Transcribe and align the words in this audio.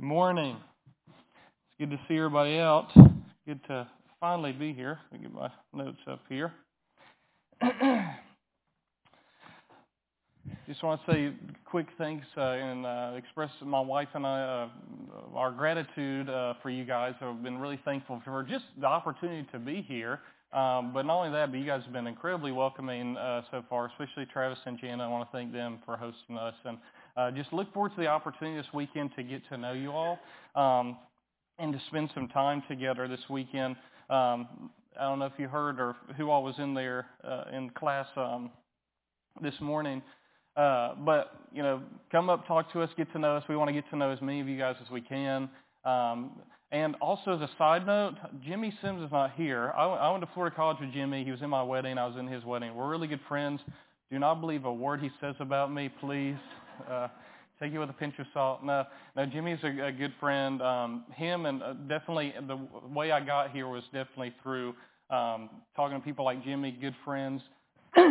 Good 0.00 0.06
morning. 0.06 0.56
It's 1.08 1.76
good 1.78 1.90
to 1.90 2.00
see 2.08 2.16
everybody 2.16 2.58
out. 2.58 2.88
Good 3.46 3.62
to 3.64 3.86
finally 4.18 4.52
be 4.52 4.72
here. 4.72 4.98
Let 5.12 5.20
me 5.20 5.28
get 5.28 5.34
my 5.34 5.50
notes 5.74 5.98
up 6.10 6.22
here. 6.26 6.54
Just 10.66 10.82
want 10.82 11.04
to 11.04 11.12
say 11.12 11.34
quick 11.66 11.86
thanks 11.98 12.26
uh, 12.38 12.40
and 12.40 12.86
uh, 12.86 13.12
express 13.14 13.50
my 13.62 13.80
wife 13.80 14.08
and 14.14 14.26
I 14.26 14.40
uh, 14.40 15.36
our 15.36 15.50
gratitude 15.50 16.30
uh, 16.30 16.54
for 16.62 16.70
you 16.70 16.86
guys. 16.86 17.12
I've 17.20 17.42
been 17.42 17.58
really 17.58 17.78
thankful 17.84 18.22
for 18.24 18.42
just 18.42 18.64
the 18.80 18.86
opportunity 18.86 19.46
to 19.52 19.58
be 19.58 19.82
here. 19.86 20.20
Um, 20.54 20.94
but 20.94 21.04
not 21.04 21.18
only 21.18 21.30
that, 21.32 21.50
but 21.50 21.60
you 21.60 21.66
guys 21.66 21.82
have 21.84 21.92
been 21.92 22.06
incredibly 22.06 22.52
welcoming 22.52 23.18
uh, 23.18 23.42
so 23.50 23.62
far, 23.68 23.88
especially 23.88 24.24
Travis 24.32 24.60
and 24.64 24.78
Jana. 24.80 25.04
I 25.04 25.08
want 25.08 25.30
to 25.30 25.36
thank 25.36 25.52
them 25.52 25.78
for 25.84 25.98
hosting 25.98 26.38
us. 26.38 26.54
And 26.64 26.78
uh, 27.20 27.30
just 27.30 27.52
look 27.52 27.72
forward 27.74 27.92
to 27.94 28.00
the 28.00 28.06
opportunity 28.06 28.56
this 28.56 28.72
weekend 28.72 29.10
to 29.16 29.22
get 29.22 29.42
to 29.50 29.58
know 29.58 29.72
you 29.72 29.90
all 29.90 30.18
um, 30.54 30.96
and 31.58 31.72
to 31.72 31.80
spend 31.88 32.10
some 32.14 32.28
time 32.28 32.62
together 32.68 33.06
this 33.08 33.20
weekend. 33.28 33.76
Um, 34.08 34.70
I 34.98 35.02
don't 35.02 35.18
know 35.18 35.26
if 35.26 35.34
you 35.38 35.48
heard 35.48 35.78
or 35.78 35.96
who 36.16 36.30
all 36.30 36.42
was 36.42 36.54
in 36.58 36.72
there 36.74 37.06
uh, 37.22 37.44
in 37.52 37.70
class 37.70 38.06
um, 38.16 38.50
this 39.42 39.54
morning. 39.60 40.02
Uh, 40.56 40.94
but, 41.04 41.40
you 41.52 41.62
know, 41.62 41.82
come 42.10 42.30
up, 42.30 42.46
talk 42.46 42.72
to 42.72 42.80
us, 42.80 42.90
get 42.96 43.10
to 43.12 43.18
know 43.18 43.36
us. 43.36 43.44
We 43.48 43.56
want 43.56 43.68
to 43.68 43.74
get 43.74 43.88
to 43.90 43.96
know 43.96 44.10
as 44.10 44.20
many 44.20 44.40
of 44.40 44.48
you 44.48 44.58
guys 44.58 44.76
as 44.82 44.90
we 44.90 45.00
can. 45.00 45.48
Um, 45.84 46.32
and 46.72 46.96
also 47.00 47.34
as 47.34 47.40
a 47.40 47.50
side 47.58 47.86
note, 47.86 48.14
Jimmy 48.44 48.72
Sims 48.82 49.02
is 49.02 49.12
not 49.12 49.32
here. 49.32 49.72
I, 49.76 49.84
I 49.84 50.10
went 50.10 50.24
to 50.24 50.30
Florida 50.32 50.54
College 50.56 50.78
with 50.80 50.92
Jimmy. 50.92 51.24
He 51.24 51.30
was 51.30 51.42
in 51.42 51.50
my 51.50 51.62
wedding. 51.62 51.98
I 51.98 52.06
was 52.06 52.16
in 52.16 52.26
his 52.26 52.44
wedding. 52.44 52.74
We're 52.74 52.88
really 52.88 53.08
good 53.08 53.20
friends. 53.28 53.60
Do 54.10 54.18
not 54.18 54.40
believe 54.40 54.64
a 54.64 54.72
word 54.72 55.00
he 55.00 55.10
says 55.20 55.36
about 55.38 55.72
me, 55.72 55.90
please. 56.00 56.36
Uh, 56.88 57.08
take 57.60 57.72
it 57.72 57.78
with 57.78 57.90
a 57.90 57.94
pinch 57.94 58.14
of 58.18 58.26
salt. 58.32 58.64
No, 58.64 58.84
no, 59.16 59.26
Jimmy's 59.26 59.58
a, 59.62 59.86
a 59.86 59.92
good 59.92 60.12
friend. 60.18 60.62
Um, 60.62 61.04
him 61.14 61.46
and 61.46 61.62
uh, 61.62 61.74
definitely 61.88 62.34
the 62.46 62.58
way 62.92 63.12
I 63.12 63.20
got 63.20 63.50
here 63.50 63.68
was 63.68 63.82
definitely 63.92 64.34
through 64.42 64.74
um, 65.10 65.50
talking 65.76 65.98
to 65.98 66.04
people 66.04 66.24
like 66.24 66.42
Jimmy, 66.44 66.70
good 66.72 66.94
friends, 67.04 67.42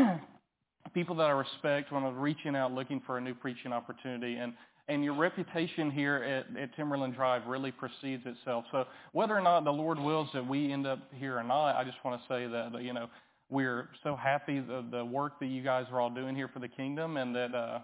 people 0.94 1.16
that 1.16 1.23
I 1.23 1.31
respect 1.31 1.92
when 1.92 2.03
I'm 2.03 2.17
reaching 2.17 2.56
out 2.56 2.73
looking 2.73 3.02
for 3.06 3.17
a 3.17 3.22
new 3.22 3.34
preaching 3.34 3.73
opportunity. 3.73 4.36
And 4.36 4.53
and 4.88 5.03
your 5.03 5.14
reputation 5.14 5.92
here 5.92 6.16
at, 6.16 6.58
at 6.59 6.75
Timberland 6.75 7.14
Drive 7.14 7.45
really 7.45 7.72
precedes 7.72 8.23
itself. 8.25 8.66
So 8.72 8.86
whether 9.12 9.38
or 9.38 9.42
not 9.42 9.64
the 9.64 9.72
Lord 9.72 10.00
wills 10.00 10.30
that 10.34 10.45
we 10.45 10.73
end 10.73 10.88
up 10.88 11.00
here 11.14 11.38
or 11.38 11.44
not, 11.44 11.75
I 11.75 11.84
just 11.84 11.97
want 12.03 12.20
to 12.20 12.28
say 12.28 12.47
that 12.47 12.84
you 12.84 12.94
know 12.94 13.08
we're 13.50 13.89
so 14.03 14.16
happy 14.16 14.59
the, 14.59 14.86
the 14.92 15.03
work 15.03 15.39
that 15.39 15.47
you 15.47 15.64
guys 15.64 15.86
are 15.92 16.00
all 16.00 16.09
doing 16.09 16.36
here 16.36 16.47
for 16.47 16.59
the 16.59 16.67
kingdom, 16.67 17.17
and 17.17 17.36
that 17.36 17.56
uh, 17.56 17.80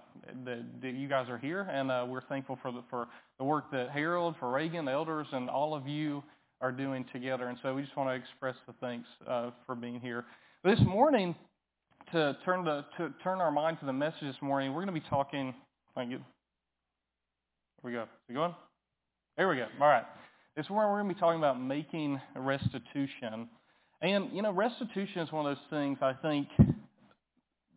that, 0.46 0.64
that 0.82 0.94
you 0.94 1.08
guys 1.08 1.28
are 1.30 1.38
here, 1.38 1.62
and 1.62 1.90
uh, 1.90 2.06
we're 2.08 2.22
thankful 2.22 2.60
for 2.62 2.72
the 2.72 2.84
for 2.90 3.08
the 3.40 3.44
work 3.44 3.72
that 3.72 3.90
Harold, 3.90 4.36
for 4.40 4.52
Reagan, 4.52 4.86
the 4.86 4.92
elders, 4.92 5.28
and 5.32 5.50
all 5.50 5.74
of 5.74 5.88
you 5.88 6.24
are 6.62 6.72
doing 6.72 7.06
together. 7.12 7.48
And 7.48 7.58
so 7.62 7.74
we 7.74 7.82
just 7.82 7.98
want 7.98 8.10
to 8.10 8.14
express 8.14 8.56
the 8.68 8.74
thanks 8.80 9.08
uh, 9.28 9.52
for 9.66 9.76
being 9.76 10.00
here. 10.00 10.26
This 10.64 10.80
morning, 10.82 11.36
to 12.12 12.38
turn 12.46 12.64
the 12.64 12.86
to 12.98 13.12
turn 13.24 13.40
our 13.40 13.52
mind 13.52 13.80
to 13.80 13.86
the 13.86 13.94
message 13.94 14.22
this 14.22 14.42
morning, 14.42 14.72
we're 14.72 14.86
going 14.86 14.94
to 14.94 15.02
be 15.02 15.10
talking. 15.10 15.54
Thank 15.96 16.12
you. 16.12 16.18
Here 16.18 16.26
we 17.84 17.92
go. 17.92 18.04
Is 18.04 18.08
it 18.30 18.34
going? 18.34 18.54
There 19.38 19.50
we 19.50 19.56
go. 19.56 19.68
All 19.82 19.88
right. 19.88 20.06
This 20.56 20.70
morning 20.70 20.92
we're 20.92 21.02
going 21.02 21.10
to 21.10 21.16
be 21.16 21.20
talking 21.20 21.40
about 21.40 21.60
making 21.60 22.22
restitution. 22.36 23.50
And, 24.02 24.30
you 24.34 24.42
know, 24.42 24.52
restitution 24.52 25.22
is 25.22 25.32
one 25.32 25.46
of 25.46 25.58
those 25.58 25.66
things 25.70 25.98
I 26.02 26.14
think 26.14 26.48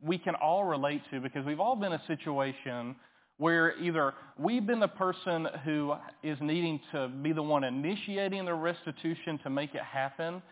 we 0.03 0.19
can 0.19 0.35
all 0.35 0.65
relate 0.65 1.03
to 1.11 1.21
because 1.21 1.45
we've 1.45 1.61
all 1.61 1.77
been 1.77 1.93
in 1.93 2.01
a 2.01 2.07
situation 2.07 2.97
where 3.39 3.79
either 3.79 4.15
we've 4.37 4.67
been 4.67 4.81
the 4.81 4.89
person 4.89 5.47
who 5.65 5.95
is 6.23 6.37
needing 6.41 6.81
to 6.93 7.09
be 7.09 7.33
the 7.33 7.43
one 7.43 7.65
initiating 7.65 8.45
the 8.45 8.55
restitution 8.55 9.39
to 9.45 9.51
make 9.51 9.75
it 9.75 9.83
happen, 9.83 10.43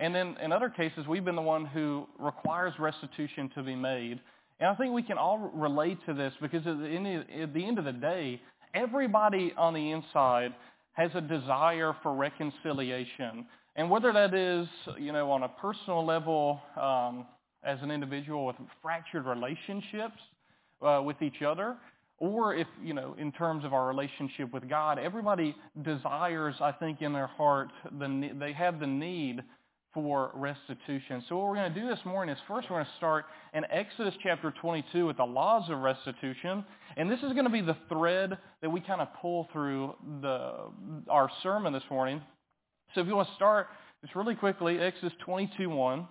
and 0.00 0.14
then 0.14 0.36
in 0.42 0.52
other 0.52 0.68
cases 0.68 1.06
we've 1.06 1.24
been 1.24 1.36
the 1.36 1.42
one 1.42 1.64
who 1.64 2.06
requires 2.18 2.74
restitution 2.80 3.48
to 3.54 3.62
be 3.62 3.76
made. 3.76 4.20
And 4.58 4.68
I 4.68 4.74
think 4.74 4.92
we 4.92 5.02
can 5.02 5.18
all 5.18 5.50
relate 5.54 5.98
to 6.06 6.14
this 6.14 6.32
because 6.40 6.66
at 6.66 6.78
the 6.78 6.86
end 6.86 7.24
at 7.40 7.54
the, 7.54 7.64
end 7.64 7.78
of 7.78 7.84
the 7.84 7.92
day, 7.92 8.40
everybody 8.74 9.52
on 9.56 9.74
the 9.74 9.92
inside 9.92 10.52
has 10.94 11.10
a 11.14 11.20
desire 11.20 11.94
for 12.02 12.14
reconciliation. 12.14 13.46
And 13.76 13.90
whether 13.90 14.12
that 14.12 14.34
is, 14.34 14.68
you 14.98 15.12
know, 15.12 15.30
on 15.30 15.44
a 15.44 15.48
personal 15.48 16.04
level 16.04 16.60
um, 16.80 17.26
as 17.64 17.78
an 17.82 17.90
individual 17.90 18.46
with 18.46 18.56
fractured 18.82 19.24
relationships 19.24 20.20
uh, 20.82 21.00
with 21.04 21.22
each 21.22 21.42
other, 21.42 21.76
or 22.18 22.54
if, 22.54 22.66
you 22.82 22.94
know, 22.94 23.16
in 23.18 23.32
terms 23.32 23.64
of 23.64 23.72
our 23.72 23.88
relationship 23.88 24.52
with 24.52 24.68
God, 24.68 24.98
everybody 24.98 25.56
desires, 25.82 26.54
I 26.60 26.72
think, 26.72 27.00
in 27.02 27.12
their 27.12 27.26
heart, 27.26 27.70
the, 27.98 28.30
they 28.38 28.52
have 28.52 28.78
the 28.78 28.86
need 28.86 29.42
for 29.94 30.30
restitution. 30.34 31.22
So 31.28 31.36
what 31.36 31.48
we're 31.48 31.56
going 31.56 31.74
to 31.74 31.80
do 31.80 31.88
this 31.88 31.98
morning 32.04 32.34
is 32.34 32.40
first 32.48 32.70
we're 32.70 32.76
going 32.76 32.86
to 32.86 32.96
start 32.96 33.26
in 33.54 33.64
Exodus 33.70 34.14
chapter 34.22 34.52
22 34.60 35.06
with 35.06 35.16
the 35.16 35.24
laws 35.24 35.68
of 35.70 35.78
restitution. 35.78 36.64
And 36.96 37.10
this 37.10 37.18
is 37.18 37.32
going 37.32 37.44
to 37.44 37.50
be 37.50 37.60
the 37.60 37.76
thread 37.88 38.38
that 38.60 38.70
we 38.70 38.80
kind 38.80 39.00
of 39.00 39.08
pull 39.20 39.48
through 39.52 39.94
the, 40.22 40.70
our 41.10 41.30
sermon 41.42 41.72
this 41.72 41.82
morning. 41.90 42.22
So 42.94 43.00
if 43.00 43.06
you 43.06 43.16
want 43.16 43.28
to 43.28 43.34
start 43.34 43.68
just 44.02 44.14
really 44.14 44.34
quickly, 44.34 44.78
Exodus 44.78 45.12
22.1. 45.26 46.06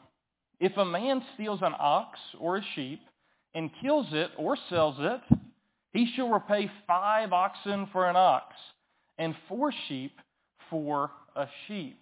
If 0.59 0.78
a 0.78 0.86
man 0.86 1.22
steals 1.36 1.59
an 1.62 1.74
ox 1.80 2.18
or 2.40 2.58
a 2.58 2.62
sheep 2.75 3.02
and 3.53 3.69
kills 3.81 4.08
it 4.12 4.31
or 4.38 4.58
sells 4.69 4.96
it, 5.00 5.22
he 5.94 6.12
shall 6.16 6.30
repay 6.30 6.72
five 6.88 7.34
oxen 7.34 7.88
for 7.92 8.09
an 8.09 8.16
ox 8.16 8.56
and 9.18 9.36
four 9.47 9.74
sheep 9.88 10.14
for 10.69 11.12
a 11.36 11.46
sheep. 11.68 12.00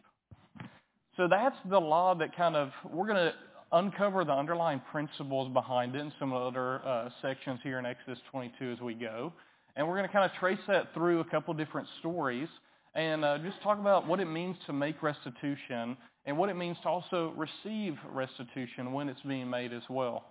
So 1.17 1.27
that's 1.27 1.55
the 1.69 1.79
law 1.79 2.15
that 2.15 2.35
kind 2.35 2.55
of, 2.55 2.69
we're 2.89 3.07
going 3.07 3.17
to 3.17 3.33
uncover 3.71 4.23
the 4.23 4.31
underlying 4.31 4.81
principles 4.91 5.51
behind 5.51 5.95
it 5.95 5.99
in 5.99 6.13
some 6.19 6.31
other 6.31 6.85
uh, 6.85 7.09
sections 7.21 7.59
here 7.63 7.79
in 7.79 7.85
Exodus 7.85 8.19
22 8.31 8.71
as 8.71 8.79
we 8.79 8.93
go. 8.93 9.33
And 9.75 9.87
we're 9.87 9.95
going 9.95 10.07
to 10.07 10.13
kind 10.13 10.29
of 10.29 10.37
trace 10.39 10.59
that 10.67 10.93
through 10.93 11.19
a 11.19 11.25
couple 11.25 11.53
different 11.53 11.87
stories 11.99 12.47
and 12.95 13.23
uh, 13.23 13.37
just 13.39 13.61
talk 13.61 13.79
about 13.79 14.07
what 14.07 14.19
it 14.19 14.25
means 14.25 14.55
to 14.65 14.73
make 14.73 15.01
restitution 15.03 15.95
and 16.25 16.37
what 16.37 16.49
it 16.49 16.55
means 16.55 16.77
to 16.83 16.89
also 16.89 17.33
receive 17.35 17.95
restitution 18.11 18.93
when 18.93 19.09
it's 19.09 19.21
being 19.21 19.49
made 19.49 19.73
as 19.73 19.83
well. 19.89 20.25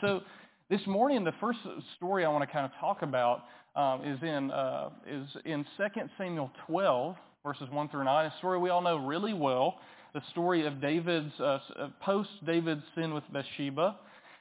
So 0.00 0.20
this 0.68 0.80
morning, 0.86 1.24
the 1.24 1.34
first 1.40 1.58
story 1.96 2.24
I 2.24 2.28
want 2.28 2.42
to 2.42 2.52
kind 2.52 2.64
of 2.66 2.72
talk 2.80 3.02
about 3.02 3.44
um, 3.76 4.04
is 4.04 4.22
in 4.22 4.50
uh, 4.50 4.90
is 5.06 5.28
in 5.44 5.64
2 5.76 5.84
Samuel 6.18 6.50
12, 6.66 7.16
verses 7.44 7.68
1 7.70 7.88
through 7.88 8.04
9, 8.04 8.26
a 8.26 8.34
story 8.38 8.58
we 8.58 8.70
all 8.70 8.82
know 8.82 8.96
really 8.96 9.34
well, 9.34 9.76
the 10.14 10.22
story 10.30 10.66
of 10.66 10.80
David's 10.80 11.38
uh, 11.40 11.58
post 12.00 12.30
David's 12.44 12.82
sin 12.94 13.14
with 13.14 13.24
Bathsheba, 13.32 13.96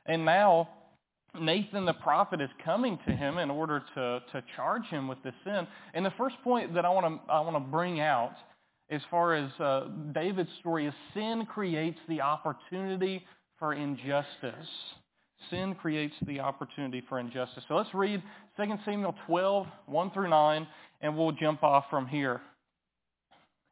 and 0.06 0.26
now 0.26 0.70
Nathan 1.42 1.86
the 1.86 1.94
prophet 1.94 2.42
is 2.42 2.50
coming 2.64 3.00
to 3.08 3.16
him 3.16 3.38
in 3.38 3.50
order 3.50 3.84
to, 3.96 4.22
to 4.32 4.44
charge 4.56 4.86
him 4.86 5.08
with 5.08 5.22
the 5.24 5.34
sin. 5.44 5.68
And 5.94 6.06
the 6.06 6.14
first 6.18 6.36
point 6.44 6.74
that 6.74 6.86
I 6.86 6.90
want 6.90 7.06
to 7.06 7.32
I 7.32 7.40
want 7.42 7.56
to 7.56 7.72
bring 7.72 8.00
out 8.00 8.34
as 8.90 9.02
far 9.10 9.34
as 9.34 9.52
uh, 9.60 9.88
David's 10.14 10.50
story 10.60 10.88
is 10.88 10.94
sin 11.14 11.46
creates 11.46 12.00
the 12.08 12.22
opportunity 12.22 13.26
for 13.58 13.74
injustice. 13.74 14.68
Sin 15.50 15.76
creates 15.76 16.16
the 16.26 16.40
opportunity 16.40 17.04
for 17.08 17.20
injustice. 17.20 17.64
So 17.68 17.76
let's 17.76 17.94
read 17.94 18.22
2 18.58 18.64
Samuel 18.86 19.16
12, 19.28 19.68
1 19.86 20.12
through 20.12 20.30
9, 20.30 20.68
and 21.02 21.18
we'll 21.18 21.32
jump 21.32 21.64
off 21.64 21.86
from 21.90 22.08
here. 22.08 22.42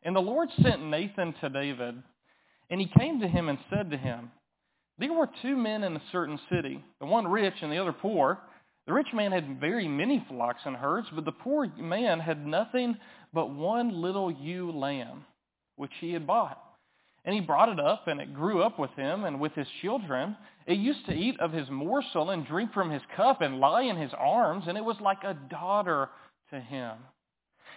And 0.03 0.16
the 0.16 0.22
Lord 0.22 0.50
sent 0.62 0.84
Nathan 0.84 1.34
to 1.41 1.50
David, 1.50 1.95
and 2.69 2.81
he 2.81 2.91
came 3.00 3.22
to 3.22 3.28
him 3.28 3.50
and 3.50 3.57
said 3.69 3.91
to 3.91 3.97
him, 3.97 4.31
there 4.97 5.13
were 5.13 5.29
two 5.41 5.55
men 5.55 5.83
in 5.83 5.95
a 5.95 6.01
certain 6.11 6.39
city, 6.51 6.83
the 6.99 7.05
one 7.05 7.27
rich 7.27 7.55
and 7.61 7.71
the 7.71 7.79
other 7.79 7.93
poor. 7.93 8.39
The 8.85 8.93
rich 8.93 9.07
man 9.13 9.31
had 9.31 9.59
very 9.59 9.87
many 9.87 10.25
flocks 10.27 10.61
and 10.65 10.75
herds, 10.75 11.07
but 11.13 11.25
the 11.25 11.31
poor 11.31 11.67
man 11.77 12.19
had 12.19 12.45
nothing 12.45 12.97
but 13.33 13.50
one 13.50 14.01
little 14.01 14.31
ewe 14.31 14.71
lamb, 14.71 15.25
which 15.77 15.94
he 16.00 16.13
had 16.13 16.27
bought. 16.27 16.62
And 17.25 17.33
he 17.33 17.41
brought 17.41 17.69
it 17.69 17.79
up, 17.79 18.07
and 18.07 18.19
it 18.19 18.33
grew 18.33 18.62
up 18.62 18.77
with 18.77 18.91
him 18.91 19.23
and 19.23 19.39
with 19.39 19.53
his 19.53 19.68
children. 19.81 20.35
It 20.68 20.77
used 20.77 21.06
to 21.06 21.13
eat 21.13 21.39
of 21.39 21.53
his 21.53 21.69
morsel 21.69 22.29
and 22.29 22.45
drink 22.45 22.73
from 22.73 22.91
his 22.91 23.01
cup 23.15 23.41
and 23.41 23.59
lie 23.59 23.83
in 23.83 23.95
his 23.95 24.12
arms, 24.18 24.65
and 24.68 24.77
it 24.77 24.83
was 24.83 25.00
like 25.00 25.23
a 25.23 25.38
daughter 25.50 26.09
to 26.50 26.59
him. 26.59 26.97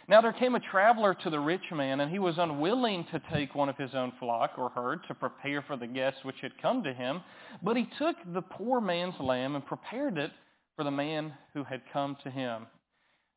Now 0.08 0.20
there 0.20 0.32
came 0.32 0.54
a 0.54 0.60
traveler 0.60 1.14
to 1.14 1.30
the 1.30 1.40
rich 1.40 1.64
man, 1.72 2.00
and 2.00 2.10
he 2.10 2.20
was 2.20 2.38
unwilling 2.38 3.06
to 3.10 3.20
take 3.32 3.56
one 3.56 3.68
of 3.68 3.76
his 3.76 3.92
own 3.94 4.12
flock 4.20 4.52
or 4.56 4.70
herd 4.70 5.00
to 5.08 5.14
prepare 5.14 5.62
for 5.62 5.76
the 5.76 5.88
guests 5.88 6.20
which 6.22 6.36
had 6.42 6.52
come 6.62 6.84
to 6.84 6.94
him. 6.94 7.22
But 7.62 7.76
he 7.76 7.88
took 7.98 8.16
the 8.32 8.42
poor 8.42 8.80
man's 8.80 9.18
lamb 9.18 9.56
and 9.56 9.66
prepared 9.66 10.16
it 10.16 10.30
for 10.76 10.84
the 10.84 10.92
man 10.92 11.34
who 11.54 11.64
had 11.64 11.82
come 11.92 12.16
to 12.22 12.30
him. 12.30 12.66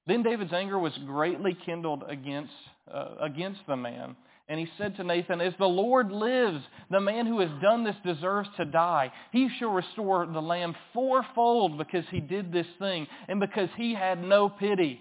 Then 0.05 0.21
David's 0.21 0.53
anger 0.53 0.77
was 0.77 0.93
greatly 1.05 1.57
kindled 1.65 2.03
against, 2.07 2.53
uh, 2.91 3.15
against 3.19 3.61
the 3.67 3.75
man. 3.75 4.15
And 4.47 4.59
he 4.59 4.67
said 4.77 4.95
to 4.95 5.03
Nathan, 5.03 5.41
As 5.41 5.53
the 5.59 5.65
Lord 5.65 6.11
lives, 6.11 6.63
the 6.89 6.99
man 6.99 7.25
who 7.25 7.39
has 7.39 7.49
done 7.61 7.83
this 7.83 7.95
deserves 8.03 8.49
to 8.57 8.65
die. 8.65 9.11
He 9.31 9.49
shall 9.57 9.69
restore 9.69 10.25
the 10.25 10.41
lamb 10.41 10.75
fourfold 10.93 11.77
because 11.77 12.05
he 12.09 12.19
did 12.19 12.51
this 12.51 12.65
thing 12.79 13.07
and 13.27 13.39
because 13.39 13.69
he 13.77 13.93
had 13.93 14.23
no 14.23 14.49
pity. 14.49 14.99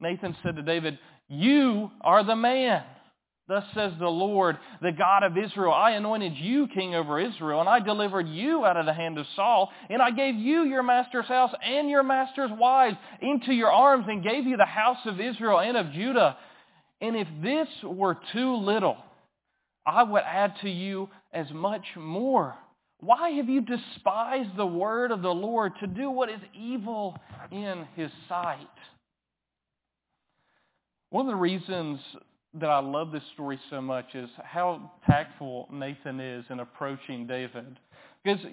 Nathan 0.00 0.36
said 0.42 0.56
to 0.56 0.62
David, 0.62 0.98
You 1.28 1.90
are 2.00 2.24
the 2.24 2.36
man. 2.36 2.82
Thus 3.48 3.64
says 3.74 3.92
the 3.98 4.08
Lord, 4.08 4.58
the 4.82 4.92
God 4.92 5.22
of 5.22 5.38
Israel, 5.38 5.72
I 5.72 5.92
anointed 5.92 6.34
you 6.36 6.68
king 6.68 6.94
over 6.94 7.18
Israel, 7.18 7.60
and 7.60 7.68
I 7.68 7.80
delivered 7.80 8.28
you 8.28 8.66
out 8.66 8.76
of 8.76 8.84
the 8.84 8.92
hand 8.92 9.16
of 9.16 9.24
Saul, 9.34 9.70
and 9.88 10.02
I 10.02 10.10
gave 10.10 10.34
you 10.34 10.64
your 10.64 10.82
master's 10.82 11.24
house 11.24 11.52
and 11.64 11.88
your 11.88 12.02
master's 12.02 12.50
wives 12.52 12.98
into 13.22 13.54
your 13.54 13.72
arms, 13.72 14.04
and 14.06 14.22
gave 14.22 14.44
you 14.44 14.58
the 14.58 14.66
house 14.66 14.98
of 15.06 15.18
Israel 15.18 15.60
and 15.60 15.78
of 15.78 15.92
Judah. 15.92 16.36
And 17.00 17.16
if 17.16 17.26
this 17.42 17.68
were 17.82 18.18
too 18.34 18.56
little, 18.56 18.98
I 19.86 20.02
would 20.02 20.24
add 20.26 20.52
to 20.60 20.68
you 20.68 21.08
as 21.32 21.50
much 21.50 21.86
more. 21.96 22.54
Why 23.00 23.30
have 23.30 23.48
you 23.48 23.62
despised 23.62 24.56
the 24.58 24.66
word 24.66 25.10
of 25.10 25.22
the 25.22 25.30
Lord 25.30 25.72
to 25.80 25.86
do 25.86 26.10
what 26.10 26.28
is 26.28 26.40
evil 26.52 27.16
in 27.50 27.86
his 27.96 28.10
sight? 28.28 28.58
One 31.10 31.26
of 31.26 31.32
the 31.32 31.36
reasons 31.36 31.98
that 32.54 32.68
I 32.68 32.80
love 32.80 33.12
this 33.12 33.22
story 33.32 33.58
so 33.70 33.80
much 33.80 34.14
is 34.14 34.28
how 34.42 34.92
tactful 35.06 35.68
Nathan 35.72 36.20
is 36.20 36.44
in 36.50 36.60
approaching 36.60 37.26
David. 37.26 37.78
Because 38.22 38.44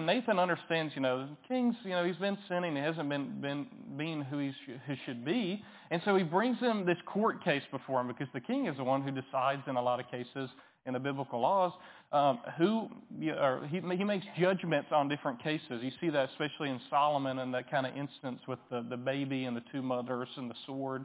Nathan 0.00 0.38
understands, 0.38 0.94
you 0.94 1.02
know, 1.02 1.28
kings, 1.46 1.74
you 1.84 1.90
know, 1.90 2.04
he's 2.04 2.16
been 2.16 2.38
sinning. 2.48 2.76
He 2.76 2.80
hasn't 2.80 3.08
been, 3.08 3.40
been 3.40 3.66
being 3.98 4.22
who 4.22 4.38
he, 4.38 4.52
sh- 4.52 4.78
who 4.86 4.94
should 5.04 5.24
be. 5.24 5.62
And 5.90 6.00
so 6.04 6.16
he 6.16 6.22
brings 6.22 6.58
him 6.58 6.86
this 6.86 6.96
court 7.04 7.44
case 7.44 7.62
before 7.70 8.00
him 8.00 8.08
because 8.08 8.28
the 8.32 8.40
king 8.40 8.66
is 8.66 8.76
the 8.76 8.84
one 8.84 9.02
who 9.02 9.10
decides 9.10 9.62
in 9.66 9.76
a 9.76 9.82
lot 9.82 10.00
of 10.00 10.10
cases 10.10 10.48
in 10.86 10.92
the 10.92 10.98
biblical 10.98 11.40
laws 11.40 11.72
um, 12.12 12.38
who, 12.56 12.88
or 13.30 13.68
he, 13.68 13.80
he 13.96 14.04
makes 14.04 14.24
judgments 14.38 14.88
on 14.92 15.08
different 15.08 15.42
cases. 15.42 15.82
You 15.82 15.90
see 16.00 16.10
that 16.10 16.30
especially 16.30 16.70
in 16.70 16.80
Solomon 16.88 17.40
and 17.40 17.52
that 17.54 17.70
kind 17.70 17.86
of 17.86 17.96
instance 17.96 18.40
with 18.46 18.58
the, 18.70 18.86
the 18.88 18.96
baby 18.96 19.44
and 19.44 19.56
the 19.56 19.62
two 19.72 19.82
mothers 19.82 20.28
and 20.36 20.48
the 20.48 20.54
sword. 20.66 21.04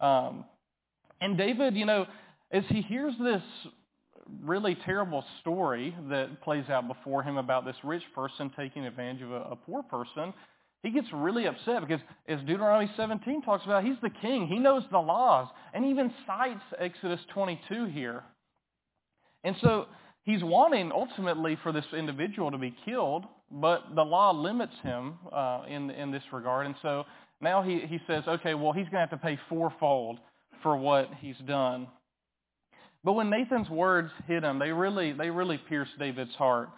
Um, 0.00 0.44
and 1.20 1.36
David, 1.36 1.74
you 1.74 1.86
know, 1.86 2.06
as 2.50 2.64
he 2.68 2.82
hears 2.82 3.14
this 3.20 3.42
really 4.42 4.76
terrible 4.84 5.24
story 5.40 5.94
that 6.10 6.42
plays 6.42 6.68
out 6.68 6.88
before 6.88 7.22
him 7.22 7.36
about 7.36 7.64
this 7.64 7.76
rich 7.84 8.02
person 8.14 8.50
taking 8.56 8.84
advantage 8.84 9.22
of 9.22 9.30
a, 9.30 9.40
a 9.52 9.56
poor 9.56 9.82
person, 9.82 10.32
he 10.82 10.90
gets 10.90 11.08
really 11.12 11.46
upset 11.46 11.80
because 11.80 12.00
as 12.28 12.38
Deuteronomy 12.40 12.90
17 12.96 13.42
talks 13.42 13.64
about, 13.64 13.84
he's 13.84 13.96
the 14.02 14.10
king. 14.10 14.46
He 14.46 14.58
knows 14.58 14.84
the 14.90 14.98
laws. 14.98 15.48
And 15.74 15.84
even 15.86 16.12
cites 16.26 16.62
Exodus 16.78 17.20
22 17.34 17.86
here. 17.86 18.22
And 19.42 19.56
so 19.62 19.86
he's 20.22 20.42
wanting 20.42 20.92
ultimately 20.92 21.58
for 21.62 21.72
this 21.72 21.84
individual 21.96 22.50
to 22.50 22.58
be 22.58 22.74
killed, 22.84 23.24
but 23.50 23.94
the 23.94 24.02
law 24.02 24.30
limits 24.30 24.74
him 24.82 25.14
uh, 25.32 25.62
in, 25.68 25.90
in 25.90 26.10
this 26.10 26.22
regard. 26.32 26.66
And 26.66 26.74
so 26.82 27.04
now 27.40 27.62
he, 27.62 27.80
he 27.86 27.98
says, 28.06 28.24
okay, 28.26 28.54
well, 28.54 28.72
he's 28.72 28.84
going 28.84 28.94
to 28.94 29.00
have 29.00 29.10
to 29.10 29.16
pay 29.18 29.38
fourfold 29.48 30.18
for 30.62 30.76
what 30.76 31.10
he's 31.20 31.36
done. 31.46 31.86
But 33.04 33.12
when 33.12 33.30
Nathan's 33.30 33.68
words 33.68 34.10
hit 34.26 34.42
him, 34.42 34.58
they 34.58 34.72
really, 34.72 35.12
they 35.12 35.30
really 35.30 35.60
pierced 35.68 35.92
David's 35.98 36.34
heart. 36.34 36.70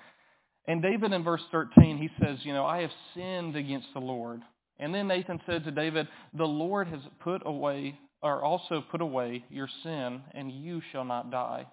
And 0.67 0.83
David 0.83 1.13
in 1.13 1.25
verse 1.25 1.41
13, 1.51 1.97
he 1.97 2.11
says, 2.23 2.39
you 2.43 2.53
know, 2.53 2.67
I 2.67 2.83
have 2.83 2.91
sinned 3.15 3.57
against 3.57 3.89
the 3.95 4.01
Lord. 4.01 4.43
And 4.79 4.95
then 4.95 5.09
Nathan 5.09 5.41
said 5.47 5.65
to 5.65 5.71
David, 5.71 6.07
the 6.37 6.45
Lord 6.45 6.89
has 6.89 7.01
put 7.21 7.43
away, 7.47 7.99
or 8.21 8.43
also 8.43 8.85
put 8.91 9.01
away 9.01 9.45
your 9.49 9.69
sin, 9.83 10.21
and 10.35 10.53
you 10.53 10.83
shall 10.93 11.05
not 11.05 11.31
die. 11.31 11.67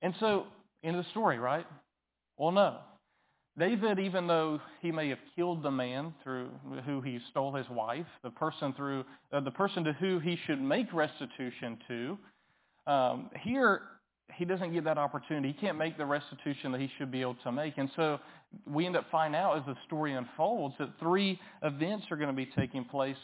And 0.00 0.14
so, 0.20 0.46
in 0.82 0.96
the 0.96 1.04
story, 1.10 1.38
right? 1.38 1.66
Well, 2.38 2.52
no. 2.52 2.78
David, 3.56 4.00
even 4.00 4.26
though 4.26 4.60
he 4.82 4.90
may 4.90 5.08
have 5.10 5.18
killed 5.36 5.62
the 5.62 5.70
man 5.70 6.12
through 6.24 6.50
who 6.84 7.00
he 7.00 7.20
stole 7.30 7.54
his 7.54 7.68
wife, 7.68 8.06
the 8.22 8.30
person 8.30 8.72
through 8.72 9.04
uh, 9.32 9.40
the 9.40 9.50
person 9.50 9.84
to 9.84 9.92
who 9.92 10.18
he 10.18 10.36
should 10.46 10.60
make 10.60 10.92
restitution 10.92 11.78
to, 11.86 12.18
um, 12.86 13.30
here 13.40 13.82
he 14.32 14.44
doesn't 14.44 14.72
get 14.72 14.84
that 14.84 14.98
opportunity. 14.98 15.48
He 15.48 15.54
can't 15.54 15.78
make 15.78 15.96
the 15.96 16.06
restitution 16.06 16.72
that 16.72 16.80
he 16.80 16.90
should 16.98 17.10
be 17.10 17.20
able 17.20 17.36
to 17.44 17.52
make. 17.52 17.78
And 17.78 17.90
so 17.94 18.18
we 18.66 18.86
end 18.86 18.96
up 18.96 19.04
finding 19.10 19.38
out 19.38 19.58
as 19.58 19.64
the 19.66 19.76
story 19.86 20.14
unfolds 20.14 20.74
that 20.78 20.88
three 20.98 21.38
events 21.62 22.06
are 22.10 22.16
going 22.16 22.28
to 22.28 22.34
be 22.34 22.46
taking 22.46 22.84
place 22.84 23.16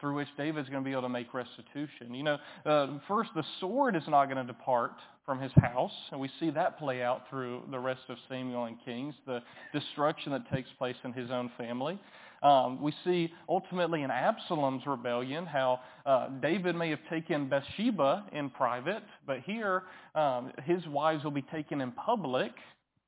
through 0.00 0.14
which 0.14 0.28
David's 0.36 0.68
going 0.68 0.82
to 0.82 0.84
be 0.84 0.92
able 0.92 1.02
to 1.02 1.08
make 1.08 1.32
restitution. 1.32 2.14
You 2.14 2.22
know, 2.22 2.38
uh, 2.66 2.98
first, 3.06 3.30
the 3.34 3.44
sword 3.60 3.96
is 3.96 4.02
not 4.08 4.26
going 4.26 4.38
to 4.38 4.52
depart 4.52 4.92
from 5.24 5.40
his 5.40 5.52
house, 5.56 5.92
and 6.10 6.20
we 6.20 6.30
see 6.40 6.50
that 6.50 6.78
play 6.78 7.02
out 7.02 7.28
through 7.28 7.62
the 7.70 7.78
rest 7.78 8.00
of 8.08 8.16
Samuel 8.28 8.64
and 8.64 8.76
Kings, 8.84 9.14
the 9.26 9.40
destruction 9.72 10.32
that 10.32 10.50
takes 10.50 10.70
place 10.78 10.96
in 11.04 11.12
his 11.12 11.30
own 11.30 11.50
family. 11.58 11.98
Um, 12.42 12.80
we 12.80 12.92
see 13.04 13.32
ultimately 13.48 14.02
in 14.02 14.10
Absalom's 14.10 14.86
rebellion 14.86 15.44
how 15.44 15.80
uh, 16.06 16.28
David 16.40 16.76
may 16.76 16.90
have 16.90 17.00
taken 17.10 17.48
Bathsheba 17.48 18.26
in 18.32 18.48
private, 18.50 19.02
but 19.26 19.40
here 19.40 19.82
um, 20.14 20.52
his 20.64 20.86
wives 20.86 21.24
will 21.24 21.32
be 21.32 21.42
taken 21.42 21.80
in 21.80 21.90
public 21.92 22.52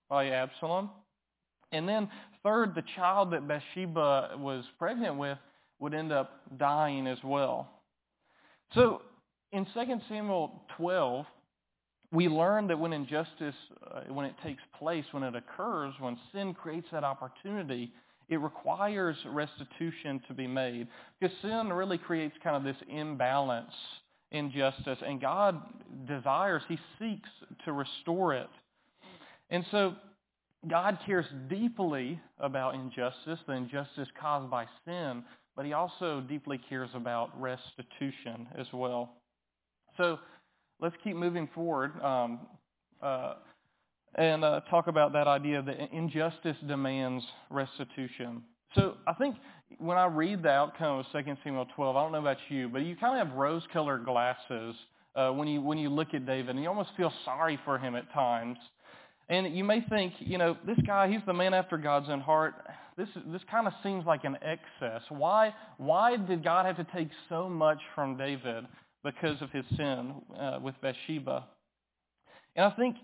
by 0.08 0.30
Absalom. 0.30 0.90
And 1.72 1.88
then 1.88 2.08
third, 2.42 2.74
the 2.74 2.82
child 2.96 3.32
that 3.32 3.46
Bathsheba 3.46 4.36
was 4.36 4.64
pregnant 4.78 5.16
with 5.16 5.38
would 5.78 5.94
end 5.94 6.12
up 6.12 6.40
dying 6.58 7.06
as 7.06 7.18
well. 7.24 7.70
So 8.74 9.02
in 9.52 9.64
2 9.74 10.00
Samuel 10.08 10.62
12, 10.76 11.24
we 12.12 12.28
learn 12.28 12.66
that 12.66 12.78
when 12.78 12.92
injustice, 12.92 13.54
uh, 13.86 14.00
when 14.12 14.26
it 14.26 14.34
takes 14.42 14.62
place, 14.78 15.04
when 15.12 15.22
it 15.22 15.34
occurs, 15.36 15.94
when 16.00 16.18
sin 16.32 16.54
creates 16.54 16.88
that 16.92 17.04
opportunity, 17.04 17.92
it 18.30 18.40
requires 18.40 19.16
restitution 19.26 20.22
to 20.28 20.34
be 20.34 20.46
made. 20.46 20.88
Because 21.18 21.36
sin 21.42 21.70
really 21.72 21.98
creates 21.98 22.34
kind 22.42 22.56
of 22.56 22.64
this 22.64 22.82
imbalance 22.88 23.74
in 24.30 24.50
justice, 24.52 24.98
and 25.04 25.20
God 25.20 25.60
desires, 26.06 26.62
He 26.68 26.78
seeks 26.98 27.28
to 27.64 27.72
restore 27.72 28.32
it. 28.32 28.48
And 29.50 29.64
so 29.72 29.96
God 30.68 30.98
cares 31.04 31.26
deeply 31.48 32.20
about 32.38 32.74
injustice, 32.74 33.40
the 33.46 33.54
injustice 33.54 34.08
caused 34.20 34.50
by 34.50 34.66
sin, 34.84 35.24
but 35.56 35.66
he 35.66 35.72
also 35.72 36.20
deeply 36.20 36.60
cares 36.68 36.90
about 36.94 37.38
restitution 37.40 38.46
as 38.56 38.66
well. 38.72 39.14
So 39.96 40.18
let's 40.80 40.94
keep 41.02 41.16
moving 41.16 41.48
forward 41.54 42.00
um, 42.02 42.40
uh, 43.02 43.34
and 44.16 44.44
uh, 44.44 44.60
talk 44.70 44.86
about 44.86 45.12
that 45.12 45.26
idea 45.28 45.62
that 45.62 45.92
injustice 45.92 46.56
demands 46.66 47.24
restitution. 47.50 48.42
So 48.74 48.96
I 49.06 49.14
think 49.14 49.36
when 49.78 49.96
I 49.96 50.06
read 50.06 50.42
the 50.42 50.50
outcome 50.50 50.98
of 50.98 51.06
2 51.12 51.36
Samuel 51.44 51.66
12, 51.74 51.96
I 51.96 52.02
don't 52.02 52.12
know 52.12 52.18
about 52.18 52.38
you, 52.48 52.68
but 52.68 52.82
you 52.82 52.96
kind 52.96 53.20
of 53.20 53.28
have 53.28 53.36
rose-colored 53.36 54.04
glasses 54.04 54.74
uh, 55.16 55.30
when 55.30 55.48
you 55.48 55.60
when 55.60 55.76
you 55.76 55.88
look 55.88 56.14
at 56.14 56.24
David, 56.24 56.50
and 56.50 56.62
you 56.62 56.68
almost 56.68 56.90
feel 56.96 57.12
sorry 57.24 57.58
for 57.64 57.78
him 57.78 57.96
at 57.96 58.12
times. 58.12 58.58
And 59.30 59.56
you 59.56 59.62
may 59.62 59.80
think, 59.88 60.14
you 60.18 60.38
know, 60.38 60.56
this 60.66 60.78
guy, 60.84 61.08
he's 61.08 61.20
the 61.24 61.32
man 61.32 61.54
after 61.54 61.78
God's 61.78 62.08
own 62.08 62.20
heart. 62.20 62.54
This, 62.96 63.08
this 63.26 63.42
kind 63.48 63.68
of 63.68 63.72
seems 63.80 64.04
like 64.04 64.24
an 64.24 64.36
excess. 64.42 65.02
Why, 65.08 65.54
why 65.78 66.16
did 66.16 66.42
God 66.42 66.66
have 66.66 66.76
to 66.78 66.86
take 66.92 67.10
so 67.28 67.48
much 67.48 67.78
from 67.94 68.16
David 68.16 68.64
because 69.04 69.40
of 69.40 69.50
his 69.52 69.64
sin 69.76 70.14
uh, 70.36 70.58
with 70.60 70.74
Bathsheba? 70.82 71.46
And 72.56 72.66
I 72.66 72.70
think 72.70 72.96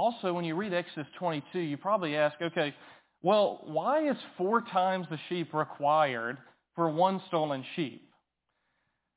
also 0.00 0.32
when 0.32 0.44
you 0.44 0.54
read 0.54 0.72
Exodus 0.72 1.06
22, 1.18 1.58
you 1.58 1.76
probably 1.76 2.16
ask, 2.16 2.40
okay, 2.40 2.74
well, 3.22 3.60
why 3.64 4.08
is 4.08 4.16
four 4.38 4.62
times 4.62 5.06
the 5.10 5.18
sheep 5.28 5.52
required 5.52 6.38
for 6.74 6.88
one 6.88 7.20
stolen 7.28 7.62
sheep? 7.76 8.08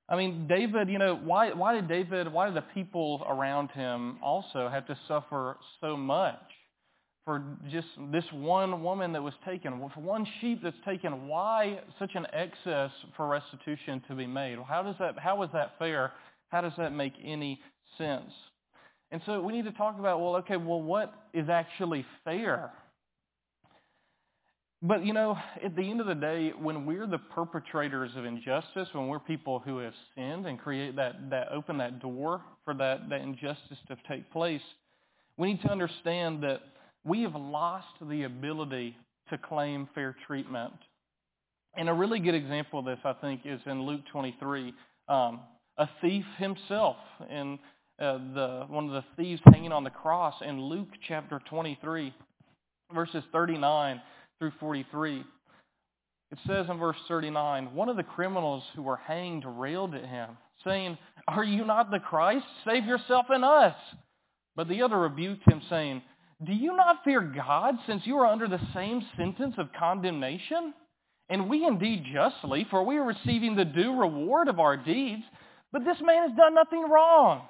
I 0.09 0.17
mean, 0.17 0.47
David, 0.47 0.89
you 0.89 0.99
know, 0.99 1.15
why, 1.15 1.53
why 1.53 1.73
did 1.73 1.87
David, 1.87 2.31
why 2.31 2.47
did 2.47 2.55
the 2.55 2.65
people 2.73 3.25
around 3.27 3.71
him 3.71 4.17
also 4.21 4.67
have 4.67 4.85
to 4.87 4.97
suffer 5.07 5.57
so 5.79 5.95
much 5.95 6.35
for 7.23 7.41
just 7.71 7.87
this 8.11 8.25
one 8.33 8.83
woman 8.83 9.13
that 9.13 9.23
was 9.23 9.33
taken, 9.45 9.71
for 9.95 10.01
one 10.01 10.27
sheep 10.41 10.59
that's 10.61 10.75
taken? 10.85 11.29
Why 11.29 11.79
such 11.97 12.11
an 12.15 12.27
excess 12.33 12.91
for 13.15 13.27
restitution 13.27 14.03
to 14.09 14.15
be 14.15 14.27
made? 14.27 14.57
How 14.67 14.83
does 14.83 14.95
that, 14.99 15.17
how 15.17 15.41
is 15.43 15.49
that 15.53 15.79
fair? 15.79 16.11
How 16.49 16.59
does 16.59 16.73
that 16.77 16.91
make 16.91 17.13
any 17.23 17.61
sense? 17.97 18.31
And 19.13 19.21
so 19.27 19.39
we 19.41 19.53
need 19.53 19.65
to 19.65 19.71
talk 19.71 19.99
about, 19.99 20.19
well, 20.19 20.37
okay, 20.37 20.57
well, 20.57 20.81
what 20.81 21.13
is 21.35 21.47
actually 21.47 22.03
fair? 22.25 22.71
But, 24.81 25.05
you 25.05 25.13
know, 25.13 25.37
at 25.63 25.75
the 25.75 25.87
end 25.87 26.01
of 26.01 26.07
the 26.07 26.15
day, 26.15 26.51
when 26.59 26.87
we're 26.87 27.05
the 27.05 27.19
perpetrators 27.19 28.09
of 28.15 28.25
injustice, 28.25 28.89
when 28.91 29.07
we're 29.07 29.19
people 29.19 29.59
who 29.59 29.77
have 29.77 29.93
sinned 30.15 30.47
and 30.47 30.57
create 30.57 30.95
that, 30.95 31.29
that 31.29 31.49
open 31.51 31.77
that 31.77 32.01
door 32.01 32.41
for 32.65 32.73
that, 32.73 33.07
that 33.09 33.21
injustice 33.21 33.77
to 33.87 33.95
take 34.09 34.31
place, 34.31 34.63
we 35.37 35.53
need 35.53 35.61
to 35.61 35.69
understand 35.69 36.41
that 36.41 36.61
we 37.05 37.21
have 37.21 37.35
lost 37.35 37.93
the 38.01 38.23
ability 38.23 38.97
to 39.29 39.37
claim 39.37 39.87
fair 39.93 40.15
treatment. 40.25 40.73
And 41.77 41.87
a 41.87 41.93
really 41.93 42.19
good 42.19 42.35
example 42.35 42.79
of 42.79 42.85
this, 42.85 42.99
I 43.05 43.13
think, 43.13 43.41
is 43.45 43.61
in 43.67 43.83
Luke 43.83 44.01
23. 44.11 44.73
Um, 45.07 45.41
a 45.77 45.87
thief 46.01 46.25
himself, 46.37 46.97
in 47.29 47.57
uh, 47.99 48.17
the 48.33 48.65
one 48.67 48.85
of 48.85 48.91
the 48.91 49.05
thieves 49.15 49.41
hanging 49.45 49.71
on 49.71 49.83
the 49.83 49.89
cross 49.89 50.35
in 50.41 50.61
Luke 50.61 50.89
chapter 51.07 51.39
23, 51.49 52.13
verses 52.93 53.23
39 53.31 54.01
through 54.39 54.51
43. 54.59 55.23
It 56.31 56.39
says 56.47 56.65
in 56.67 56.79
verse 56.79 56.97
39, 57.07 57.75
one 57.75 57.89
of 57.89 57.95
the 57.95 58.03
criminals 58.03 58.63
who 58.75 58.81
were 58.81 58.97
hanged 58.97 59.45
railed 59.45 59.93
at 59.93 60.05
him, 60.05 60.31
saying, 60.63 60.97
Are 61.27 61.43
you 61.43 61.63
not 61.63 61.91
the 61.91 61.99
Christ? 61.99 62.45
Save 62.65 62.85
yourself 62.85 63.27
and 63.29 63.45
us. 63.45 63.75
But 64.55 64.67
the 64.67 64.81
other 64.81 64.97
rebuked 64.97 65.47
him, 65.47 65.61
saying, 65.69 66.01
Do 66.43 66.53
you 66.53 66.75
not 66.75 67.03
fear 67.03 67.21
God, 67.21 67.75
since 67.85 68.01
you 68.05 68.17
are 68.17 68.25
under 68.25 68.47
the 68.47 68.59
same 68.73 69.05
sentence 69.15 69.55
of 69.59 69.73
condemnation? 69.77 70.73
And 71.29 71.49
we 71.49 71.65
indeed 71.65 72.05
justly, 72.11 72.65
for 72.69 72.83
we 72.83 72.97
are 72.97 73.05
receiving 73.05 73.55
the 73.55 73.65
due 73.65 73.95
reward 73.99 74.47
of 74.47 74.59
our 74.59 74.75
deeds. 74.75 75.23
But 75.71 75.85
this 75.85 75.97
man 76.01 76.29
has 76.29 76.37
done 76.37 76.55
nothing 76.55 76.89
wrong. 76.89 77.43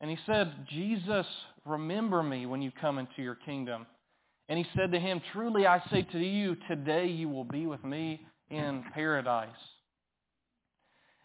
And 0.00 0.10
he 0.10 0.18
said, 0.26 0.52
Jesus, 0.68 1.26
remember 1.64 2.22
me 2.22 2.46
when 2.46 2.62
you 2.62 2.72
come 2.80 2.98
into 2.98 3.22
your 3.22 3.34
kingdom. 3.34 3.86
And 4.48 4.58
he 4.58 4.66
said 4.76 4.92
to 4.92 4.98
him, 4.98 5.20
Truly 5.32 5.66
I 5.66 5.82
say 5.90 6.02
to 6.02 6.18
you, 6.18 6.56
today 6.68 7.06
you 7.06 7.28
will 7.28 7.44
be 7.44 7.66
with 7.66 7.84
me 7.84 8.22
in 8.50 8.84
paradise. 8.94 9.48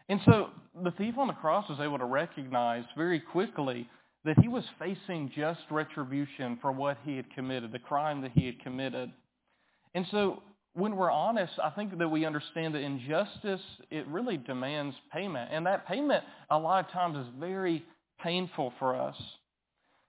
And 0.10 0.20
so 0.26 0.50
the 0.84 0.92
thief 0.92 1.16
on 1.18 1.28
the 1.28 1.34
cross 1.34 1.68
was 1.70 1.80
able 1.80 1.98
to 1.98 2.06
recognize 2.06 2.84
very 2.96 3.20
quickly 3.20 3.90
that 4.26 4.40
he 4.40 4.48
was 4.48 4.64
facing 4.78 5.32
just 5.36 5.62
retribution 5.72 6.58
for 6.62 6.72
what 6.72 6.98
he 7.04 7.16
had 7.16 7.30
committed, 7.34 7.72
the 7.72 7.80
crime 7.80 8.22
that 8.22 8.32
he 8.34 8.46
had 8.46 8.60
committed. 8.62 9.12
And 9.94 10.06
so 10.12 10.44
when 10.74 10.96
we're 10.96 11.12
honest, 11.12 11.54
I 11.64 11.70
think 11.70 11.98
that 11.98 12.08
we 12.08 12.26
understand 12.26 12.76
that 12.76 12.82
injustice, 12.82 13.62
it 13.90 14.06
really 14.08 14.38
demands 14.38 14.96
payment. 15.12 15.50
And 15.52 15.66
that 15.66 15.88
payment 15.88 16.24
a 16.50 16.58
lot 16.58 16.86
of 16.86 16.92
times 16.92 17.18
is 17.18 17.34
very 17.40 17.84
painful 18.22 18.74
for 18.80 18.96
us. 18.96 19.16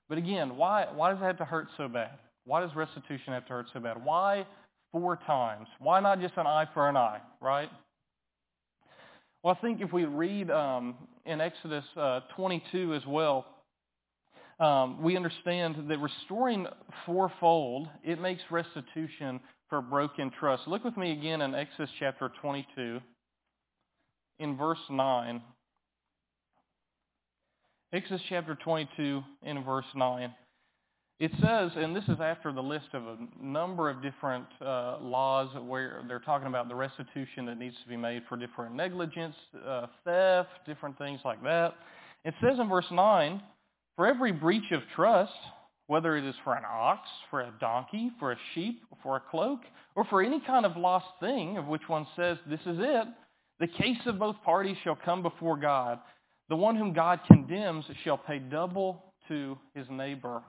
But 0.09 0.19
again, 0.19 0.57
why, 0.57 0.87
why 0.95 1.11
does 1.11 1.21
it 1.21 1.25
have 1.25 1.39
to 1.39 1.45
hurt 1.45 1.69
so 1.77 1.89
bad? 1.89 2.19
Why 2.45 2.61
does 2.61 2.71
restitution 2.77 3.33
have 3.33 3.47
to 3.47 3.53
hurt 3.53 3.67
so 3.73 3.81
bad? 3.81 4.05
Why 4.05 4.47
four 4.93 5.19
times? 5.27 5.69
Why 5.79 6.01
not 6.01 6.21
just 6.21 6.35
an 6.37 6.47
eye 6.47 6.67
for 6.73 6.89
an 6.89 6.97
eye, 6.97 7.21
right? 7.41 7.69
Well, 9.43 9.57
I 9.57 9.61
think 9.61 9.81
if 9.81 9.93
we 9.93 10.05
read 10.05 10.51
um, 10.51 10.95
in 11.25 11.41
Exodus 11.41 11.85
uh, 11.97 12.21
22 12.37 12.95
as 12.95 13.03
well, 13.07 13.47
um, 14.59 15.03
we 15.03 15.17
understand 15.17 15.89
that 15.89 15.99
restoring 15.99 16.67
fourfold, 17.05 17.89
it 18.03 18.21
makes 18.21 18.43
restitution 18.51 19.41
for 19.69 19.83
broken 19.83 20.31
trust. 20.39 20.67
Look 20.67 20.85
with 20.85 20.97
me 20.97 21.13
again 21.13 21.43
in 21.43 21.55
Exodus 21.55 21.91
chapter 21.99 22.31
22, 22.41 23.01
in 24.39 24.57
verse 24.57 24.79
9. 24.89 25.43
Exodus 27.93 28.23
chapter 28.28 28.57
22, 28.57 29.23
in 29.43 29.62
verse 29.62 29.85
9. 29.95 30.35
It 31.19 31.31
says, 31.40 31.71
and 31.76 31.95
this 31.95 32.05
is 32.09 32.21
after 32.21 32.52
the 32.52 32.62
list 32.62 32.88
of 32.93 33.05
a 33.05 33.16
number 33.40 33.88
of 33.88 34.02
different 34.02 34.45
uh, 34.61 34.99
laws 35.00 35.49
where 35.64 36.02
they're 36.09 36.19
talking 36.19 36.49
about 36.49 36.69
the 36.69 36.75
restitution 36.75 37.47
that 37.47 37.59
needs 37.59 37.76
to 37.83 37.88
be 37.88 37.97
made 37.97 38.23
for 38.28 38.37
different 38.37 38.75
negligence, 38.75 39.37
uh, 39.66 39.87
theft, 40.05 40.50
different 40.66 40.99
things 40.99 41.21
like 41.25 41.43
that. 41.45 41.75
It 42.25 42.35
says 42.43 42.59
in 42.59 42.69
verse 42.69 42.85
9, 42.90 43.40
for 43.95 44.07
every 44.07 44.33
breach 44.33 44.73
of 44.73 44.83
trust, 44.95 45.33
whether 45.87 46.16
it 46.16 46.25
is 46.25 46.35
for 46.43 46.55
an 46.55 46.64
ox, 46.69 47.00
for 47.31 47.40
a 47.40 47.55
donkey, 47.61 48.11
for 48.19 48.33
a 48.33 48.37
sheep, 48.55 48.83
for 49.02 49.16
a 49.16 49.23
cloak, 49.31 49.61
or 49.95 50.05
for 50.07 50.23
any 50.23 50.40
kind 50.40 50.66
of 50.66 50.76
lost 50.76 51.07
thing 51.21 51.57
of 51.57 51.66
which 51.66 51.88
one 51.88 52.07
says, 52.16 52.37
this 52.50 52.61
is 52.66 52.78
it, 52.81 53.07
the 53.61 53.69
case 53.69 53.97
of 54.07 54.19
both 54.19 54.37
parties 54.45 54.76
shall 54.85 54.99
come 55.02 55.23
before 55.23 55.57
God. 55.57 56.00
The 56.49 56.57
one 56.57 56.76
whom 56.76 56.93
God 56.93 57.21
condemns 57.26 57.85
shall 58.05 58.19
pay 58.19 58.38
double 58.38 59.03
to 59.29 59.59
his 59.75 59.87
neighbor. 59.91 60.43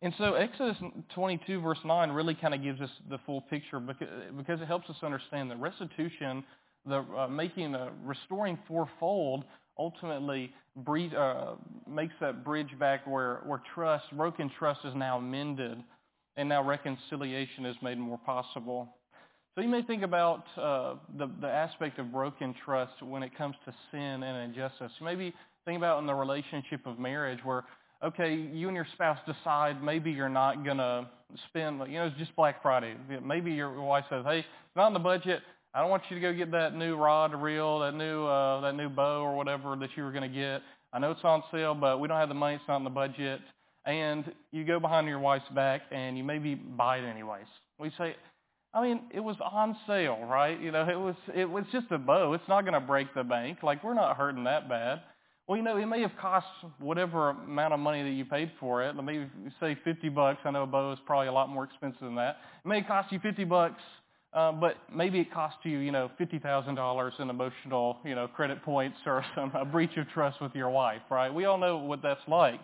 And 0.00 0.14
so 0.16 0.34
Exodus 0.34 0.76
22 1.14 1.60
verse 1.60 1.78
9 1.84 2.10
really 2.10 2.34
kind 2.34 2.54
of 2.54 2.62
gives 2.62 2.80
us 2.80 2.90
the 3.10 3.18
full 3.26 3.40
picture 3.42 3.80
because 3.80 4.60
it 4.60 4.66
helps 4.66 4.88
us 4.88 4.96
understand 5.02 5.50
that 5.50 5.58
restitution, 5.58 6.44
the 6.86 7.04
uh, 7.16 7.26
making, 7.28 7.74
uh, 7.74 7.90
restoring 8.04 8.58
fourfold 8.68 9.44
ultimately 9.78 10.52
breed, 10.76 11.14
uh, 11.14 11.54
makes 11.88 12.14
that 12.20 12.44
bridge 12.44 12.78
back 12.78 13.06
where, 13.06 13.42
where 13.46 13.62
trust, 13.74 14.04
broken 14.16 14.50
trust 14.58 14.80
is 14.84 14.94
now 14.94 15.18
mended 15.18 15.82
and 16.36 16.48
now 16.48 16.62
reconciliation 16.62 17.66
is 17.66 17.76
made 17.82 17.98
more 17.98 18.18
possible. 18.18 18.88
So 19.58 19.62
you 19.62 19.68
may 19.70 19.82
think 19.82 20.04
about 20.04 20.44
uh, 20.56 20.94
the, 21.18 21.28
the 21.40 21.48
aspect 21.48 21.98
of 21.98 22.12
broken 22.12 22.54
trust 22.64 23.02
when 23.02 23.24
it 23.24 23.36
comes 23.36 23.56
to 23.64 23.74
sin 23.90 24.22
and 24.22 24.54
injustice. 24.54 24.92
Maybe 25.02 25.34
think 25.64 25.78
about 25.78 25.98
in 25.98 26.06
the 26.06 26.14
relationship 26.14 26.86
of 26.86 27.00
marriage 27.00 27.40
where 27.42 27.64
okay, 28.04 28.36
you 28.36 28.68
and 28.68 28.76
your 28.76 28.86
spouse 28.92 29.18
decide 29.26 29.82
maybe 29.82 30.12
you're 30.12 30.28
not 30.28 30.64
going 30.64 30.76
to 30.76 31.08
spend, 31.48 31.80
you 31.88 31.98
know, 31.98 32.06
it's 32.06 32.16
just 32.18 32.36
Black 32.36 32.62
Friday. 32.62 32.94
Maybe 33.20 33.50
your 33.50 33.82
wife 33.82 34.04
says, 34.08 34.24
hey, 34.24 34.46
not 34.76 34.86
in 34.86 34.92
the 34.92 35.00
budget. 35.00 35.42
I 35.74 35.80
don't 35.80 35.90
want 35.90 36.04
you 36.08 36.14
to 36.14 36.22
go 36.22 36.32
get 36.32 36.52
that 36.52 36.76
new 36.76 36.94
rod 36.94 37.34
reel, 37.34 37.80
that 37.80 37.96
new 37.96 38.26
uh, 38.26 38.60
that 38.60 38.76
new 38.76 38.88
bow 38.88 39.22
or 39.22 39.36
whatever 39.36 39.74
that 39.74 39.90
you 39.96 40.04
were 40.04 40.12
going 40.12 40.30
to 40.30 40.38
get. 40.38 40.62
I 40.92 41.00
know 41.00 41.10
it's 41.10 41.24
on 41.24 41.42
sale, 41.50 41.74
but 41.74 41.98
we 41.98 42.06
don't 42.06 42.18
have 42.18 42.28
the 42.28 42.34
money. 42.36 42.54
It's 42.54 42.64
not 42.68 42.76
in 42.76 42.84
the 42.84 42.90
budget. 42.90 43.40
And 43.84 44.24
you 44.52 44.64
go 44.64 44.78
behind 44.78 45.08
your 45.08 45.18
wife's 45.18 45.48
back 45.52 45.80
and 45.90 46.16
you 46.16 46.22
maybe 46.22 46.54
buy 46.54 46.98
it 46.98 47.04
anyways. 47.04 47.46
We 47.80 47.90
say, 47.98 48.14
I 48.74 48.82
mean, 48.82 49.00
it 49.12 49.20
was 49.20 49.36
on 49.40 49.76
sale, 49.86 50.18
right? 50.26 50.60
You 50.60 50.70
know, 50.70 50.88
it 50.88 50.98
was 50.98 51.16
it 51.34 51.46
was 51.46 51.64
just 51.72 51.86
a 51.90 51.98
bow. 51.98 52.34
It's 52.34 52.48
not 52.48 52.62
going 52.62 52.74
to 52.74 52.80
break 52.80 53.14
the 53.14 53.24
bank. 53.24 53.62
Like 53.62 53.82
we're 53.82 53.94
not 53.94 54.16
hurting 54.16 54.44
that 54.44 54.68
bad. 54.68 55.00
Well, 55.46 55.56
you 55.56 55.62
know, 55.62 55.78
it 55.78 55.86
may 55.86 56.02
have 56.02 56.12
cost 56.20 56.46
whatever 56.78 57.30
amount 57.30 57.72
of 57.72 57.80
money 57.80 58.02
that 58.02 58.10
you 58.10 58.26
paid 58.26 58.52
for 58.60 58.82
it. 58.82 58.94
Me 59.02 59.26
say 59.60 59.78
50 59.82 60.10
bucks. 60.10 60.40
I 60.44 60.50
know 60.50 60.64
a 60.64 60.66
bow 60.66 60.92
is 60.92 60.98
probably 61.06 61.28
a 61.28 61.32
lot 61.32 61.48
more 61.48 61.64
expensive 61.64 62.02
than 62.02 62.16
that. 62.16 62.36
It 62.62 62.68
may 62.68 62.82
cost 62.82 63.10
you 63.10 63.18
50 63.18 63.44
bucks, 63.44 63.80
uh, 64.34 64.52
but 64.52 64.76
maybe 64.94 65.20
it 65.20 65.32
cost 65.32 65.56
you, 65.62 65.78
you 65.78 65.90
know, 65.90 66.10
$50,000 66.20 67.20
in 67.20 67.30
emotional, 67.30 67.96
you 68.04 68.14
know, 68.14 68.28
credit 68.28 68.62
points 68.62 68.98
or 69.06 69.24
some, 69.34 69.50
a 69.54 69.64
breach 69.64 69.96
of 69.96 70.06
trust 70.10 70.38
with 70.42 70.54
your 70.54 70.68
wife, 70.68 71.00
right? 71.10 71.32
We 71.32 71.46
all 71.46 71.56
know 71.56 71.78
what 71.78 72.02
that's 72.02 72.20
like. 72.28 72.60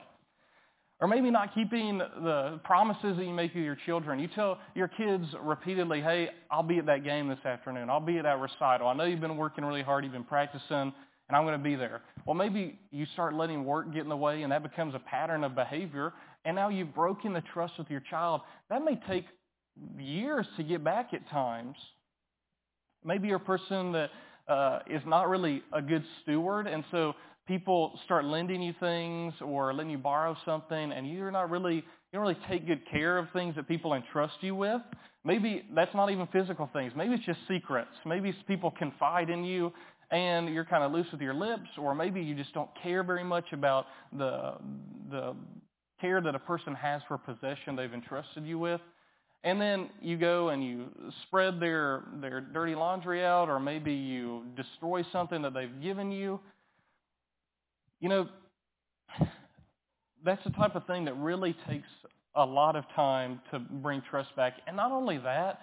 Or 1.01 1.09
maybe 1.09 1.31
not 1.31 1.55
keeping 1.55 1.99
the 1.99 2.61
promises 2.63 3.17
that 3.17 3.25
you 3.25 3.35
make 3.35 3.53
to 3.53 3.61
your 3.61 3.77
children. 3.85 4.21
You 4.21 4.29
tell 4.29 4.59
your 4.75 4.89
kids 4.89 5.27
repeatedly, 5.43 6.01
hey, 6.01 6.31
I'll 6.51 6.63
be 6.63 6.79
at 6.79 6.87
that 6.87 7.03
game 7.03 7.29
this 7.29 7.45
afternoon. 7.45 7.91
I'll 7.91 8.01
be 8.01 8.19
at 8.19 8.23
that 8.25 8.39
recital. 8.39 8.87
I 8.87 8.95
know 8.95 9.05
you've 9.05 9.21
been 9.21 9.37
working 9.37 9.65
really 9.65 9.83
hard. 9.83 10.05
You've 10.05 10.13
been 10.13 10.25
practicing 10.25 10.93
and 11.29 11.37
I'm 11.37 11.45
going 11.45 11.59
to 11.59 11.63
be 11.63 11.75
there. 11.75 12.03
Well, 12.27 12.35
maybe 12.35 12.79
you 12.91 13.07
start 13.13 13.35
letting 13.35 13.65
work 13.65 13.93
get 13.93 14.03
in 14.03 14.09
the 14.09 14.17
way 14.17 14.43
and 14.43 14.53
that 14.53 14.63
becomes 14.63 14.95
a 14.95 14.99
pattern 14.99 15.43
of 15.43 15.55
behavior 15.55 16.13
and 16.45 16.55
now 16.55 16.69
you've 16.69 16.95
broken 16.95 17.33
the 17.33 17.43
trust 17.53 17.75
with 17.79 17.91
your 17.91 18.03
child. 18.09 18.43
That 18.71 18.85
may 18.85 19.01
take 19.09 19.25
years 19.99 20.47
to 20.57 20.63
get 20.63 20.85
back 20.85 21.13
at 21.13 21.29
times. 21.31 21.77
Maybe 23.05 23.29
you're 23.29 23.39
a 23.39 23.41
person 23.41 23.93
that 23.93 24.11
uh, 24.47 24.81
is 24.89 25.03
not 25.07 25.29
really 25.29 25.63
a 25.73 25.83
good 25.83 26.05
steward 26.23 26.67
and 26.67 26.85
so 26.91 27.15
people 27.47 27.99
start 28.05 28.25
lending 28.25 28.63
you 28.63 28.75
things 28.81 29.35
or 29.41 29.73
letting 29.75 29.91
you 29.91 29.99
borrow 29.99 30.37
something 30.45 30.93
and 30.93 31.11
you're 31.11 31.31
not 31.31 31.51
really, 31.51 31.77
you 31.77 31.83
don't 32.13 32.23
really 32.23 32.39
take 32.49 32.67
good 32.67 32.83
care 32.91 33.19
of 33.19 33.27
things 33.33 33.55
that 33.57 33.69
people 33.69 33.95
entrust 33.95 34.35
you 34.41 34.55
with. 34.55 34.81
Maybe 35.25 35.65
that's 35.75 35.95
not 35.95 36.11
even 36.11 36.27
physical 36.29 36.69
things. 36.73 36.93
Maybe 36.97 37.15
it's 37.15 37.25
just 37.25 37.41
secrets. 37.49 37.91
Maybe 38.05 38.35
people 38.47 38.71
confide 38.71 39.31
in 39.31 39.45
you 39.45 39.73
and 40.11 40.49
you're 40.49 40.65
kind 40.65 40.85
of 40.85 40.93
loose 40.93 41.07
with 41.11 41.21
your 41.21 41.35
lips, 41.35 41.69
or 41.79 41.95
maybe 41.95 42.21
you 42.21 42.35
just 42.35 42.53
don't 42.53 42.71
care 42.83 43.03
very 43.03 43.25
much 43.25 43.53
about 43.53 43.87
the, 44.17 44.55
the 45.11 45.35
care 46.01 46.21
that 46.21 46.35
a 46.35 46.39
person 46.39 46.75
has 46.75 47.03
for 47.09 47.19
possession 47.19 47.75
they've 47.75 47.93
entrusted 47.93 48.45
you 48.45 48.59
with. 48.59 48.81
And 49.45 49.61
then 49.61 49.91
you 50.01 50.17
go 50.17 50.51
and 50.51 50.65
you 50.65 50.87
spread 51.27 51.61
their, 51.61 52.05
their 52.21 52.41
dirty 52.41 52.75
laundry 52.75 53.25
out, 53.25 53.49
or 53.49 53.59
maybe 53.59 53.93
you 53.93 54.45
destroy 54.57 55.05
something 55.13 55.43
that 55.43 55.53
they've 55.53 55.83
given 55.83 56.13
you. 56.13 56.41
You 58.05 58.11
know, 58.11 58.29
that's 60.27 60.45
the 60.45 60.51
type 60.51 60.77
of 60.77 60.87
thing 60.87 61.07
that 61.07 61.17
really 61.17 61.57
takes 61.67 61.89
a 62.37 62.45
lot 62.45 62.77
of 62.77 62.85
time 62.95 63.41
to 63.51 63.59
bring 63.59 64.03
trust 64.11 64.37
back. 64.37 64.59
And 64.67 64.77
not 64.77 64.93
only 64.93 65.17
that, 65.17 65.61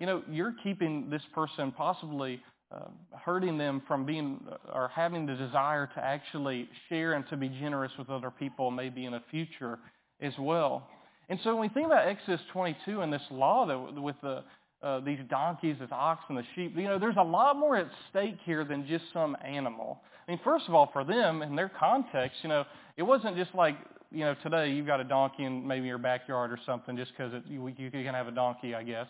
you 0.00 0.06
know, 0.06 0.24
you're 0.28 0.52
keeping 0.64 1.08
this 1.08 1.22
person 1.32 1.70
possibly 1.70 2.42
uh, 2.74 2.88
hurting 3.24 3.56
them 3.56 3.82
from 3.86 4.04
being 4.04 4.40
or 4.74 4.90
having 4.92 5.26
the 5.26 5.36
desire 5.36 5.88
to 5.94 6.04
actually 6.04 6.68
share 6.88 7.12
and 7.12 7.24
to 7.28 7.36
be 7.36 7.48
generous 7.48 7.92
with 7.96 8.10
other 8.10 8.32
people 8.32 8.72
maybe 8.72 9.04
in 9.04 9.12
the 9.12 9.22
future 9.30 9.78
as 10.20 10.32
well. 10.40 10.88
And 11.28 11.38
so 11.44 11.50
when 11.50 11.60
we 11.60 11.68
think 11.68 11.86
about 11.86 12.08
Exodus 12.08 12.40
22 12.52 13.02
and 13.02 13.12
this 13.12 13.22
law 13.30 13.64
that 13.64 14.02
with 14.02 14.16
the 14.24 14.42
uh, 14.86 15.00
these 15.00 15.18
donkeys, 15.28 15.76
this 15.80 15.88
ox, 15.90 16.22
and 16.28 16.38
the 16.38 16.44
sheep, 16.54 16.76
you 16.76 16.84
know, 16.84 16.98
there's 16.98 17.16
a 17.18 17.24
lot 17.24 17.58
more 17.58 17.76
at 17.76 17.88
stake 18.10 18.36
here 18.44 18.64
than 18.64 18.86
just 18.86 19.04
some 19.12 19.36
animal. 19.44 20.00
I 20.26 20.30
mean, 20.30 20.40
first 20.44 20.66
of 20.68 20.74
all, 20.74 20.90
for 20.92 21.02
them 21.02 21.42
in 21.42 21.56
their 21.56 21.70
context, 21.78 22.38
you 22.42 22.48
know, 22.48 22.64
it 22.96 23.02
wasn't 23.02 23.36
just 23.36 23.54
like 23.54 23.76
you 24.12 24.20
know 24.20 24.36
today 24.44 24.70
you've 24.70 24.86
got 24.86 25.00
a 25.00 25.04
donkey 25.04 25.44
in 25.44 25.66
maybe 25.66 25.88
your 25.88 25.98
backyard 25.98 26.52
or 26.52 26.58
something 26.64 26.96
just 26.96 27.10
because 27.16 27.32
you, 27.48 27.66
you 27.66 27.90
can 27.90 28.14
have 28.14 28.28
a 28.28 28.30
donkey, 28.30 28.74
I 28.76 28.84
guess. 28.84 29.08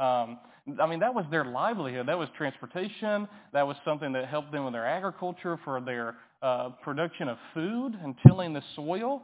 Um, 0.00 0.38
I 0.80 0.86
mean, 0.86 1.00
that 1.00 1.14
was 1.14 1.26
their 1.30 1.44
livelihood. 1.44 2.08
That 2.08 2.18
was 2.18 2.28
transportation. 2.36 3.28
That 3.52 3.66
was 3.66 3.76
something 3.84 4.12
that 4.12 4.26
helped 4.28 4.52
them 4.52 4.64
with 4.64 4.72
their 4.72 4.86
agriculture 4.86 5.58
for 5.64 5.80
their 5.80 6.16
uh, 6.40 6.70
production 6.82 7.28
of 7.28 7.36
food 7.52 7.98
and 8.02 8.14
tilling 8.26 8.52
the 8.54 8.62
soil. 8.76 9.22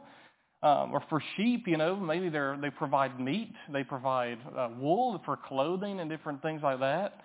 Um, 0.65 0.93
or 0.93 1.03
for 1.09 1.21
sheep, 1.37 1.67
you 1.67 1.77
know, 1.77 1.95
maybe 1.95 2.27
they 2.27 2.55
they 2.59 2.71
provide 2.71 3.19
meat, 3.19 3.53
they 3.71 3.83
provide 3.83 4.39
uh, 4.57 4.69
wool 4.79 5.21
for 5.23 5.37
clothing 5.37 5.99
and 5.99 6.09
different 6.09 6.41
things 6.41 6.61
like 6.63 6.79
that. 6.79 7.21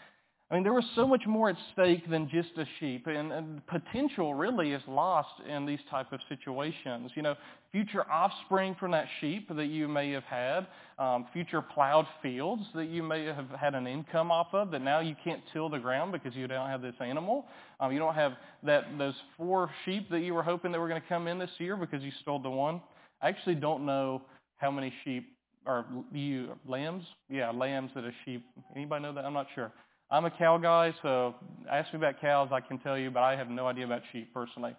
I 0.50 0.54
mean, 0.54 0.62
there 0.62 0.74
was 0.74 0.84
so 0.94 1.06
much 1.06 1.22
more 1.26 1.48
at 1.48 1.56
stake 1.72 2.10
than 2.10 2.28
just 2.28 2.50
a 2.58 2.66
sheep, 2.78 3.06
and, 3.06 3.32
and 3.32 3.66
potential 3.66 4.34
really 4.34 4.72
is 4.72 4.82
lost 4.86 5.40
in 5.48 5.64
these 5.64 5.78
type 5.90 6.12
of 6.12 6.20
situations. 6.28 7.12
You 7.14 7.22
know, 7.22 7.34
future 7.72 8.04
offspring 8.10 8.76
from 8.78 8.90
that 8.90 9.06
sheep 9.22 9.48
that 9.56 9.68
you 9.68 9.88
may 9.88 10.10
have 10.10 10.24
had, 10.24 10.66
um, 10.98 11.26
future 11.32 11.62
plowed 11.62 12.06
fields 12.20 12.64
that 12.74 12.90
you 12.90 13.02
may 13.02 13.24
have 13.24 13.48
had 13.58 13.74
an 13.74 13.86
income 13.86 14.30
off 14.30 14.48
of 14.52 14.70
that 14.72 14.82
now 14.82 15.00
you 15.00 15.16
can't 15.24 15.40
till 15.54 15.70
the 15.70 15.78
ground 15.78 16.12
because 16.12 16.34
you 16.34 16.46
don't 16.46 16.68
have 16.68 16.82
this 16.82 16.96
animal. 17.00 17.46
Um, 17.78 17.90
you 17.90 17.98
don't 17.98 18.16
have 18.16 18.32
that 18.64 18.84
those 18.98 19.14
four 19.38 19.70
sheep 19.86 20.10
that 20.10 20.20
you 20.20 20.34
were 20.34 20.42
hoping 20.42 20.72
that 20.72 20.78
were 20.78 20.88
going 20.88 21.00
to 21.00 21.08
come 21.08 21.26
in 21.26 21.38
this 21.38 21.50
year 21.56 21.76
because 21.76 22.02
you 22.02 22.12
stole 22.20 22.38
the 22.38 22.50
one. 22.50 22.82
I 23.22 23.28
actually 23.28 23.56
don't 23.56 23.84
know 23.86 24.22
how 24.56 24.70
many 24.70 24.92
sheep 25.04 25.36
or 25.66 25.84
ewe 26.12 26.54
lambs. 26.66 27.04
Yeah, 27.28 27.50
lambs 27.50 27.90
that 27.94 28.04
a 28.04 28.12
sheep. 28.24 28.44
Anybody 28.74 29.02
know 29.02 29.14
that? 29.14 29.24
I'm 29.24 29.34
not 29.34 29.46
sure. 29.54 29.72
I'm 30.10 30.24
a 30.24 30.30
cow 30.30 30.58
guy, 30.58 30.92
so 31.02 31.34
ask 31.70 31.92
me 31.92 31.98
about 31.98 32.20
cows, 32.20 32.48
I 32.50 32.60
can 32.60 32.78
tell 32.78 32.98
you, 32.98 33.10
but 33.10 33.22
I 33.22 33.36
have 33.36 33.48
no 33.48 33.68
idea 33.68 33.84
about 33.84 34.02
sheep 34.10 34.34
personally. 34.34 34.74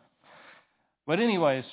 But 1.08 1.20
anyways, 1.20 1.64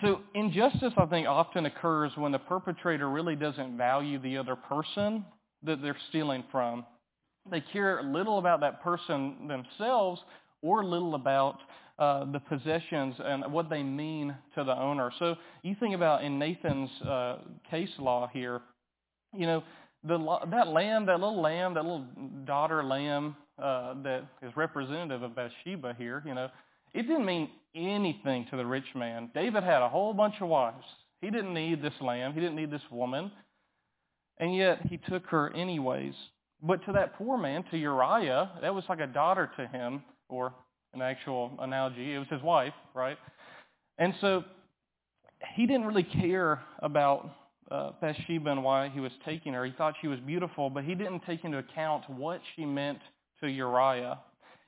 so 0.00 0.20
injustice, 0.34 0.92
I 0.96 1.06
think, 1.06 1.28
often 1.28 1.66
occurs 1.66 2.10
when 2.16 2.32
the 2.32 2.40
perpetrator 2.40 3.08
really 3.08 3.36
doesn't 3.36 3.76
value 3.76 4.18
the 4.18 4.36
other 4.36 4.56
person 4.56 5.24
that 5.62 5.80
they're 5.80 5.96
stealing 6.08 6.42
from. 6.50 6.84
They 7.50 7.60
care 7.60 8.02
little 8.02 8.38
about 8.38 8.60
that 8.60 8.82
person 8.82 9.46
themselves 9.46 10.20
or 10.60 10.84
little 10.84 11.14
about 11.14 11.58
uh, 11.98 12.24
the 12.32 12.40
possessions 12.40 13.14
and 13.22 13.52
what 13.52 13.68
they 13.68 13.82
mean 13.82 14.34
to 14.54 14.64
the 14.64 14.78
owner. 14.78 15.12
So 15.18 15.36
you 15.62 15.76
think 15.78 15.94
about 15.94 16.24
in 16.24 16.38
Nathan's 16.38 16.90
uh, 17.02 17.38
case 17.70 17.90
law 17.98 18.28
here, 18.32 18.60
you 19.34 19.46
know, 19.46 19.62
the, 20.04 20.18
that 20.50 20.68
lamb, 20.68 21.06
that 21.06 21.20
little 21.20 21.40
lamb, 21.40 21.74
that 21.74 21.84
little 21.84 22.06
daughter 22.44 22.82
lamb 22.82 23.36
uh, 23.62 23.94
that 24.02 24.24
is 24.42 24.52
representative 24.56 25.22
of 25.22 25.36
Bathsheba 25.36 25.94
here, 25.96 26.22
you 26.26 26.34
know, 26.34 26.48
it 26.94 27.02
didn't 27.02 27.24
mean 27.24 27.50
anything 27.74 28.46
to 28.50 28.56
the 28.56 28.66
rich 28.66 28.94
man. 28.94 29.30
David 29.34 29.62
had 29.62 29.82
a 29.82 29.88
whole 29.88 30.12
bunch 30.12 30.34
of 30.40 30.48
wives. 30.48 30.84
He 31.20 31.30
didn't 31.30 31.54
need 31.54 31.82
this 31.82 31.94
lamb. 32.00 32.34
He 32.34 32.40
didn't 32.40 32.56
need 32.56 32.70
this 32.70 32.82
woman. 32.90 33.30
And 34.38 34.54
yet 34.54 34.80
he 34.88 34.98
took 35.08 35.26
her 35.26 35.54
anyways. 35.54 36.14
But 36.62 36.84
to 36.86 36.92
that 36.92 37.14
poor 37.16 37.38
man, 37.38 37.64
to 37.70 37.78
Uriah, 37.78 38.50
that 38.60 38.74
was 38.74 38.84
like 38.88 39.00
a 39.00 39.06
daughter 39.06 39.50
to 39.56 39.66
him, 39.66 40.02
or 40.28 40.52
an 40.94 41.02
actual 41.02 41.52
analogy. 41.60 42.14
It 42.14 42.18
was 42.18 42.28
his 42.28 42.42
wife, 42.42 42.74
right? 42.94 43.16
And 43.98 44.14
so 44.20 44.44
he 45.54 45.66
didn't 45.66 45.86
really 45.86 46.02
care 46.04 46.62
about 46.80 47.30
uh, 47.70 47.92
Bathsheba 48.00 48.50
and 48.50 48.62
why 48.62 48.88
he 48.88 49.00
was 49.00 49.12
taking 49.24 49.54
her. 49.54 49.64
He 49.64 49.72
thought 49.72 49.94
she 50.00 50.08
was 50.08 50.20
beautiful, 50.20 50.70
but 50.70 50.84
he 50.84 50.94
didn't 50.94 51.22
take 51.26 51.44
into 51.44 51.58
account 51.58 52.08
what 52.08 52.40
she 52.54 52.64
meant 52.64 52.98
to 53.40 53.48
Uriah. 53.48 54.18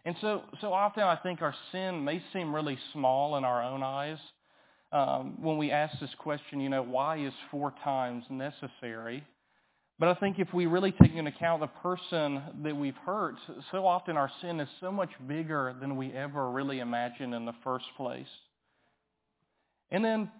And 0.04 0.16
so, 0.20 0.42
so 0.60 0.72
often 0.72 1.02
I 1.02 1.16
think 1.16 1.42
our 1.42 1.54
sin 1.72 2.04
may 2.04 2.22
seem 2.32 2.54
really 2.54 2.78
small 2.92 3.36
in 3.36 3.44
our 3.44 3.62
own 3.62 3.82
eyes. 3.82 4.18
Um, 4.92 5.38
when 5.40 5.58
we 5.58 5.70
ask 5.70 5.98
this 5.98 6.14
question, 6.18 6.60
you 6.60 6.68
know, 6.68 6.82
why 6.82 7.18
is 7.18 7.32
four 7.50 7.74
times 7.82 8.24
necessary? 8.30 9.24
But 9.98 10.08
I 10.08 10.14
think 10.14 10.38
if 10.40 10.52
we 10.52 10.66
really 10.66 10.90
take 10.90 11.14
into 11.14 11.30
account 11.30 11.60
the 11.60 11.68
person 11.68 12.42
that 12.64 12.76
we've 12.76 12.96
hurt, 13.06 13.36
so 13.70 13.86
often 13.86 14.16
our 14.16 14.30
sin 14.40 14.58
is 14.58 14.68
so 14.80 14.90
much 14.90 15.10
bigger 15.28 15.74
than 15.80 15.96
we 15.96 16.12
ever 16.12 16.50
really 16.50 16.80
imagined 16.80 17.32
in 17.32 17.44
the 17.44 17.54
first 17.62 17.84
place. 17.96 18.26
And 19.90 20.04
then 20.04 20.30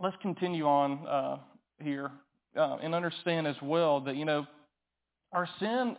let's 0.00 0.16
continue 0.22 0.66
on 0.66 1.06
uh, 1.06 1.38
here 1.82 2.12
uh, 2.56 2.76
and 2.80 2.94
understand 2.94 3.46
as 3.46 3.56
well 3.60 4.00
that, 4.02 4.14
you 4.14 4.24
know, 4.24 4.46
our 5.32 5.48
sin, 5.58 5.96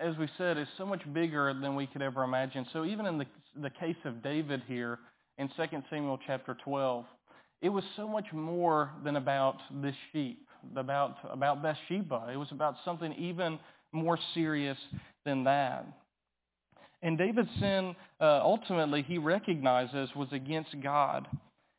as 0.00 0.16
we 0.16 0.28
said, 0.36 0.58
is 0.58 0.66
so 0.76 0.84
much 0.84 1.02
bigger 1.12 1.54
than 1.54 1.76
we 1.76 1.86
could 1.86 2.02
ever 2.02 2.24
imagine. 2.24 2.66
So 2.72 2.84
even 2.84 3.06
in 3.06 3.18
the, 3.18 3.26
the 3.62 3.70
case 3.70 3.96
of 4.04 4.22
David 4.24 4.62
here 4.66 4.98
in 5.38 5.48
2 5.48 5.64
Samuel 5.88 6.18
chapter 6.26 6.56
12, 6.64 7.04
it 7.62 7.68
was 7.68 7.84
so 7.96 8.08
much 8.08 8.26
more 8.32 8.90
than 9.04 9.16
about 9.16 9.56
this 9.80 9.94
sheep, 10.12 10.46
about, 10.76 11.16
about 11.30 11.62
Bathsheba. 11.62 12.28
It 12.32 12.36
was 12.36 12.50
about 12.50 12.76
something 12.84 13.12
even 13.14 13.58
more 13.92 14.18
serious 14.34 14.78
than 15.24 15.44
that. 15.44 15.86
And 17.02 17.18
David's 17.18 17.50
sin, 17.60 17.94
uh, 18.20 18.40
ultimately, 18.42 19.02
he 19.02 19.18
recognizes 19.18 20.08
was 20.16 20.28
against 20.32 20.74
God. 20.82 21.28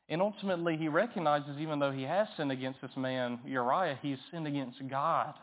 And 0.08 0.22
ultimately, 0.22 0.78
he 0.78 0.88
recognizes, 0.88 1.58
even 1.60 1.80
though 1.80 1.92
he 1.92 2.04
has 2.04 2.28
sinned 2.38 2.52
against 2.52 2.80
this 2.82 2.92
man, 2.96 3.40
Uriah, 3.44 3.98
he's 4.02 4.20
sinned 4.32 4.46
against 4.46 4.78
God. 4.88 5.34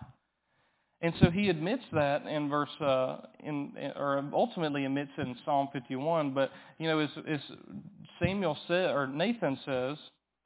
And 1.00 1.12
so 1.20 1.30
he 1.30 1.48
admits 1.48 1.82
that 1.92 2.26
in 2.26 2.48
verse, 2.48 2.70
uh, 2.80 3.16
in, 3.42 3.72
or 3.96 4.24
ultimately 4.32 4.84
admits 4.84 5.10
it 5.18 5.22
in 5.26 5.34
Psalm 5.44 5.68
51. 5.72 6.32
But, 6.32 6.52
you 6.78 6.86
know, 6.86 7.00
as, 7.00 7.10
as 7.28 7.40
Samuel 8.20 8.56
said, 8.68 8.90
or 8.90 9.08
Nathan 9.08 9.58
says 9.64 9.98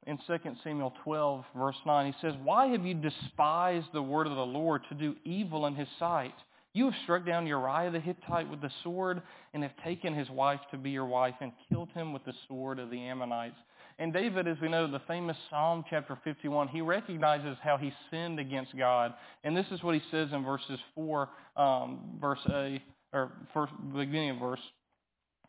in 0.07 0.17
2 0.25 0.37
Samuel 0.63 0.93
12, 1.03 1.43
verse 1.55 1.75
9, 1.85 2.13
he 2.13 2.27
says, 2.27 2.33
Why 2.41 2.67
have 2.67 2.85
you 2.85 2.93
despised 2.93 3.87
the 3.93 4.01
word 4.01 4.25
of 4.25 4.35
the 4.35 4.45
Lord 4.45 4.81
to 4.89 4.95
do 4.95 5.15
evil 5.25 5.65
in 5.67 5.75
his 5.75 5.89
sight? 5.99 6.33
You 6.73 6.85
have 6.85 6.93
struck 7.03 7.25
down 7.25 7.45
Uriah 7.45 7.91
the 7.91 7.99
Hittite 7.99 8.49
with 8.49 8.61
the 8.61 8.71
sword 8.83 9.21
and 9.53 9.63
have 9.63 9.73
taken 9.83 10.13
his 10.13 10.29
wife 10.29 10.61
to 10.71 10.77
be 10.77 10.91
your 10.91 11.05
wife 11.05 11.35
and 11.41 11.51
killed 11.67 11.89
him 11.93 12.13
with 12.13 12.23
the 12.23 12.33
sword 12.47 12.79
of 12.79 12.89
the 12.89 12.99
Ammonites. 12.99 13.57
And 13.99 14.13
David, 14.13 14.47
as 14.47 14.57
we 14.61 14.69
know, 14.69 14.89
the 14.89 15.01
famous 15.07 15.35
Psalm 15.49 15.83
chapter 15.89 16.17
51, 16.23 16.69
he 16.69 16.81
recognizes 16.81 17.57
how 17.61 17.77
he 17.77 17.91
sinned 18.09 18.39
against 18.39 18.77
God. 18.77 19.13
And 19.43 19.57
this 19.57 19.65
is 19.71 19.83
what 19.83 19.95
he 19.95 20.01
says 20.09 20.29
in 20.31 20.45
verses 20.45 20.79
4, 20.95 21.29
um, 21.57 22.17
verse 22.21 22.39
A, 22.49 22.81
or 23.11 23.31
first, 23.53 23.73
beginning 23.93 24.29
of 24.31 24.37
verse. 24.37 24.59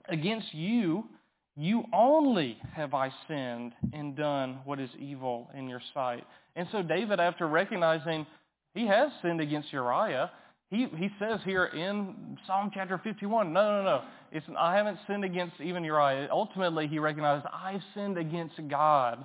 Against 0.09 0.53
you, 0.55 1.05
you 1.59 1.83
only 1.92 2.57
have 2.73 2.94
I 2.94 3.11
sinned 3.27 3.73
and 3.92 4.16
done 4.16 4.61
what 4.64 4.79
is 4.79 4.90
evil 4.97 5.51
in 5.57 5.68
your 5.68 5.83
sight. 5.92 6.23
And 6.55 6.68
so 6.71 6.83
David, 6.83 7.18
after 7.18 7.49
recognizing 7.49 8.27
he 8.75 8.87
has 8.87 9.11
sinned 9.23 9.40
against 9.40 9.73
Uriah, 9.73 10.31
he, 10.71 10.87
he 10.97 11.09
says 11.18 11.40
here 11.44 11.64
in 11.64 12.38
Psalm 12.47 12.71
chapter 12.73 13.01
51, 13.03 13.53
no, 13.53 13.61
no, 13.61 13.83
no. 13.83 14.03
It's, 14.31 14.47
I 14.57 14.77
haven't 14.77 14.99
sinned 15.09 15.25
against 15.25 15.61
even 15.61 15.83
Uriah. 15.83 16.29
Ultimately, 16.31 16.87
he 16.87 17.01
recognizes, 17.01 17.44
I've 17.53 17.83
sinned 17.92 18.18
against 18.18 18.55
God. 18.68 19.25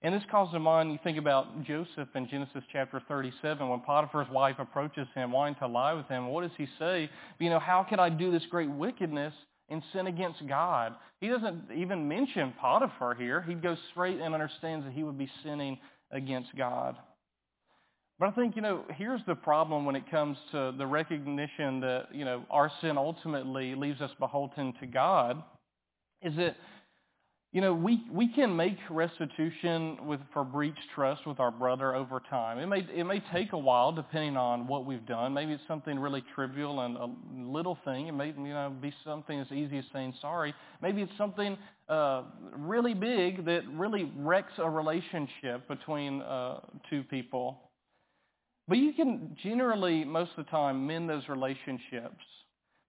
And 0.00 0.14
this 0.14 0.22
calls 0.30 0.52
to 0.52 0.58
mind, 0.58 0.90
you 0.90 0.98
think 1.04 1.18
about 1.18 1.64
Joseph 1.64 2.08
in 2.14 2.28
Genesis 2.30 2.62
chapter 2.72 3.02
37, 3.08 3.68
when 3.68 3.80
Potiphar's 3.80 4.30
wife 4.30 4.56
approaches 4.58 5.06
him, 5.14 5.32
wanting 5.32 5.56
to 5.56 5.66
lie 5.66 5.92
with 5.92 6.06
him. 6.06 6.28
What 6.28 6.42
does 6.42 6.56
he 6.56 6.66
say? 6.78 7.10
You 7.40 7.50
know, 7.50 7.58
how 7.58 7.84
can 7.86 8.00
I 8.00 8.08
do 8.08 8.30
this 8.30 8.44
great 8.50 8.70
wickedness 8.70 9.34
and 9.68 9.82
sin 9.92 10.06
against 10.06 10.46
God? 10.46 10.94
He 11.20 11.28
doesn't 11.28 11.64
even 11.74 12.08
mention 12.08 12.52
Potiphar 12.60 13.14
here. 13.14 13.42
He 13.42 13.54
goes 13.54 13.78
straight 13.90 14.20
and 14.20 14.34
understands 14.34 14.84
that 14.84 14.92
he 14.92 15.02
would 15.02 15.18
be 15.18 15.30
sinning 15.42 15.78
against 16.10 16.56
God. 16.56 16.96
But 18.18 18.30
I 18.30 18.32
think, 18.32 18.56
you 18.56 18.62
know, 18.62 18.84
here's 18.94 19.20
the 19.26 19.34
problem 19.34 19.84
when 19.84 19.94
it 19.94 20.10
comes 20.10 20.38
to 20.52 20.72
the 20.78 20.86
recognition 20.86 21.80
that, 21.80 22.06
you 22.12 22.24
know, 22.24 22.44
our 22.50 22.70
sin 22.80 22.96
ultimately 22.96 23.74
leaves 23.74 24.00
us 24.00 24.10
beholden 24.18 24.72
to 24.80 24.86
God, 24.86 25.42
is 26.22 26.34
that, 26.36 26.56
you 27.56 27.62
know, 27.62 27.72
we, 27.72 28.04
we 28.12 28.28
can 28.28 28.54
make 28.54 28.76
restitution 28.90 29.96
with, 30.06 30.20
for 30.34 30.44
breach 30.44 30.76
trust 30.94 31.26
with 31.26 31.40
our 31.40 31.50
brother 31.50 31.94
over 31.94 32.20
time. 32.28 32.58
It 32.58 32.66
may, 32.66 32.86
it 32.94 33.04
may 33.04 33.22
take 33.32 33.54
a 33.54 33.58
while 33.58 33.92
depending 33.92 34.36
on 34.36 34.66
what 34.66 34.84
we've 34.84 35.06
done. 35.06 35.32
Maybe 35.32 35.54
it's 35.54 35.62
something 35.66 35.98
really 35.98 36.22
trivial 36.34 36.80
and 36.80 36.98
a 36.98 37.08
little 37.34 37.78
thing. 37.82 38.08
It 38.08 38.12
may, 38.12 38.26
you 38.26 38.52
know, 38.52 38.74
be 38.82 38.92
something 39.06 39.40
as 39.40 39.50
easy 39.50 39.78
as 39.78 39.86
saying 39.90 40.12
sorry. 40.20 40.52
Maybe 40.82 41.00
it's 41.00 41.16
something 41.16 41.56
uh, 41.88 42.24
really 42.58 42.92
big 42.92 43.46
that 43.46 43.62
really 43.72 44.12
wrecks 44.18 44.52
a 44.58 44.68
relationship 44.68 45.66
between 45.66 46.20
uh, 46.20 46.60
two 46.90 47.04
people. 47.04 47.70
But 48.68 48.76
you 48.76 48.92
can 48.92 49.34
generally, 49.42 50.04
most 50.04 50.32
of 50.36 50.44
the 50.44 50.50
time, 50.50 50.86
mend 50.86 51.08
those 51.08 51.26
relationships. 51.26 52.22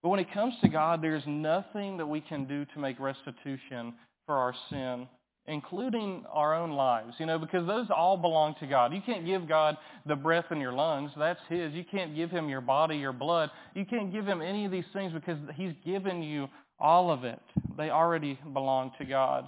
But 0.03 0.09
when 0.09 0.19
it 0.19 0.33
comes 0.33 0.55
to 0.61 0.67
God, 0.67 1.01
there's 1.01 1.23
nothing 1.25 1.95
that 1.99 2.05
we 2.05 2.19
can 2.19 2.43
do 2.43 2.65
to 2.65 2.79
make 2.79 2.99
restitution 2.99 3.93
for 4.27 4.35
our 4.35 4.53
sin, 4.69 5.07
including 5.47 6.23
our 6.31 6.53
own 6.53 6.71
lives, 6.71 7.15
you 7.17 7.25
know, 7.25 7.39
because 7.39 7.65
those 7.65 7.87
all 7.89 8.17
belong 8.17 8.53
to 8.59 8.67
God. 8.67 8.93
You 8.93 9.01
can't 9.03 9.25
give 9.25 9.47
God 9.47 9.77
the 10.05 10.15
breath 10.15 10.45
in 10.51 10.59
your 10.61 10.73
lungs. 10.73 11.09
That's 11.17 11.39
His. 11.49 11.73
You 11.73 11.83
can't 11.89 12.15
give 12.15 12.29
Him 12.29 12.49
your 12.49 12.61
body, 12.61 12.97
your 12.97 13.13
blood. 13.13 13.49
You 13.73 13.85
can't 13.85 14.13
give 14.13 14.27
Him 14.27 14.43
any 14.43 14.65
of 14.65 14.71
these 14.71 14.85
things 14.93 15.11
because 15.13 15.39
He's 15.55 15.73
given 15.83 16.21
you 16.21 16.47
all 16.79 17.09
of 17.09 17.23
it. 17.23 17.39
They 17.75 17.89
already 17.89 18.37
belong 18.53 18.91
to 18.99 19.05
God. 19.05 19.47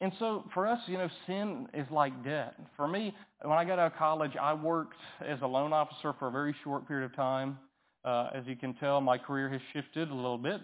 And 0.00 0.12
so 0.18 0.44
for 0.52 0.66
us, 0.66 0.80
you 0.86 0.98
know, 0.98 1.08
sin 1.26 1.68
is 1.74 1.86
like 1.90 2.24
debt. 2.24 2.54
For 2.76 2.88
me, 2.88 3.14
when 3.40 3.56
I 3.56 3.64
got 3.64 3.78
out 3.78 3.92
of 3.92 3.98
college, 3.98 4.32
I 4.40 4.52
worked 4.52 4.96
as 5.24 5.38
a 5.42 5.46
loan 5.46 5.72
officer 5.72 6.12
for 6.18 6.28
a 6.28 6.30
very 6.30 6.54
short 6.64 6.88
period 6.88 7.04
of 7.04 7.14
time. 7.14 7.58
Uh, 8.04 8.30
as 8.34 8.44
you 8.46 8.56
can 8.56 8.74
tell, 8.74 9.00
my 9.00 9.16
career 9.16 9.48
has 9.48 9.60
shifted 9.72 10.10
a 10.10 10.14
little 10.14 10.38
bit. 10.38 10.60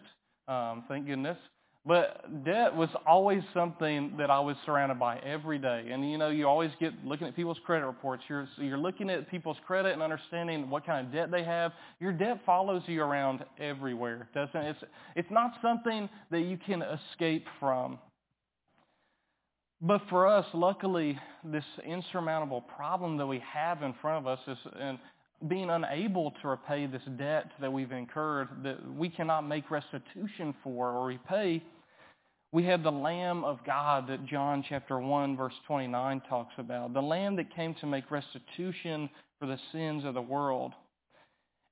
Um, 0.48 0.84
thank 0.88 1.06
goodness. 1.06 1.38
But 1.86 2.44
debt 2.44 2.74
was 2.74 2.90
always 3.06 3.42
something 3.54 4.16
that 4.18 4.30
I 4.30 4.40
was 4.40 4.56
surrounded 4.66 4.98
by 4.98 5.18
every 5.20 5.58
day. 5.58 5.86
And 5.90 6.10
you 6.10 6.18
know, 6.18 6.28
you 6.28 6.46
always 6.46 6.70
get 6.78 6.92
looking 7.04 7.26
at 7.26 7.34
people's 7.34 7.58
credit 7.64 7.86
reports. 7.86 8.22
You're, 8.28 8.46
you're 8.58 8.76
looking 8.76 9.08
at 9.08 9.30
people's 9.30 9.56
credit 9.66 9.92
and 9.92 10.02
understanding 10.02 10.68
what 10.68 10.84
kind 10.84 11.06
of 11.06 11.12
debt 11.12 11.30
they 11.30 11.44
have. 11.44 11.72
Your 11.98 12.12
debt 12.12 12.40
follows 12.44 12.82
you 12.86 13.00
around 13.00 13.44
everywhere, 13.58 14.28
doesn't 14.34 14.60
it? 14.60 14.70
It's, 14.70 14.84
it's 15.16 15.30
not 15.30 15.52
something 15.62 16.10
that 16.30 16.40
you 16.40 16.58
can 16.58 16.82
escape 16.82 17.46
from. 17.58 17.98
But 19.80 20.02
for 20.10 20.26
us, 20.26 20.44
luckily, 20.52 21.18
this 21.44 21.64
insurmountable 21.86 22.62
problem 22.62 23.16
that 23.18 23.26
we 23.26 23.40
have 23.52 23.82
in 23.82 23.94
front 24.02 24.26
of 24.26 24.26
us 24.26 24.40
is 24.48 24.58
and 24.78 24.98
being 25.46 25.70
unable 25.70 26.32
to 26.42 26.48
repay 26.48 26.86
this 26.86 27.02
debt 27.16 27.50
that 27.60 27.72
we've 27.72 27.92
incurred 27.92 28.48
that 28.64 28.78
we 28.94 29.08
cannot 29.08 29.42
make 29.42 29.70
restitution 29.70 30.54
for 30.64 30.90
or 30.90 31.06
repay. 31.06 31.62
We 32.50 32.64
have 32.64 32.82
the 32.82 32.90
Lamb 32.90 33.44
of 33.44 33.58
God 33.64 34.08
that 34.08 34.26
John 34.26 34.64
chapter 34.68 34.98
1 34.98 35.36
verse 35.36 35.54
29 35.66 36.22
talks 36.28 36.54
about. 36.58 36.94
The 36.94 37.00
Lamb 37.00 37.36
that 37.36 37.54
came 37.54 37.74
to 37.76 37.86
make 37.86 38.10
restitution 38.10 39.08
for 39.38 39.46
the 39.46 39.58
sins 39.70 40.04
of 40.04 40.14
the 40.14 40.22
world. 40.22 40.72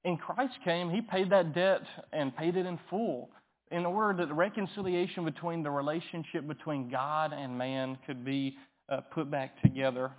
And 0.04 0.20
Christ 0.20 0.54
came, 0.64 0.90
He 0.90 1.00
paid 1.00 1.30
that 1.30 1.54
debt 1.54 1.82
and 2.12 2.36
paid 2.36 2.56
it 2.56 2.66
in 2.66 2.78
full 2.88 3.30
in 3.72 3.84
order 3.84 4.18
that 4.18 4.28
the 4.28 4.34
reconciliation 4.34 5.24
between 5.24 5.62
the 5.62 5.70
relationship 5.70 6.46
between 6.46 6.88
God 6.88 7.32
and 7.32 7.58
man 7.58 7.98
could 8.06 8.24
be 8.24 8.56
uh, 8.88 9.00
put 9.12 9.30
back 9.30 9.60
together. 9.62 10.12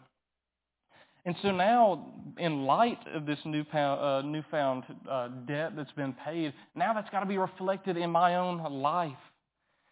And 1.28 1.36
so 1.42 1.52
now, 1.52 2.06
in 2.38 2.64
light 2.64 3.00
of 3.14 3.26
this 3.26 3.38
newfound, 3.44 4.00
uh, 4.00 4.22
newfound 4.22 4.86
uh, 5.12 5.28
debt 5.46 5.74
that's 5.76 5.92
been 5.92 6.16
paid, 6.26 6.54
now 6.74 6.94
that's 6.94 7.10
got 7.10 7.20
to 7.20 7.26
be 7.26 7.38
reflected 7.38 7.98
in 7.98 8.10
my 8.10 8.36
own 8.36 8.64
life. 8.82 9.12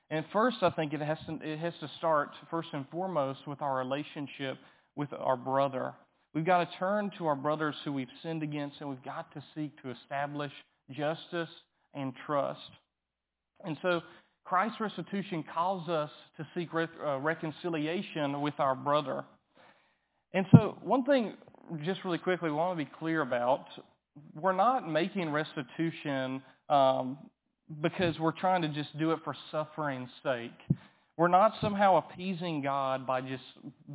And 0.09 0.23
first, 0.31 0.59
I 0.61 0.69
think 0.69 0.93
it 0.93 1.01
has, 1.01 1.17
to, 1.27 1.37
it 1.41 1.59
has 1.59 1.73
to 1.81 1.91
start, 1.97 2.29
first 2.49 2.69
and 2.71 2.85
foremost, 2.89 3.45
with 3.47 3.61
our 3.61 3.77
relationship 3.77 4.57
with 4.95 5.11
our 5.11 5.35
brother. 5.35 5.93
We've 6.33 6.45
got 6.45 6.71
to 6.71 6.77
turn 6.77 7.11
to 7.17 7.27
our 7.27 7.35
brothers 7.35 7.75
who 7.83 7.91
we've 7.91 8.07
sinned 8.23 8.41
against, 8.41 8.77
and 8.79 8.89
we've 8.89 9.03
got 9.03 9.33
to 9.33 9.43
seek 9.53 9.71
to 9.81 9.91
establish 9.91 10.53
justice 10.89 11.49
and 11.93 12.13
trust. 12.25 12.61
And 13.65 13.77
so 13.81 13.99
Christ's 14.45 14.79
restitution 14.79 15.43
calls 15.53 15.89
us 15.89 16.11
to 16.37 16.47
seek 16.55 16.73
re- 16.73 16.87
uh, 17.05 17.17
reconciliation 17.17 18.39
with 18.39 18.53
our 18.59 18.73
brother. 18.73 19.25
And 20.35 20.45
so 20.51 20.77
one 20.83 21.05
thing, 21.05 21.33
just 21.85 22.03
really 22.03 22.17
quickly, 22.17 22.49
we 22.49 22.55
want 22.55 22.77
to 22.77 22.85
be 22.85 22.91
clear 22.99 23.21
about, 23.21 23.67
we're 24.35 24.51
not 24.51 24.87
making 24.87 25.31
restitution 25.31 26.43
um, 26.69 27.17
because 27.81 28.19
we're 28.19 28.33
trying 28.33 28.61
to 28.61 28.67
just 28.67 28.97
do 28.99 29.11
it 29.11 29.19
for 29.23 29.33
suffering's 29.49 30.09
sake. 30.21 30.51
We're 31.15 31.29
not 31.29 31.53
somehow 31.61 31.95
appeasing 31.95 32.61
God 32.61 33.07
by 33.07 33.21
just 33.21 33.43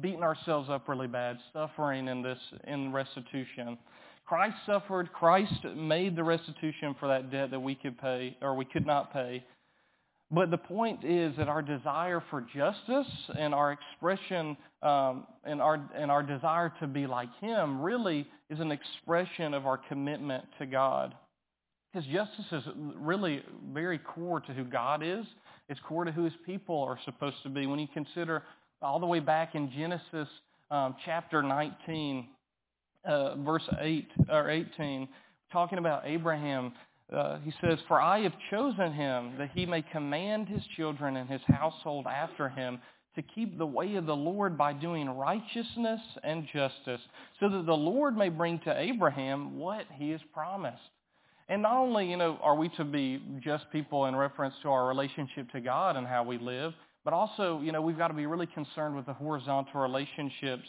beating 0.01 0.23
ourselves 0.23 0.71
up 0.71 0.89
really 0.89 1.09
bad, 1.09 1.37
suffering 1.53 2.09
in 2.09 2.23
this 2.23 2.39
in 2.67 2.91
restitution. 2.91 3.77
Christ 4.25 4.57
suffered. 4.65 5.13
Christ 5.13 5.63
made 5.77 6.17
the 6.17 6.25
restitution 6.25 6.97
for 6.99 7.09
that 7.09 7.31
debt 7.31 7.51
that 7.51 7.61
we 7.61 7.75
could 7.75 8.01
pay 8.01 8.39
or 8.41 8.55
we 8.55 8.65
could 8.65 8.87
not 8.87 9.13
pay. 9.13 9.45
But 10.33 10.51
the 10.51 10.59
point 10.59 11.05
is 11.05 11.37
that 11.39 11.49
our 11.49 11.61
desire 11.61 12.23
for 12.31 12.41
justice 12.55 13.13
and 13.37 13.53
our 13.53 13.73
expression 13.73 14.57
um, 14.81 15.27
and, 15.45 15.61
our, 15.61 15.81
and 15.95 16.11
our 16.11 16.23
desire 16.23 16.73
to 16.81 16.87
be 16.87 17.07
like 17.07 17.29
Him 17.41 17.81
really 17.83 18.29
is 18.49 18.61
an 18.61 18.71
expression 18.71 19.55
of 19.55 19.67
our 19.67 19.77
commitment 19.77 20.45
to 20.59 20.67
God. 20.67 21.15
Because 21.93 22.09
justice 22.09 22.45
is 22.53 22.63
really 22.97 23.43
very 23.73 23.99
core 23.99 24.41
to 24.41 24.53
who 24.53 24.63
God 24.63 25.03
is. 25.03 25.25
It's 25.69 25.81
core 25.81 26.05
to 26.05 26.13
who 26.13 26.23
His 26.23 26.35
people 26.47 26.81
are 26.85 26.99
supposed 27.05 27.43
to 27.43 27.49
be. 27.49 27.67
When 27.67 27.81
you 27.81 27.89
consider 27.93 28.45
all 28.81 29.01
the 29.01 29.07
way 29.07 29.19
back 29.19 29.57
in 29.57 29.71
Genesis 29.73 30.29
um, 30.71 30.95
chapter 31.05 31.43
19, 31.43 32.29
uh, 33.05 33.35
verse 33.37 33.69
8 33.81 34.09
or 34.31 34.49
18, 34.49 35.09
talking 35.53 35.79
about 35.79 36.03
Abraham 36.07 36.73
uh, 37.15 37.39
he 37.41 37.53
says, 37.61 37.79
For 37.89 38.01
I 38.01 38.21
have 38.23 38.33
chosen 38.51 38.93
him 38.93 39.33
that 39.39 39.51
he 39.55 39.67
may 39.67 39.83
command 39.83 40.49
his 40.49 40.63
children 40.77 41.17
and 41.17 41.29
his 41.29 41.41
household 41.49 42.07
after 42.07 42.49
him 42.49 42.81
to 43.17 43.23
keep 43.23 43.59
the 43.59 43.67
way 43.67 43.97
of 43.97 44.07
the 44.07 44.15
Lord 44.17 44.57
by 44.57 44.73
doing 44.73 45.11
righteousness 45.11 46.01
and 46.23 46.47
justice, 46.53 47.01
so 47.41 47.49
that 47.49 47.67
the 47.67 47.73
Lord 47.73 48.17
may 48.17 48.29
bring 48.29 48.61
to 48.61 48.81
Abraham 48.81 49.59
what 49.59 49.85
he 49.97 50.11
has 50.11 50.21
promised. 50.33 50.79
And 51.49 51.63
not 51.63 51.77
only, 51.77 52.09
you 52.09 52.17
know, 52.17 52.39
are 52.43 52.55
we 52.55 52.69
to 52.77 52.85
be 52.85 53.21
just 53.41 53.65
people 53.73 54.07
in 54.07 54.15
reference 54.15 54.55
to 54.63 54.69
our 54.69 54.87
relationship 54.87 55.51
to 55.51 55.61
God 55.61 55.97
and 55.97 56.07
how 56.07 56.23
we 56.23 56.39
live, 56.39 56.73
but 57.05 57.13
also, 57.13 57.61
you 57.61 57.73
know, 57.73 57.83
we've 57.83 57.99
got 57.99 58.09
to 58.09 58.15
be 58.15 58.27
really 58.27 58.47
concerned 58.47 58.95
with 58.95 59.07
the 59.07 59.13
horizontal 59.13 59.81
relationships 59.81 60.69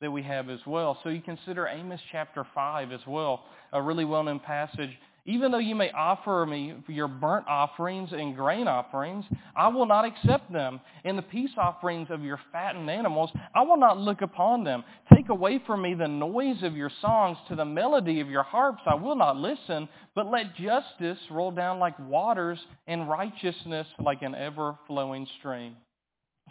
that 0.00 0.10
we 0.10 0.22
have 0.22 0.48
as 0.48 0.60
well. 0.66 0.98
So 1.02 1.10
you 1.10 1.20
consider 1.20 1.66
Amos 1.66 2.00
chapter 2.10 2.46
5 2.54 2.92
as 2.92 3.00
well, 3.06 3.44
a 3.74 3.82
really 3.82 4.06
well-known 4.06 4.40
passage 4.40 4.90
even 5.24 5.52
though 5.52 5.58
you 5.58 5.76
may 5.76 5.90
offer 5.92 6.44
me 6.44 6.74
your 6.88 7.06
burnt 7.06 7.46
offerings 7.46 8.10
and 8.12 8.34
grain 8.34 8.66
offerings, 8.66 9.24
I 9.54 9.68
will 9.68 9.86
not 9.86 10.04
accept 10.04 10.52
them. 10.52 10.80
And 11.04 11.16
the 11.16 11.22
peace 11.22 11.52
offerings 11.56 12.08
of 12.10 12.22
your 12.22 12.40
fattened 12.50 12.90
animals, 12.90 13.30
I 13.54 13.62
will 13.62 13.76
not 13.76 13.98
look 13.98 14.20
upon 14.20 14.64
them. 14.64 14.82
Take 15.14 15.28
away 15.28 15.60
from 15.64 15.82
me 15.82 15.94
the 15.94 16.08
noise 16.08 16.62
of 16.64 16.76
your 16.76 16.90
songs. 17.00 17.38
To 17.48 17.54
the 17.54 17.64
melody 17.64 18.20
of 18.20 18.28
your 18.28 18.42
harps 18.42 18.82
I 18.84 18.96
will 18.96 19.14
not 19.14 19.36
listen. 19.36 19.88
But 20.16 20.26
let 20.26 20.56
justice 20.56 21.18
roll 21.30 21.52
down 21.52 21.78
like 21.78 21.96
waters 22.00 22.58
and 22.88 23.08
righteousness 23.08 23.86
like 24.00 24.22
an 24.22 24.34
ever-flowing 24.34 25.28
stream. 25.38 25.76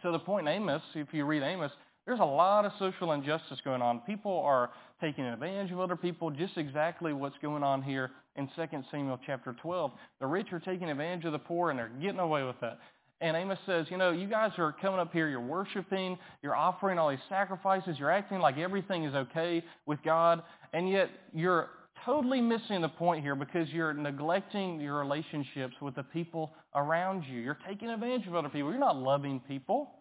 So 0.02 0.14
the 0.14 0.20
point 0.20 0.48
Amos, 0.48 0.82
if 0.96 1.10
you 1.12 1.26
read 1.26 1.44
Amos, 1.44 1.72
there's 2.06 2.20
a 2.20 2.26
lot 2.26 2.66
of 2.66 2.72
social 2.80 3.12
injustice 3.12 3.60
going 3.64 3.82
on. 3.82 4.00
People 4.00 4.40
are 4.40 4.72
taking 5.00 5.26
advantage 5.26 5.72
of 5.72 5.80
other 5.80 5.96
people, 5.96 6.32
just 6.32 6.58
exactly 6.58 7.14
what's 7.14 7.38
going 7.42 7.64
on 7.64 7.82
here 7.82 8.12
in 8.36 8.50
2 8.56 8.64
Samuel 8.92 9.20
chapter 9.26 9.56
12. 9.62 9.92
The 10.20 10.28
rich 10.28 10.52
are 10.52 10.60
taking 10.60 10.90
advantage 10.90 11.26
of 11.26 11.32
the 11.32 11.40
poor, 11.40 11.70
and 11.70 11.78
they're 11.78 11.92
getting 12.02 12.20
away 12.20 12.44
with 12.44 12.62
it. 12.62 12.74
And 13.22 13.38
Amos 13.38 13.60
says, 13.68 13.86
you 13.90 13.98
know, 13.98 14.12
you 14.12 14.28
guys 14.28 14.52
are 14.58 14.74
coming 14.82 15.00
up 15.00 15.14
here, 15.14 15.30
you're 15.30 15.40
worshiping, 15.40 16.18
you're 16.42 16.56
offering 16.56 16.98
all 16.98 17.10
these 17.12 17.20
sacrifices, 17.30 17.98
you're 18.00 18.10
acting 18.10 18.40
like 18.40 18.58
everything 18.58 19.04
is 19.04 19.14
okay 19.14 19.64
with 19.86 20.02
God, 20.04 20.42
and 20.74 20.90
yet 20.90 21.10
you're 21.34 21.70
totally 22.04 22.42
missing 22.42 22.82
the 22.82 22.90
point 22.90 23.24
here 23.24 23.36
because 23.36 23.70
you're 23.70 23.94
neglecting 23.94 24.82
your 24.82 24.98
relationships 24.98 25.76
with 25.82 25.94
the 25.96 26.02
people 26.02 26.54
around 26.74 27.24
you. 27.32 27.40
You're 27.40 27.60
taking 27.68 27.90
advantage 27.90 28.26
of 28.26 28.36
other 28.36 28.50
people. 28.50 28.72
You're 28.72 28.80
not 28.80 28.98
loving 28.98 29.40
people. 29.48 29.92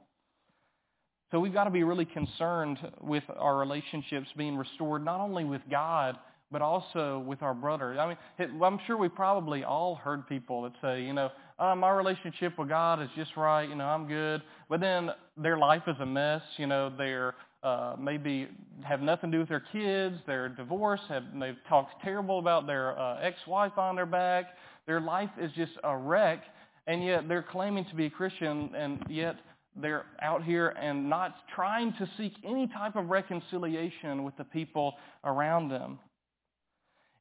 So 1.30 1.38
we've 1.38 1.52
got 1.52 1.64
to 1.64 1.70
be 1.70 1.84
really 1.84 2.04
concerned 2.04 2.78
with 3.00 3.22
our 3.36 3.56
relationships 3.56 4.26
being 4.36 4.56
restored, 4.56 5.04
not 5.04 5.20
only 5.20 5.44
with 5.44 5.62
God, 5.70 6.16
but 6.50 6.60
also 6.60 7.20
with 7.20 7.42
our 7.42 7.54
brother. 7.54 7.98
I 8.00 8.08
mean, 8.08 8.62
I'm 8.62 8.80
sure 8.86 8.96
we 8.96 9.08
probably 9.08 9.62
all 9.62 9.94
heard 9.94 10.26
people 10.26 10.62
that 10.62 10.72
say, 10.82 11.02
you 11.02 11.12
know, 11.12 11.30
oh, 11.60 11.76
my 11.76 11.90
relationship 11.90 12.58
with 12.58 12.68
God 12.68 13.00
is 13.00 13.08
just 13.14 13.36
right, 13.36 13.68
you 13.68 13.76
know, 13.76 13.84
I'm 13.84 14.08
good. 14.08 14.42
But 14.68 14.80
then 14.80 15.10
their 15.36 15.56
life 15.56 15.82
is 15.86 15.94
a 16.00 16.06
mess, 16.06 16.42
you 16.56 16.66
know, 16.66 16.92
they're 16.98 17.34
uh, 17.62 17.94
maybe 18.00 18.48
have 18.82 19.00
nothing 19.00 19.30
to 19.30 19.36
do 19.36 19.40
with 19.40 19.48
their 19.48 19.62
kids, 19.72 20.16
they're 20.26 20.48
divorced, 20.48 21.04
have, 21.08 21.24
they've 21.38 21.58
talked 21.68 22.02
terrible 22.02 22.38
about 22.38 22.66
their 22.66 22.98
uh, 22.98 23.20
ex-wife 23.20 23.76
on 23.76 23.94
their 23.94 24.06
back. 24.06 24.46
Their 24.86 25.00
life 25.00 25.30
is 25.38 25.52
just 25.52 25.72
a 25.84 25.96
wreck, 25.96 26.42
and 26.86 27.04
yet 27.04 27.28
they're 27.28 27.44
claiming 27.48 27.84
to 27.84 27.94
be 27.94 28.06
a 28.06 28.10
Christian, 28.10 28.70
and 28.74 29.04
yet 29.08 29.36
they're 29.80 30.06
out 30.22 30.44
here 30.44 30.68
and 30.68 31.08
not 31.08 31.34
trying 31.54 31.92
to 31.94 32.08
seek 32.16 32.32
any 32.44 32.66
type 32.68 32.96
of 32.96 33.08
reconciliation 33.08 34.24
with 34.24 34.36
the 34.36 34.44
people 34.44 34.94
around 35.24 35.68
them. 35.68 35.98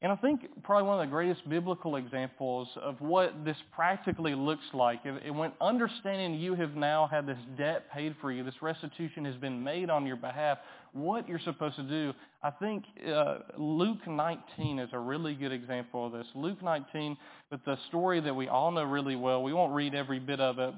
And 0.01 0.13
I 0.13 0.15
think 0.15 0.47
probably 0.63 0.87
one 0.87 1.01
of 1.01 1.05
the 1.05 1.11
greatest 1.11 1.47
biblical 1.49 1.97
examples 1.97 2.69
of 2.81 3.01
what 3.01 3.43
this 3.43 3.57
practically 3.75 4.33
looks 4.33 4.63
like, 4.73 5.03
when 5.03 5.51
understanding 5.59 6.39
you 6.39 6.55
have 6.55 6.75
now 6.75 7.05
had 7.05 7.27
this 7.27 7.37
debt 7.57 7.91
paid 7.91 8.15
for 8.21 8.31
you, 8.31 8.45
this 8.45 8.61
restitution 8.61 9.25
has 9.25 9.35
been 9.35 9.61
made 9.61 9.89
on 9.89 10.05
your 10.05 10.15
behalf, 10.15 10.59
what 10.93 11.27
you're 11.27 11.39
supposed 11.39 11.75
to 11.75 11.83
do, 11.83 12.13
I 12.41 12.51
think 12.51 12.85
uh, 13.13 13.39
Luke 13.57 14.07
19 14.07 14.79
is 14.79 14.89
a 14.93 14.99
really 14.99 15.35
good 15.35 15.51
example 15.51 16.05
of 16.05 16.13
this. 16.13 16.27
Luke 16.33 16.63
19, 16.63 17.17
with 17.51 17.63
the 17.65 17.77
story 17.89 18.21
that 18.21 18.33
we 18.33 18.47
all 18.47 18.71
know 18.71 18.83
really 18.83 19.17
well, 19.17 19.43
we 19.43 19.51
won't 19.51 19.73
read 19.73 19.93
every 19.93 20.19
bit 20.19 20.39
of 20.39 20.59
it, 20.59 20.73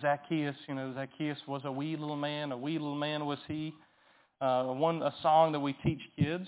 Zacchaeus, 0.00 0.56
you 0.68 0.74
know, 0.74 0.92
Zacchaeus 0.94 1.38
was 1.46 1.62
a 1.64 1.72
wee 1.72 1.96
little 1.96 2.16
man. 2.16 2.52
A 2.52 2.56
wee 2.56 2.78
little 2.78 2.94
man 2.94 3.26
was 3.26 3.38
he. 3.48 3.74
Uh, 4.40 4.64
one 4.64 5.02
a 5.02 5.14
song 5.22 5.52
that 5.52 5.60
we 5.60 5.72
teach 5.72 6.00
kids. 6.18 6.46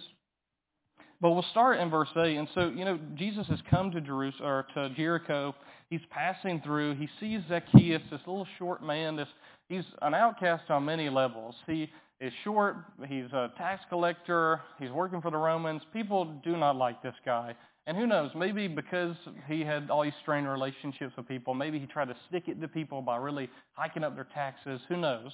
But 1.20 1.31
we'll 1.31 1.44
start 1.51 1.79
in 1.79 1.90
verse 1.90 2.09
8. 2.16 2.37
And 2.37 2.48
so, 2.55 2.68
you 2.68 2.85
know, 2.85 2.98
Jesus 3.16 3.46
has 3.48 3.59
come 3.68 3.90
to 3.90 4.01
Jerusalem 4.01 4.48
or 4.48 4.66
to 4.74 4.90
Jericho. 4.94 5.55
He's 5.90 6.01
passing 6.11 6.61
through. 6.64 6.94
He 6.94 7.09
sees 7.18 7.40
Zacchaeus, 7.48 8.03
this 8.11 8.20
little 8.27 8.46
short 8.59 8.85
man. 8.85 9.16
This 9.16 9.29
he's 9.68 9.85
an 10.03 10.14
outcast 10.14 10.70
on 10.70 10.85
many 10.85 11.09
levels. 11.09 11.55
He 11.66 11.90
is 12.20 12.33
short. 12.44 12.77
He's 13.09 13.33
a 13.33 13.53
tax 13.57 13.83
collector. 13.88 14.61
He's 14.79 14.90
working 14.90 15.20
for 15.20 15.31
the 15.31 15.38
Romans. 15.38 15.83
People 15.92 16.27
do 16.44 16.57
not 16.57 16.77
like 16.77 17.03
this 17.03 17.14
guy. 17.24 17.55
And 17.88 17.96
who 17.96 18.07
knows, 18.07 18.31
maybe 18.37 18.68
because 18.68 19.16
he 19.46 19.62
had 19.62 19.88
all 19.88 20.05
these 20.05 20.12
strained 20.20 20.46
relationships 20.46 21.14
with 21.16 21.27
people, 21.27 21.55
maybe 21.55 21.79
he 21.79 21.87
tried 21.87 22.09
to 22.09 22.16
stick 22.29 22.42
it 22.46 22.61
to 22.61 22.68
people 22.68 23.01
by 23.01 23.16
really 23.16 23.48
hiking 23.72 24.05
up 24.05 24.14
their 24.14 24.29
taxes. 24.35 24.79
Who 24.90 24.98
knows? 24.98 25.33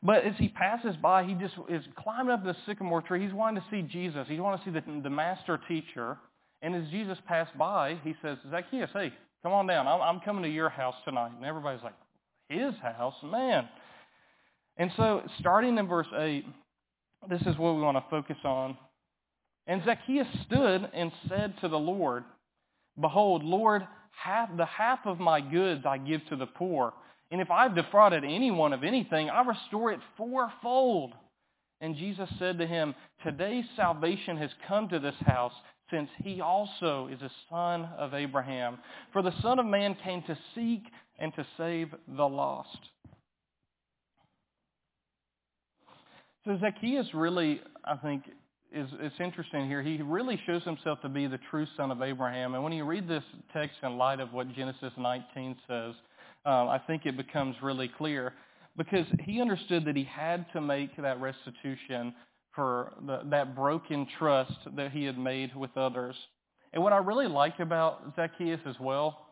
But 0.00 0.24
as 0.24 0.34
he 0.38 0.50
passes 0.50 0.94
by, 1.02 1.24
he 1.24 1.34
just 1.34 1.54
is 1.68 1.82
climbing 1.98 2.30
up 2.30 2.44
the 2.44 2.54
sycamore 2.64 3.02
tree. 3.02 3.24
He's 3.24 3.34
wanting 3.34 3.60
to 3.60 3.68
see 3.72 3.82
Jesus. 3.82 4.24
He's 4.28 4.38
wanting 4.38 4.60
to 4.60 4.64
see 4.66 4.70
the, 4.70 5.02
the 5.02 5.10
master 5.10 5.58
teacher. 5.66 6.16
And 6.62 6.76
as 6.76 6.88
Jesus 6.92 7.18
passed 7.26 7.58
by, 7.58 7.98
he 8.04 8.14
says, 8.22 8.38
Zacchaeus, 8.48 8.90
hey, 8.92 9.12
come 9.42 9.52
on 9.52 9.66
down. 9.66 9.88
I'm, 9.88 10.00
I'm 10.00 10.20
coming 10.20 10.44
to 10.44 10.48
your 10.48 10.68
house 10.68 10.94
tonight. 11.04 11.32
And 11.36 11.44
everybody's 11.44 11.82
like, 11.82 11.96
his 12.48 12.72
house? 12.80 13.14
Man. 13.24 13.68
And 14.76 14.92
so 14.96 15.22
starting 15.40 15.76
in 15.76 15.88
verse 15.88 16.06
8, 16.16 16.46
this 17.28 17.40
is 17.40 17.58
what 17.58 17.74
we 17.74 17.82
want 17.82 17.96
to 17.96 18.04
focus 18.08 18.36
on. 18.44 18.78
And 19.68 19.84
Zacchaeus 19.84 20.26
stood 20.46 20.90
and 20.94 21.12
said 21.28 21.54
to 21.60 21.68
the 21.68 21.78
Lord, 21.78 22.24
Behold, 22.98 23.44
Lord, 23.44 23.86
half, 24.10 24.48
the 24.56 24.64
half 24.64 25.00
of 25.04 25.20
my 25.20 25.42
goods 25.42 25.84
I 25.86 25.98
give 25.98 26.26
to 26.30 26.36
the 26.36 26.46
poor. 26.46 26.94
And 27.30 27.42
if 27.42 27.50
I've 27.50 27.74
defrauded 27.74 28.24
anyone 28.24 28.72
of 28.72 28.82
anything, 28.82 29.28
I 29.28 29.42
restore 29.42 29.92
it 29.92 30.00
fourfold. 30.16 31.12
And 31.82 31.96
Jesus 31.96 32.28
said 32.38 32.58
to 32.58 32.66
him, 32.66 32.94
Today 33.22 33.62
salvation 33.76 34.38
has 34.38 34.50
come 34.66 34.88
to 34.88 34.98
this 34.98 35.14
house, 35.26 35.52
since 35.90 36.08
he 36.24 36.40
also 36.40 37.08
is 37.12 37.20
a 37.20 37.30
son 37.50 37.88
of 37.98 38.14
Abraham. 38.14 38.78
For 39.12 39.22
the 39.22 39.34
Son 39.42 39.58
of 39.58 39.66
Man 39.66 39.96
came 40.02 40.22
to 40.22 40.38
seek 40.54 40.82
and 41.18 41.34
to 41.34 41.46
save 41.58 41.94
the 42.08 42.26
lost. 42.26 42.78
So 46.46 46.58
Zacchaeus 46.58 47.08
really, 47.12 47.60
I 47.84 47.96
think, 47.96 48.24
is 48.72 48.88
it's 49.00 49.14
interesting 49.20 49.66
here. 49.66 49.82
He 49.82 50.00
really 50.02 50.40
shows 50.46 50.62
himself 50.64 51.00
to 51.02 51.08
be 51.08 51.26
the 51.26 51.38
true 51.50 51.66
son 51.76 51.90
of 51.90 52.02
Abraham. 52.02 52.54
And 52.54 52.62
when 52.62 52.72
you 52.72 52.84
read 52.84 53.08
this 53.08 53.24
text 53.52 53.76
in 53.82 53.96
light 53.96 54.20
of 54.20 54.32
what 54.32 54.54
Genesis 54.54 54.92
19 54.96 55.56
says, 55.66 55.94
uh, 56.44 56.66
I 56.68 56.80
think 56.86 57.06
it 57.06 57.16
becomes 57.16 57.56
really 57.62 57.88
clear 57.88 58.34
because 58.76 59.06
he 59.24 59.40
understood 59.40 59.84
that 59.86 59.96
he 59.96 60.04
had 60.04 60.46
to 60.52 60.60
make 60.60 60.96
that 60.96 61.20
restitution 61.20 62.14
for 62.54 62.92
the, 63.06 63.20
that 63.30 63.54
broken 63.54 64.06
trust 64.18 64.52
that 64.76 64.92
he 64.92 65.04
had 65.04 65.18
made 65.18 65.54
with 65.54 65.76
others. 65.76 66.14
And 66.72 66.82
what 66.82 66.92
I 66.92 66.98
really 66.98 67.26
like 67.26 67.60
about 67.60 68.14
Zacchaeus 68.16 68.60
as 68.66 68.76
well 68.80 69.26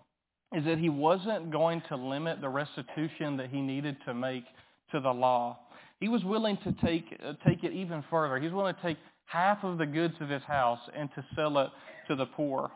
is 0.54 0.64
that 0.64 0.78
he 0.78 0.88
wasn't 0.88 1.50
going 1.50 1.82
to 1.88 1.96
limit 1.96 2.40
the 2.40 2.48
restitution 2.48 3.36
that 3.36 3.50
he 3.50 3.60
needed 3.60 3.96
to 4.06 4.14
make 4.14 4.44
to 4.92 5.00
the 5.00 5.10
law. 5.10 5.58
He 6.00 6.08
was 6.08 6.22
willing 6.24 6.58
to 6.64 6.72
take, 6.84 7.04
uh, 7.24 7.32
take 7.46 7.64
it 7.64 7.72
even 7.72 8.04
further. 8.10 8.38
He 8.38 8.44
was 8.44 8.54
willing 8.54 8.74
to 8.74 8.82
take 8.82 8.98
half 9.26 9.62
of 9.64 9.78
the 9.78 9.86
goods 9.86 10.14
of 10.20 10.28
his 10.28 10.42
house 10.42 10.80
and 10.96 11.08
to 11.14 11.24
sell 11.34 11.58
it 11.58 11.68
to 12.08 12.16
the 12.16 12.26
poor. 12.26 12.70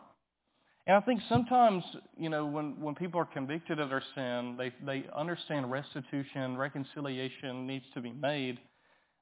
And 0.87 0.95
I 0.95 1.01
think 1.01 1.21
sometimes, 1.29 1.83
you 2.17 2.29
know, 2.29 2.45
when, 2.45 2.79
when 2.79 2.95
people 2.95 3.19
are 3.19 3.25
convicted 3.25 3.79
of 3.79 3.89
their 3.89 4.03
sin, 4.15 4.55
they, 4.57 4.73
they 4.85 5.05
understand 5.15 5.71
restitution, 5.71 6.57
reconciliation 6.57 7.67
needs 7.67 7.85
to 7.93 8.01
be 8.01 8.11
made. 8.11 8.59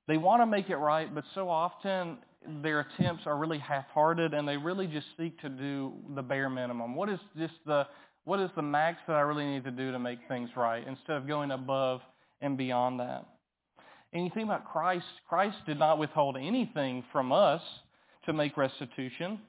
They 0.07 0.17
want 0.17 0.41
to 0.41 0.45
make 0.45 0.69
it 0.69 0.77
right, 0.77 1.13
but 1.13 1.23
so 1.35 1.49
often 1.49 2.17
their 2.63 2.79
attempts 2.79 3.23
are 3.27 3.37
really 3.37 3.59
half-hearted 3.59 4.33
and 4.33 4.47
they 4.47 4.57
really 4.57 4.87
just 4.87 5.07
seek 5.17 5.39
to 5.41 5.49
do 5.49 5.93
the 6.15 6.21
bare 6.21 6.49
minimum. 6.49 6.95
What 6.95 7.09
is 7.09 7.19
just 7.37 7.53
the, 7.65 7.85
what 8.23 8.39
is 8.39 8.49
the 8.55 8.61
max 8.61 8.99
that 9.07 9.17
I 9.17 9.21
really 9.21 9.45
need 9.45 9.65
to 9.65 9.71
do 9.71 9.91
to 9.91 9.99
make 9.99 10.19
things 10.27 10.49
right 10.55 10.83
instead 10.87 11.17
of 11.17 11.27
going 11.27 11.51
above 11.51 12.01
and 12.41 12.57
beyond 12.57 13.01
that? 13.01 13.25
And 14.13 14.23
you 14.23 14.31
think 14.33 14.45
about 14.45 14.65
Christ, 14.65 15.05
Christ 15.27 15.57
did 15.65 15.77
not 15.77 15.99
withhold 15.99 16.37
anything 16.37 17.03
from 17.11 17.31
us 17.31 17.61
to 18.25 18.33
make 18.33 18.57
restitution. 18.57 19.39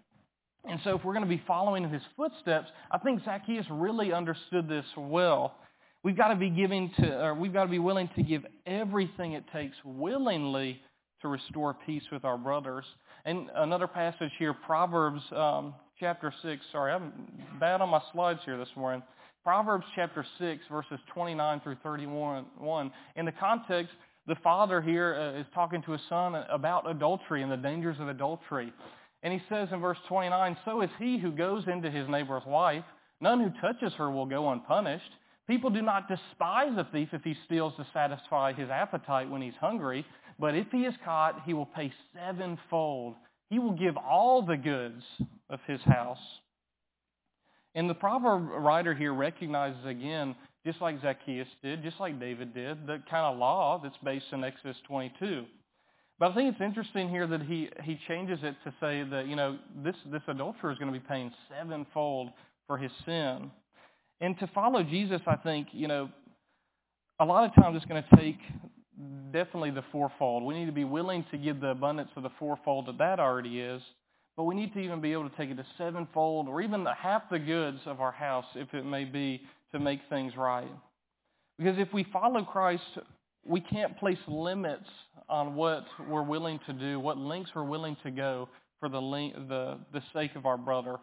And 0.69 0.79
so 0.85 0.97
if 0.97 1.05
we're 1.05 1.15
going 1.15 1.25
to 1.25 1.29
be 1.29 1.43
following 1.47 1.85
in 1.85 1.91
his 1.91 2.03
footsteps, 2.17 2.69
I 2.91 2.99
think 2.99 3.25
Zacchaeus 3.25 3.67
really 3.71 4.13
understood 4.13 4.69
this 4.69 4.85
well. 4.97 5.57
We've 6.03 6.17
got 6.17 6.29
to 6.29 6.37
be 6.37 6.51
giving 6.51 6.91
to, 6.99 7.25
or 7.25 7.35
we've 7.35 7.53
got 7.53 7.65
to 7.65 7.71
be 7.71 7.79
willing 7.79 8.11
to 8.17 8.23
give 8.23 8.45
everything 8.67 9.33
it 9.33 9.45
takes 9.53 9.77
willingly 9.85 10.81
to 11.23 11.29
restore 11.29 11.75
peace 11.87 12.05
with 12.13 12.25
our 12.25 12.39
brothers. 12.39 12.85
And 13.25 13.49
another 13.55 13.87
passage 13.87 14.33
here, 14.39 14.55
Proverbs 14.55 15.23
um, 15.35 15.75
chapter 15.99 16.33
6. 16.43 16.63
Sorry, 16.73 16.93
I'm 16.93 17.13
bad 17.59 17.81
on 17.81 17.91
my 17.91 18.01
slides 18.13 18.41
here 18.45 18.59
this 18.59 18.69
morning. 18.77 19.03
Proverbs 19.45 19.85
chapter 19.95 20.25
6, 20.39 20.63
verses 20.71 20.99
29 21.15 21.61
through 21.61 21.77
31. 21.83 22.45
In 23.17 23.25
the 23.25 23.33
context, 23.33 23.93
the 24.31 24.37
father 24.37 24.81
here 24.81 25.17
uh, 25.17 25.41
is 25.41 25.47
talking 25.53 25.83
to 25.83 25.91
his 25.91 26.01
son 26.09 26.37
about 26.37 26.89
adultery 26.89 27.43
and 27.43 27.51
the 27.51 27.57
dangers 27.57 27.97
of 27.99 28.07
adultery. 28.07 28.73
And 29.25 29.35
he 29.35 29.41
says 29.49 29.69
in 29.73 29.81
verse 29.81 29.99
29, 30.07 30.57
So 30.65 30.83
is 30.83 30.91
he 31.01 31.19
who 31.19 31.33
goes 31.33 31.65
into 31.67 31.91
his 31.91 32.09
neighbor's 32.09 32.45
wife. 32.47 32.85
None 33.21 33.41
who 33.41 33.51
touches 33.61 33.93
her 33.95 34.09
will 34.09 34.27
go 34.27 34.51
unpunished. 34.51 35.11
People 35.49 35.69
do 35.69 35.83
not 35.83 36.09
despise 36.09 36.79
a 36.79 36.87
thief 36.93 37.09
if 37.13 37.25
he 37.25 37.35
steals 37.45 37.73
to 37.77 37.87
satisfy 37.93 38.53
his 38.53 38.71
appetite 38.71 39.29
when 39.29 39.43
he's 39.43 39.57
hungry. 39.61 40.07
But 40.39 40.55
if 40.55 40.69
he 40.71 40.83
is 40.83 40.95
caught, 41.05 41.43
he 41.45 41.53
will 41.53 41.67
pay 41.67 41.93
sevenfold. 42.15 43.17
He 43.49 43.59
will 43.59 43.73
give 43.73 43.97
all 43.97 44.43
the 44.43 44.57
goods 44.57 45.03
of 45.51 45.59
his 45.67 45.81
house. 45.81 46.23
And 47.75 47.91
the 47.91 47.95
proverb 47.95 48.49
writer 48.49 48.95
here 48.95 49.13
recognizes 49.13 49.85
again 49.85 50.37
just 50.67 50.81
like 50.81 51.01
Zacchaeus 51.01 51.49
did, 51.63 51.83
just 51.83 51.99
like 52.01 52.21
David 52.21 52.55
did, 52.55 52.87
the 52.87 53.03
kind 53.11 53.25
of 53.27 53.39
law 53.39 53.81
that's 53.83 53.97
based 54.05 54.27
in 54.33 54.45
Exodus 54.45 54.77
22. 54.87 55.45
But 56.19 56.33
I 56.33 56.35
think 56.35 56.53
it's 56.53 56.61
interesting 56.61 57.09
here 57.09 57.27
that 57.27 57.43
he, 57.43 57.71
he 57.83 57.99
changes 58.07 58.41
it 58.43 58.55
to 58.65 58.75
say 58.79 59.03
that, 59.11 59.27
you 59.27 59.37
know, 59.37 59.59
this, 59.83 59.97
this 60.13 60.21
adulterer 60.29 60.71
is 60.71 60.79
going 60.79 60.93
to 60.93 60.99
be 60.99 61.05
paying 61.07 61.33
sevenfold 61.49 62.31
for 62.67 62.77
his 62.77 62.93
sin. 63.07 63.51
And 64.21 64.39
to 64.39 64.47
follow 64.49 64.83
Jesus, 64.83 65.23
I 65.27 65.37
think, 65.37 65.69
you 65.73 65.89
know, 65.89 66.11
a 67.21 67.25
lot 67.25 67.49
of 67.49 67.55
times 67.55 67.77
it's 67.77 67.87
going 67.87 68.03
to 68.03 68.17
take 68.17 68.39
definitely 69.33 69.71
the 69.71 69.85
fourfold. 69.91 70.43
We 70.45 70.55
need 70.55 70.67
to 70.67 70.73
be 70.73 70.85
willing 70.85 71.25
to 71.31 71.39
give 71.39 71.61
the 71.61 71.69
abundance 71.69 72.11
of 72.17 72.23
the 72.23 72.31
fourfold 72.39 72.87
that 72.87 72.99
that 72.99 73.19
already 73.19 73.61
is. 73.61 73.81
But 74.37 74.45
we 74.45 74.55
need 74.55 74.75
to 74.75 74.81
even 74.81 75.01
be 75.01 75.13
able 75.13 75.29
to 75.29 75.37
take 75.37 75.51
it 75.51 75.57
to 75.57 75.67
sevenfold 75.79 76.49
or 76.49 76.61
even 76.61 76.85
the 76.85 76.95
half 76.95 77.23
the 77.31 77.39
goods 77.39 77.81
of 77.87 78.01
our 78.01 78.13
house, 78.13 78.47
if 78.55 78.73
it 78.75 78.85
may 78.85 79.05
be, 79.05 79.43
to 79.73 79.79
make 79.79 80.01
things 80.09 80.37
right. 80.37 80.71
Because 81.59 81.79
if 81.79 81.93
we 81.93 82.05
follow 82.13 82.43
Christ, 82.43 82.83
we 83.45 83.61
can't 83.61 83.99
place 83.99 84.19
limits 84.27 84.89
on 85.29 85.55
what 85.55 85.85
we're 86.09 86.23
willing 86.23 86.59
to 86.67 86.73
do, 86.73 86.99
what 86.99 87.19
lengths 87.19 87.53
we're 87.55 87.65
willing 87.65 87.97
to 88.03 88.11
go 88.11 88.49
for 88.81 88.89
the, 88.89 89.01
the, 89.49 89.79
the 89.93 90.03
sake 90.13 90.35
of 90.37 90.47
our 90.47 90.57
brother. 90.57 90.97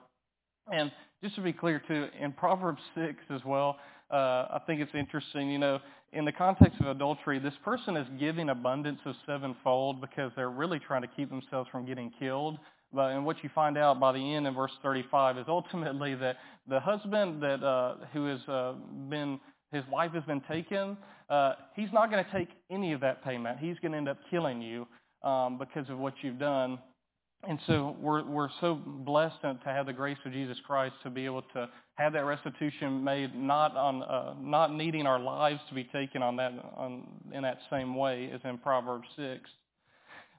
And 0.71 0.91
just 1.23 1.36
to 1.36 1.41
be 1.41 1.53
clear, 1.53 1.82
too, 1.88 2.08
in 2.19 2.34
Proverbs 2.34 2.82
6 2.95 3.15
as 3.30 3.41
well, 3.45 3.77
uh, 4.12 4.15
I 4.15 4.62
think 4.65 4.82
it's 4.82 4.93
interesting, 4.93 5.49
you 5.49 5.60
know, 5.60 5.80
in 6.13 6.25
the 6.25 6.32
context 6.32 6.80
of 6.80 6.88
adultery, 6.88 7.39
this 7.39 7.53
person 7.63 7.97
is 7.97 8.08
giving 8.19 8.49
abundance 8.49 8.99
of 9.06 9.15
sevenfold 9.25 9.99
because 9.99 10.32
they're 10.36 10.49
really 10.49 10.80
trying 10.80 11.01
to 11.01 11.08
keep 11.08 11.30
themselves 11.30 11.69
from 11.69 11.86
getting 11.86 12.12
killed. 12.17 12.58
But, 12.93 13.12
and 13.12 13.26
what 13.26 13.43
you 13.43 13.50
find 13.54 13.78
out 13.78 14.00
by 14.00 14.13
the 14.13 14.36
end 14.36 14.47
in 14.47 14.54
verse 14.54 14.71
35 14.82 15.38
is 15.39 15.45
ultimately 15.47 16.15
that 16.15 16.38
the 16.67 16.80
husband 16.80 17.41
that 17.43 17.63
uh, 17.63 17.95
who 18.13 18.26
has 18.26 18.39
uh, 18.47 18.73
been 19.10 19.39
his 19.71 19.84
wife 19.91 20.13
has 20.13 20.23
been 20.23 20.41
taken, 20.50 20.95
uh, 21.30 21.54
he's 21.76 21.91
not 21.91 22.10
going 22.10 22.23
to 22.23 22.32
take 22.32 22.50
any 22.71 22.93
of 22.93 23.02
that 23.02 23.23
payment. 23.23 23.60
He's 23.60 23.78
going 23.80 23.91
to 23.91 23.97
end 23.97 24.08
up 24.08 24.17
killing 24.30 24.62
you 24.62 24.88
um, 25.28 25.58
because 25.58 25.89
of 25.89 25.97
what 25.97 26.13
you've 26.21 26.39
done. 26.39 26.80
And 27.47 27.60
so 27.67 27.95
we're 28.02 28.26
we're 28.26 28.50
so 28.60 28.76
blessed 28.76 29.41
to 29.41 29.58
have 29.65 29.86
the 29.86 29.93
grace 29.93 30.17
of 30.26 30.32
Jesus 30.32 30.58
Christ 30.65 30.95
to 31.04 31.10
be 31.10 31.26
able 31.26 31.43
to 31.54 31.69
have 31.95 32.13
that 32.13 32.26
restitution 32.26 33.04
made, 33.04 33.36
not 33.36 33.76
on 33.76 34.02
uh, 34.04 34.34
not 34.41 34.73
needing 34.73 35.06
our 35.06 35.19
lives 35.19 35.60
to 35.69 35.76
be 35.76 35.84
taken 35.84 36.23
on 36.23 36.36
that 36.38 36.52
on 36.76 37.04
in 37.32 37.43
that 37.43 37.60
same 37.69 37.95
way 37.95 38.32
as 38.34 38.41
in 38.43 38.58
Proverbs 38.58 39.08
six. 39.15 39.50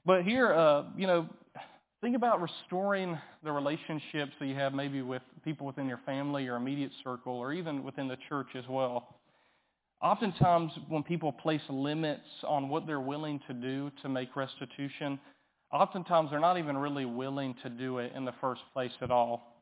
But 0.05 0.23
here, 0.23 0.53
uh, 0.53 0.83
you 0.97 1.07
know, 1.07 1.29
Think 2.01 2.15
about 2.15 2.41
restoring 2.41 3.17
the 3.43 3.51
relationships 3.51 4.31
that 4.39 4.45
you 4.45 4.55
have 4.55 4.73
maybe 4.73 5.01
with 5.01 5.21
people 5.43 5.67
within 5.67 5.85
your 5.85 5.99
family 6.05 6.47
or 6.47 6.55
immediate 6.55 6.91
circle 7.03 7.33
or 7.33 7.51
even 7.51 7.83
within 7.83 8.07
the 8.07 8.17
church 8.29 8.47
as 8.55 8.63
well. 8.69 9.17
Oftentimes 10.01 10.71
when 10.87 11.03
people 11.03 11.33
place 11.33 11.61
limits 11.67 12.23
on 12.47 12.69
what 12.69 12.87
they're 12.87 13.01
willing 13.01 13.41
to 13.47 13.53
do 13.53 13.91
to 14.01 14.07
make 14.07 14.37
restitution, 14.37 15.19
oftentimes 15.73 16.29
they're 16.31 16.39
not 16.39 16.57
even 16.57 16.77
really 16.77 17.03
willing 17.03 17.53
to 17.63 17.69
do 17.69 17.97
it 17.97 18.13
in 18.15 18.23
the 18.23 18.33
first 18.39 18.61
place 18.71 18.93
at 19.01 19.11
all. 19.11 19.61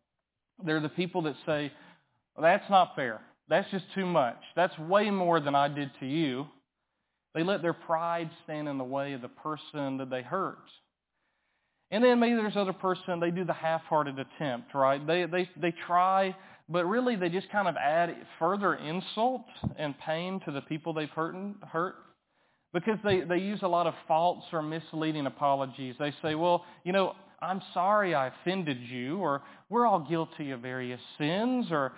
They're 0.63 0.79
the 0.79 0.89
people 0.89 1.23
that 1.23 1.35
say, 1.43 1.71
that's 2.39 2.69
not 2.69 2.95
fair. 2.95 3.19
That's 3.49 3.69
just 3.71 3.85
too 3.95 4.05
much. 4.05 4.37
That's 4.55 4.77
way 4.77 5.09
more 5.09 5.39
than 5.39 5.55
I 5.55 5.69
did 5.69 5.89
to 6.01 6.05
you. 6.05 6.45
They 7.33 7.41
let 7.41 7.63
their 7.63 7.73
pride 7.73 8.29
stand 8.43 8.67
in 8.67 8.77
the 8.77 8.83
way 8.83 9.13
of 9.13 9.23
the 9.23 9.27
person 9.27 9.97
that 9.97 10.11
they 10.11 10.21
hurt. 10.21 10.59
And 11.91 12.03
then 12.03 12.19
maybe 12.19 12.35
there's 12.35 12.57
other 12.57 12.73
person, 12.73 13.19
they 13.19 13.31
do 13.31 13.45
the 13.45 13.53
half-hearted 13.53 14.19
attempt, 14.19 14.73
right? 14.73 15.05
They, 15.05 15.25
they, 15.25 15.49
they 15.59 15.73
try, 15.85 16.35
but 16.67 16.85
really 16.85 17.15
they 17.15 17.29
just 17.29 17.49
kind 17.49 17.67
of 17.67 17.75
add 17.77 18.13
further 18.39 18.75
insult 18.75 19.45
and 19.77 19.95
pain 19.99 20.41
to 20.45 20.51
the 20.51 20.61
people 20.61 20.93
they've 20.93 21.09
hurt, 21.09 21.35
hurt 21.71 21.95
because 22.73 22.99
they, 23.03 23.21
they 23.21 23.37
use 23.37 23.59
a 23.61 23.67
lot 23.67 23.87
of 23.87 23.93
false 24.07 24.43
or 24.51 24.61
misleading 24.61 25.25
apologies. 25.25 25.95
They 25.97 26.13
say, 26.21 26.35
well, 26.35 26.65
you 26.83 26.91
know, 26.91 27.13
I'm 27.41 27.61
sorry 27.73 28.15
I 28.15 28.27
offended 28.27 28.79
you, 28.89 29.17
or 29.17 29.43
we're 29.69 29.85
all 29.85 29.99
guilty 29.99 30.51
of 30.51 30.61
various 30.61 30.99
sins, 31.17 31.67
or 31.71 31.93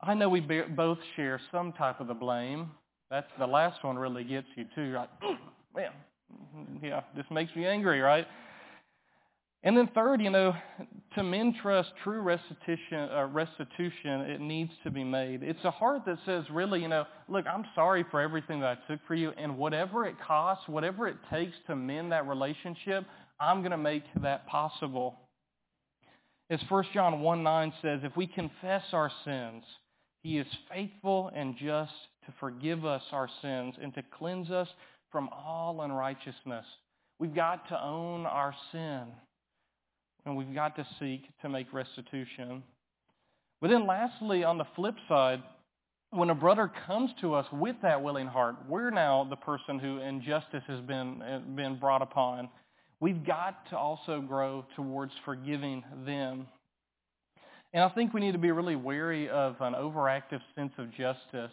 I 0.00 0.14
know 0.14 0.28
we 0.28 0.40
both 0.40 0.98
share 1.16 1.40
some 1.52 1.72
type 1.72 2.00
of 2.00 2.06
the 2.06 2.14
blame. 2.14 2.70
That's 3.10 3.30
the 3.38 3.46
last 3.46 3.84
one 3.84 3.96
really 3.96 4.24
gets 4.24 4.46
you 4.56 4.64
too. 4.74 4.92
Like, 4.92 5.10
man, 5.76 5.90
yeah, 6.82 7.02
this 7.16 7.26
makes 7.30 7.54
me 7.54 7.66
angry, 7.66 8.00
right? 8.00 8.26
And 9.64 9.74
then 9.74 9.88
third, 9.94 10.20
you 10.20 10.28
know, 10.28 10.54
to 11.14 11.22
men 11.22 11.54
trust 11.62 11.88
true 12.04 12.20
restitution, 12.20 13.08
uh, 13.10 13.28
restitution, 13.32 14.20
it 14.20 14.38
needs 14.38 14.70
to 14.84 14.90
be 14.90 15.02
made. 15.02 15.42
It's 15.42 15.64
a 15.64 15.70
heart 15.70 16.02
that 16.04 16.18
says, 16.26 16.44
really, 16.50 16.82
you 16.82 16.88
know, 16.88 17.06
look, 17.28 17.46
I'm 17.46 17.64
sorry 17.74 18.04
for 18.10 18.20
everything 18.20 18.60
that 18.60 18.78
I 18.78 18.92
took 18.92 19.00
for 19.06 19.14
you, 19.14 19.32
and 19.38 19.56
whatever 19.56 20.04
it 20.04 20.16
costs, 20.20 20.68
whatever 20.68 21.08
it 21.08 21.16
takes 21.30 21.56
to 21.68 21.76
mend 21.76 22.12
that 22.12 22.28
relationship, 22.28 23.06
I'm 23.40 23.60
going 23.60 23.70
to 23.70 23.78
make 23.78 24.04
that 24.22 24.46
possible. 24.46 25.18
As 26.50 26.60
1 26.68 26.84
John 26.92 27.20
1 27.20 27.42
9 27.42 27.72
says, 27.80 28.00
if 28.02 28.14
we 28.18 28.26
confess 28.26 28.82
our 28.92 29.10
sins, 29.24 29.64
he 30.22 30.36
is 30.36 30.46
faithful 30.70 31.30
and 31.34 31.56
just 31.56 31.92
to 32.26 32.34
forgive 32.38 32.84
us 32.84 33.02
our 33.12 33.30
sins 33.40 33.76
and 33.80 33.94
to 33.94 34.02
cleanse 34.18 34.50
us 34.50 34.68
from 35.10 35.30
all 35.30 35.80
unrighteousness. 35.80 36.66
We've 37.18 37.34
got 37.34 37.66
to 37.68 37.82
own 37.82 38.26
our 38.26 38.54
sin 38.70 39.06
and 40.26 40.36
we've 40.36 40.54
got 40.54 40.76
to 40.76 40.86
seek 40.98 41.22
to 41.42 41.48
make 41.48 41.72
restitution. 41.72 42.62
But 43.60 43.70
then 43.70 43.86
lastly, 43.86 44.44
on 44.44 44.58
the 44.58 44.66
flip 44.76 44.94
side, 45.08 45.42
when 46.10 46.30
a 46.30 46.34
brother 46.34 46.70
comes 46.86 47.10
to 47.20 47.34
us 47.34 47.46
with 47.52 47.76
that 47.82 48.02
willing 48.02 48.26
heart, 48.26 48.56
we're 48.68 48.90
now 48.90 49.26
the 49.28 49.36
person 49.36 49.78
who 49.78 49.98
injustice 49.98 50.62
has 50.66 50.80
been, 50.80 51.22
been 51.56 51.78
brought 51.78 52.02
upon. 52.02 52.48
We've 53.00 53.24
got 53.24 53.68
to 53.70 53.76
also 53.76 54.20
grow 54.20 54.64
towards 54.76 55.12
forgiving 55.24 55.82
them. 56.06 56.46
And 57.72 57.82
I 57.82 57.88
think 57.88 58.14
we 58.14 58.20
need 58.20 58.32
to 58.32 58.38
be 58.38 58.52
really 58.52 58.76
wary 58.76 59.28
of 59.28 59.56
an 59.60 59.74
overactive 59.74 60.40
sense 60.54 60.72
of 60.78 60.92
justice 60.92 61.52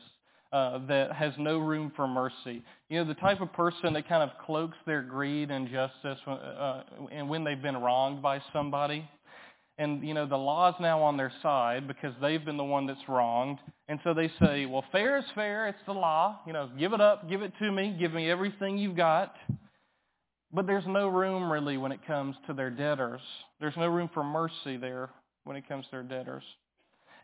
uh, 0.52 0.80
that 0.88 1.14
has 1.14 1.34
no 1.38 1.58
room 1.58 1.92
for 1.96 2.08
mercy. 2.08 2.64
You 2.90 3.00
know, 3.00 3.06
the 3.06 3.14
type 3.16 3.42
of 3.42 3.54
person 3.54 3.94
that 3.94 4.08
kind 4.08 4.22
of 4.30 4.38
cloaks 4.46 4.78
their 4.86 5.02
greed 5.02 5.50
and 5.50 5.70
justice 5.70 6.20
uh, 6.28 6.32
uh, 6.32 6.84
and 7.12 7.30
when 7.30 7.44
they've 7.44 7.62
been 7.62 7.78
wronged 7.78 8.22
by 8.22 8.42
somebody. 8.52 9.08
And, 9.78 10.06
you 10.06 10.14
know, 10.14 10.28
the 10.28 10.38
law's 10.38 10.76
now 10.80 11.02
on 11.02 11.18
their 11.18 11.32
side 11.42 11.88
because 11.88 12.14
they've 12.22 12.44
been 12.44 12.58
the 12.58 12.64
one 12.64 12.86
that's 12.86 13.08
wronged. 13.08 13.58
And 13.88 14.00
so 14.04 14.14
they 14.14 14.30
say, 14.40 14.66
well, 14.66 14.84
fair 14.92 15.18
is 15.18 15.26
fair. 15.34 15.68
It's 15.68 15.80
the 15.88 15.94
law. 15.94 16.40
You 16.46 16.54
know, 16.54 16.70
give 16.78 16.94
it 16.94 17.02
up. 17.02 17.30
Give 17.30 17.42
it 17.42 17.54
to 17.60 17.72
me. 17.72 17.96
Give 17.98 18.14
me 18.14 18.30
everything 18.30 18.78
you've 18.78 18.98
got. 18.98 19.34
But 20.54 20.68
there's 20.68 20.86
no 20.86 21.08
room 21.08 21.52
really 21.52 21.78
when 21.78 21.94
it 21.94 22.06
comes 22.06 22.36
to 22.48 22.54
their 22.54 22.70
debtors. 22.70 23.22
There's 23.60 23.78
no 23.78 23.88
room 23.88 24.10
for 24.14 24.24
mercy 24.24 24.78
there 24.78 25.10
when 25.46 25.56
it 25.56 25.68
comes 25.68 25.86
to 25.86 25.92
their 25.92 26.04
debtors. 26.04 26.44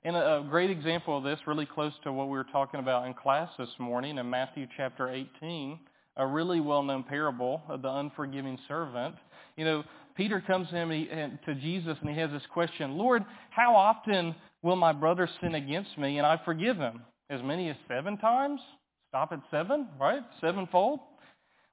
And 0.07 0.15
a, 0.15 0.41
great 0.49 0.69
example 0.69 1.17
of 1.17 1.25
this, 1.25 1.37
really 1.45 1.65
close 1.65 1.91
to 2.05 2.13
what 2.13 2.27
we 2.27 2.37
were 2.37 2.45
talking 2.45 2.79
about 2.79 3.07
in 3.07 3.13
class 3.13 3.49
this 3.59 3.67
morning 3.77 4.17
in 4.17 4.29
Matthew 4.29 4.65
chapter 4.77 5.09
18, 5.09 5.77
a 6.15 6.25
really 6.25 6.61
well-known 6.61 7.03
parable 7.03 7.61
of 7.67 7.81
the 7.81 7.89
unforgiving 7.89 8.57
servant. 8.69 9.15
You 9.57 9.65
know, 9.65 9.83
Peter 10.15 10.39
comes 10.39 10.69
to 10.69 10.75
him 10.77 10.91
and 10.91 11.37
to 11.45 11.55
Jesus 11.55 11.97
and 11.99 12.09
he 12.09 12.17
has 12.21 12.31
this 12.31 12.45
question, 12.53 12.97
Lord, 12.97 13.25
how 13.49 13.75
often 13.75 14.33
will 14.61 14.77
my 14.77 14.93
brother 14.93 15.27
sin 15.41 15.55
against 15.55 15.97
me 15.97 16.19
and 16.19 16.25
I 16.25 16.39
forgive 16.45 16.77
him? 16.77 17.01
As 17.29 17.41
many 17.43 17.69
as 17.69 17.75
seven 17.89 18.15
times? 18.15 18.61
Stop 19.09 19.33
at 19.33 19.41
seven, 19.51 19.89
right? 19.99 20.21
Sevenfold? 20.39 21.01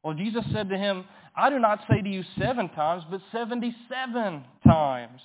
Well, 0.02 0.14
Jesus 0.14 0.44
said 0.52 0.68
to 0.70 0.76
him, 0.76 1.04
I 1.36 1.50
do 1.50 1.60
not 1.60 1.84
say 1.88 2.02
to 2.02 2.08
you 2.08 2.24
seven 2.36 2.68
times, 2.70 3.04
but 3.08 3.20
77 3.30 4.44
times. 4.66 5.20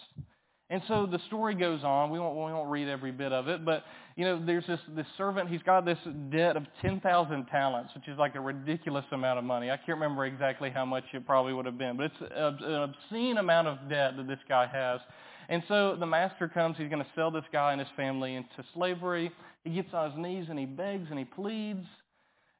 And 0.71 0.83
so 0.87 1.07
the 1.07 1.19
story 1.27 1.55
goes 1.55 1.83
on. 1.83 2.11
We 2.11 2.19
won't, 2.19 2.35
we 2.35 2.41
won't 2.53 2.69
read 2.69 2.87
every 2.87 3.11
bit 3.11 3.33
of 3.33 3.47
it, 3.47 3.65
but 3.65 3.83
you 4.15 4.23
know, 4.23 4.43
there's 4.45 4.67
this, 4.67 4.79
this 4.95 5.07
servant. 5.17 5.49
He's 5.49 5.63
got 5.63 5.83
this 5.83 5.97
debt 6.29 6.55
of 6.57 6.65
10,000 6.81 7.45
talents, 7.45 7.95
which 7.95 8.07
is 8.07 8.19
like 8.19 8.35
a 8.35 8.39
ridiculous 8.39 9.05
amount 9.11 9.39
of 9.39 9.45
money. 9.45 9.71
I 9.71 9.77
can't 9.77 9.97
remember 9.97 10.25
exactly 10.25 10.69
how 10.69 10.85
much 10.85 11.05
it 11.13 11.25
probably 11.25 11.53
would 11.53 11.65
have 11.65 11.77
been, 11.77 11.97
but 11.97 12.07
it's 12.07 12.21
an 12.31 12.73
obscene 12.73 13.37
amount 13.37 13.67
of 13.67 13.89
debt 13.89 14.15
that 14.17 14.27
this 14.27 14.39
guy 14.47 14.67
has. 14.67 14.99
And 15.47 15.63
so 15.67 15.95
the 15.99 16.05
master 16.05 16.47
comes. 16.47 16.77
He's 16.77 16.89
going 16.89 17.03
to 17.03 17.09
sell 17.15 17.31
this 17.31 17.45
guy 17.51 17.71
and 17.71 17.81
his 17.81 17.89
family 17.97 18.35
into 18.35 18.63
slavery. 18.75 19.31
He 19.63 19.71
gets 19.71 19.91
on 19.93 20.11
his 20.11 20.19
knees 20.19 20.45
and 20.49 20.59
he 20.59 20.65
begs 20.65 21.07
and 21.09 21.17
he 21.17 21.25
pleads, 21.25 21.87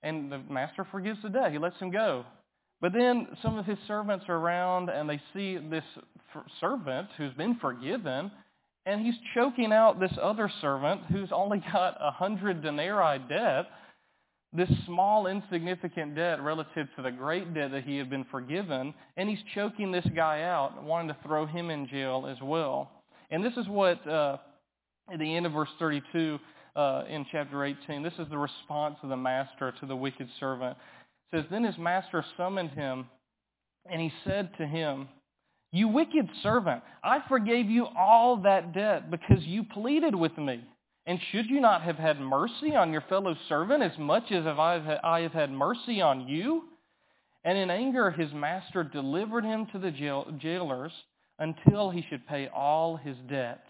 and 0.02 0.32
the 0.32 0.39
master 0.50 0.88
forgives 0.89 1.22
the 1.22 1.30
debt. 1.30 1.52
He 1.52 1.60
lets 1.60 1.78
him 1.78 1.91
go. 1.91 2.26
But 2.82 2.93
then 2.93 3.28
some 3.43 3.60
of 3.60 3.65
his 3.65 3.78
servants 3.88 4.26
are 4.30 4.38
around 4.38 4.89
and 4.89 5.08
they 5.08 5.22
see 5.34 5.58
this 5.58 5.84
servant 6.60 7.10
who's 7.18 7.34
been 7.34 7.56
forgiven 7.56 8.32
and 8.86 9.06
he's 9.06 9.15
choking 9.36 9.72
out 9.72 10.00
this 10.00 10.13
other 10.22 10.52
servant 10.62 11.02
who's 11.12 11.30
only 11.32 11.62
got 11.72 11.98
a 12.00 12.12
hundred 12.12 12.62
denarii 12.62 13.20
debt, 13.30 13.68
this 14.52 14.70
small 14.86 15.28
insignificant 15.28 16.15
debt 16.15 16.42
relative 16.42 16.88
to 16.96 17.04
the 17.04 17.12
great 17.12 17.54
debt 17.54 17.72
that 17.72 17.84
he 17.84 17.98
had 17.98 18.10
been 18.10 18.26
forgiven, 18.32 18.94
and 19.15 19.30
he's 19.30 19.44
choking 19.54 19.92
this 19.92 20.08
guy 20.15 20.42
out, 20.42 20.82
wanting 20.84 21.10
to 21.10 21.18
throw 21.24 21.46
him 21.46 21.70
in 21.70 21.88
jail 21.88 22.28
as 22.28 22.42
well. 22.42 22.89
And 23.30 23.46
this 23.46 23.54
is 23.58 23.68
what, 23.68 24.06
uh, 24.08 24.38
at 25.13 25.20
the 25.20 25.36
end 25.36 25.46
of 25.46 25.52
verse 25.52 25.70
32 25.78 26.39
uh, 26.76 27.04
in 27.08 27.28
chapter 27.32 27.63
18, 27.63 28.02
this 28.02 28.13
is 28.18 28.28
the 28.30 28.38
response 28.38 28.96
of 29.04 29.10
the 29.10 29.18
master 29.18 29.72
to 29.82 29.86
the 29.86 29.96
wicked 29.96 30.28
servant 30.39 30.78
says, 31.32 31.46
Then 31.52 31.63
his 31.63 31.78
master 31.78 32.24
summoned 32.38 32.72
him, 32.72 33.08
and 33.89 34.02
he 34.02 34.12
said 34.24 34.50
to 34.58 34.65
him, 34.65 35.08
You 35.71 35.88
wicked 35.88 36.29
servant, 36.41 36.82
I 37.03 37.19
forgave 37.27 37.69
you 37.69 37.86
all 37.86 38.38
that 38.43 38.73
debt 38.73 39.12
because 39.12 39.43
you 39.43 39.63
pleaded 39.63 40.15
with 40.15 40.38
me. 40.38 40.63
And 41.05 41.19
should 41.32 41.47
you 41.47 41.62
not 41.62 41.82
have 41.84 41.97
had 41.97 42.19
mercy 42.19 42.75
on 42.75 42.91
your 42.91 43.03
fellow 43.10 43.36
servant 43.47 43.84
as 43.84 43.97
much 43.97 44.32
as 44.32 44.45
I 44.45 45.19
have 45.21 45.32
had 45.32 45.51
mercy 45.51 46.01
on 46.01 46.27
you? 46.27 46.63
And 47.43 47.58
in 47.58 47.69
anger 47.69 48.12
his 48.12 48.32
master 48.34 48.84
delivered 48.84 49.43
him 49.43 49.67
to 49.71 49.79
the 49.79 49.91
jail, 49.91 50.27
jailers 50.39 50.91
until 51.38 51.89
he 51.89 52.03
should 52.10 52.27
pay 52.27 52.47
all 52.47 52.97
his 52.97 53.15
debt. 53.29 53.63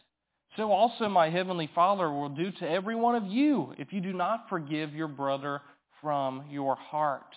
So 0.57 0.71
also 0.71 1.07
my 1.07 1.29
heavenly 1.29 1.69
Father 1.75 2.09
will 2.11 2.29
do 2.29 2.51
to 2.51 2.69
every 2.69 2.95
one 2.95 3.15
of 3.15 3.25
you 3.25 3.73
if 3.77 3.93
you 3.93 4.01
do 4.01 4.11
not 4.13 4.49
forgive 4.49 4.93
your 4.93 5.07
brother 5.07 5.61
from 6.01 6.45
your 6.49 6.75
heart. 6.75 7.35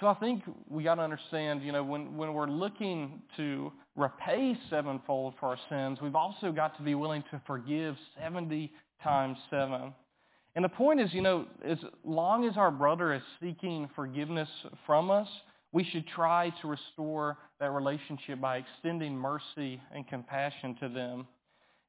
So 0.00 0.08
I 0.08 0.14
think 0.14 0.42
we 0.68 0.84
got 0.84 0.96
to 0.96 1.02
understand, 1.02 1.62
you 1.62 1.72
know, 1.72 1.82
when, 1.82 2.16
when 2.18 2.34
we're 2.34 2.48
looking 2.48 3.22
to 3.38 3.72
repay 3.96 4.56
sevenfold 4.68 5.34
for 5.40 5.48
our 5.48 5.58
sins, 5.70 6.00
we've 6.02 6.14
also 6.14 6.52
got 6.52 6.76
to 6.76 6.82
be 6.82 6.94
willing 6.94 7.24
to 7.30 7.40
forgive 7.46 7.96
70 8.22 8.70
times 9.02 9.38
seven. 9.48 9.94
And 10.54 10.64
the 10.64 10.68
point 10.68 11.00
is, 11.00 11.12
you 11.14 11.22
know, 11.22 11.46
as 11.64 11.78
long 12.04 12.44
as 12.46 12.58
our 12.58 12.70
brother 12.70 13.14
is 13.14 13.22
seeking 13.40 13.88
forgiveness 13.96 14.48
from 14.84 15.10
us, 15.10 15.28
we 15.72 15.84
should 15.84 16.06
try 16.08 16.52
to 16.60 16.68
restore 16.68 17.38
that 17.58 17.70
relationship 17.70 18.40
by 18.40 18.58
extending 18.58 19.16
mercy 19.16 19.80
and 19.94 20.06
compassion 20.08 20.76
to 20.80 20.88
them. 20.88 21.26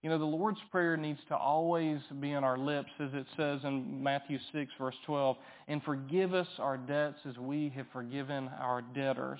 You 0.03 0.11
know, 0.11 0.19
the 0.19 0.25
Lord's 0.25 0.59
Prayer 0.71 0.95
needs 0.95 1.19
to 1.29 1.35
always 1.35 1.99
be 2.19 2.33
on 2.33 2.43
our 2.43 2.57
lips, 2.57 2.91
as 2.99 3.09
it 3.13 3.25
says 3.35 3.61
in 3.63 4.03
Matthew 4.03 4.37
6, 4.53 4.71
verse 4.79 4.95
12, 5.05 5.37
and 5.67 5.81
forgive 5.83 6.33
us 6.35 6.47
our 6.59 6.77
debts 6.77 7.17
as 7.27 7.37
we 7.37 7.73
have 7.75 7.87
forgiven 7.91 8.49
our 8.59 8.81
debtors. 8.81 9.39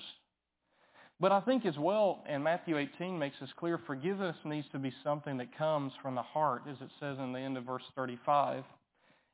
But 1.20 1.32
I 1.32 1.40
think 1.40 1.64
as 1.64 1.76
well, 1.78 2.24
and 2.28 2.42
Matthew 2.42 2.76
18 2.76 3.18
makes 3.18 3.36
this 3.40 3.50
clear, 3.58 3.80
forgiveness 3.86 4.36
needs 4.44 4.66
to 4.72 4.78
be 4.78 4.92
something 5.02 5.36
that 5.38 5.56
comes 5.56 5.92
from 6.02 6.14
the 6.14 6.22
heart, 6.22 6.62
as 6.68 6.76
it 6.80 6.90
says 7.00 7.18
in 7.18 7.32
the 7.32 7.40
end 7.40 7.56
of 7.56 7.64
verse 7.64 7.82
35. 7.96 8.64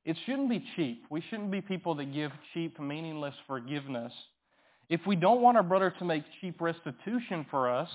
It 0.04 0.16
shouldn't 0.26 0.50
be 0.50 0.64
cheap. 0.76 1.04
We 1.10 1.22
shouldn't 1.30 1.50
be 1.50 1.62
people 1.62 1.94
that 1.96 2.12
give 2.12 2.32
cheap, 2.52 2.78
meaningless 2.78 3.34
forgiveness. 3.46 4.12
If 4.90 5.00
we 5.06 5.16
don't 5.16 5.40
want 5.40 5.56
our 5.56 5.62
brother 5.62 5.94
to 5.98 6.04
make 6.04 6.24
cheap 6.40 6.60
restitution 6.60 7.46
for 7.50 7.70
us, 7.70 7.88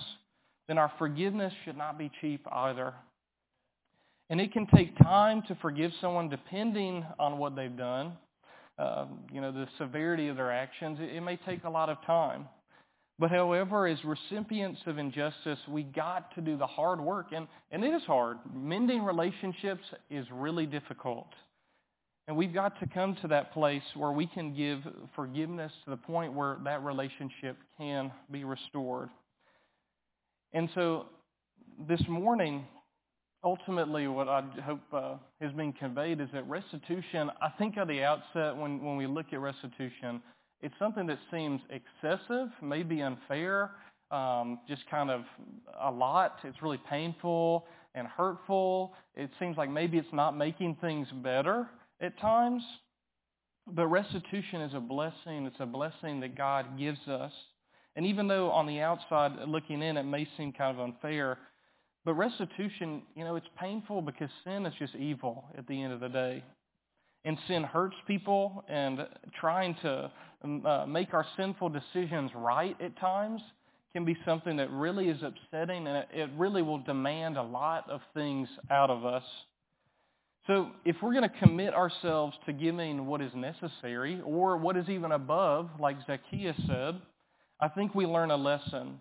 then 0.66 0.78
our 0.78 0.92
forgiveness 0.98 1.52
should 1.64 1.76
not 1.76 1.98
be 1.98 2.10
cheap 2.20 2.44
either. 2.50 2.94
And 4.30 4.40
it 4.40 4.52
can 4.52 4.66
take 4.68 4.96
time 4.98 5.42
to 5.48 5.56
forgive 5.56 5.90
someone 6.00 6.28
depending 6.28 7.04
on 7.18 7.36
what 7.36 7.56
they've 7.56 7.76
done. 7.76 8.12
Uh, 8.78 9.06
you 9.30 9.42
know, 9.42 9.52
the 9.52 9.66
severity 9.76 10.28
of 10.28 10.36
their 10.36 10.50
actions. 10.50 10.98
It, 11.00 11.16
it 11.16 11.20
may 11.20 11.36
take 11.36 11.64
a 11.64 11.68
lot 11.68 11.90
of 11.90 11.98
time. 12.06 12.48
But 13.18 13.30
however, 13.30 13.86
as 13.86 13.98
recipients 14.02 14.80
of 14.86 14.96
injustice, 14.96 15.58
we 15.68 15.82
got 15.82 16.34
to 16.36 16.40
do 16.40 16.56
the 16.56 16.66
hard 16.66 16.98
work. 16.98 17.26
And, 17.32 17.46
and 17.70 17.84
it 17.84 17.92
is 17.92 18.02
hard. 18.04 18.38
Mending 18.54 19.02
relationships 19.02 19.82
is 20.08 20.24
really 20.32 20.64
difficult. 20.64 21.28
And 22.28 22.36
we've 22.36 22.54
got 22.54 22.78
to 22.80 22.86
come 22.86 23.16
to 23.22 23.28
that 23.28 23.52
place 23.52 23.82
where 23.94 24.12
we 24.12 24.26
can 24.26 24.54
give 24.54 24.78
forgiveness 25.16 25.72
to 25.84 25.90
the 25.90 25.96
point 25.96 26.32
where 26.32 26.56
that 26.64 26.82
relationship 26.84 27.56
can 27.76 28.12
be 28.30 28.44
restored. 28.44 29.10
And 30.54 30.70
so 30.74 31.06
this 31.88 32.00
morning, 32.08 32.64
ultimately 33.42 34.06
what 34.06 34.28
I 34.28 34.42
hope 34.64 34.80
uh, 34.92 35.14
has 35.40 35.52
been 35.52 35.72
conveyed 35.72 36.20
is 36.20 36.28
that 36.32 36.48
restitution, 36.48 37.30
I 37.40 37.48
think 37.58 37.76
at 37.78 37.88
the 37.88 38.02
outset 38.02 38.56
when, 38.56 38.82
when 38.82 38.96
we 38.96 39.06
look 39.06 39.26
at 39.32 39.40
restitution, 39.40 40.22
it's 40.62 40.74
something 40.78 41.06
that 41.06 41.18
seems 41.30 41.60
excessive, 41.70 42.48
maybe 42.62 43.00
unfair, 43.00 43.70
um, 44.10 44.60
just 44.68 44.82
kind 44.90 45.10
of 45.10 45.22
a 45.80 45.90
lot. 45.90 46.38
It's 46.44 46.60
really 46.62 46.80
painful 46.90 47.66
and 47.94 48.06
hurtful. 48.06 48.92
It 49.14 49.30
seems 49.38 49.56
like 49.56 49.70
maybe 49.70 49.98
it's 49.98 50.12
not 50.12 50.36
making 50.36 50.76
things 50.80 51.08
better 51.22 51.68
at 52.00 52.18
times. 52.20 52.62
But 53.66 53.86
restitution 53.86 54.62
is 54.62 54.74
a 54.74 54.80
blessing. 54.80 55.46
It's 55.46 55.60
a 55.60 55.66
blessing 55.66 56.20
that 56.20 56.36
God 56.36 56.78
gives 56.78 57.06
us. 57.08 57.32
And 57.96 58.04
even 58.06 58.28
though 58.28 58.50
on 58.50 58.66
the 58.66 58.80
outside 58.80 59.32
looking 59.46 59.82
in 59.82 59.96
it 59.96 60.04
may 60.04 60.28
seem 60.36 60.52
kind 60.52 60.76
of 60.76 60.82
unfair, 60.84 61.38
but 62.04 62.14
restitution, 62.14 63.02
you 63.14 63.24
know, 63.24 63.36
it's 63.36 63.48
painful 63.58 64.02
because 64.02 64.30
sin 64.44 64.64
is 64.66 64.74
just 64.78 64.94
evil 64.94 65.44
at 65.56 65.66
the 65.66 65.82
end 65.82 65.92
of 65.92 66.00
the 66.00 66.08
day. 66.08 66.42
And 67.24 67.36
sin 67.46 67.62
hurts 67.62 67.96
people 68.06 68.64
and 68.68 69.06
trying 69.38 69.74
to 69.82 70.10
um, 70.42 70.64
uh, 70.64 70.86
make 70.86 71.12
our 71.12 71.26
sinful 71.36 71.68
decisions 71.68 72.30
right 72.34 72.76
at 72.80 72.98
times 72.98 73.42
can 73.92 74.04
be 74.04 74.16
something 74.24 74.56
that 74.56 74.70
really 74.70 75.08
is 75.08 75.20
upsetting 75.22 75.86
and 75.86 76.06
it 76.12 76.30
really 76.36 76.62
will 76.62 76.78
demand 76.78 77.36
a 77.36 77.42
lot 77.42 77.90
of 77.90 78.00
things 78.14 78.48
out 78.70 78.88
of 78.88 79.04
us. 79.04 79.24
So 80.46 80.70
if 80.84 80.96
we're 81.02 81.12
going 81.12 81.28
to 81.28 81.38
commit 81.46 81.74
ourselves 81.74 82.36
to 82.46 82.52
giving 82.52 83.06
what 83.06 83.20
is 83.20 83.32
necessary 83.34 84.20
or 84.24 84.56
what 84.56 84.76
is 84.76 84.88
even 84.88 85.12
above, 85.12 85.68
like 85.78 85.96
Zacchaeus 86.06 86.56
said, 86.66 87.00
I 87.60 87.68
think 87.68 87.94
we 87.94 88.06
learn 88.06 88.30
a 88.30 88.36
lesson. 88.36 89.00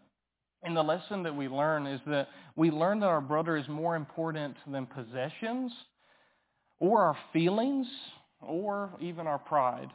And 0.64 0.76
the 0.76 0.84
lesson 0.84 1.24
that 1.24 1.36
we 1.36 1.48
learn 1.48 1.88
is 1.88 2.02
that 2.08 2.28
we 2.56 2.70
learn 2.70 3.00
that 3.00 3.08
our 3.08 3.22
brother 3.22 3.56
is 3.56 3.68
more 3.70 3.96
important 3.96 4.58
than 4.70 4.86
possessions 4.86 5.72
or 6.80 7.02
our 7.02 7.18
feelings 7.32 7.88
or 8.42 8.92
even 9.00 9.28
our 9.28 9.40
pride. 9.40 9.90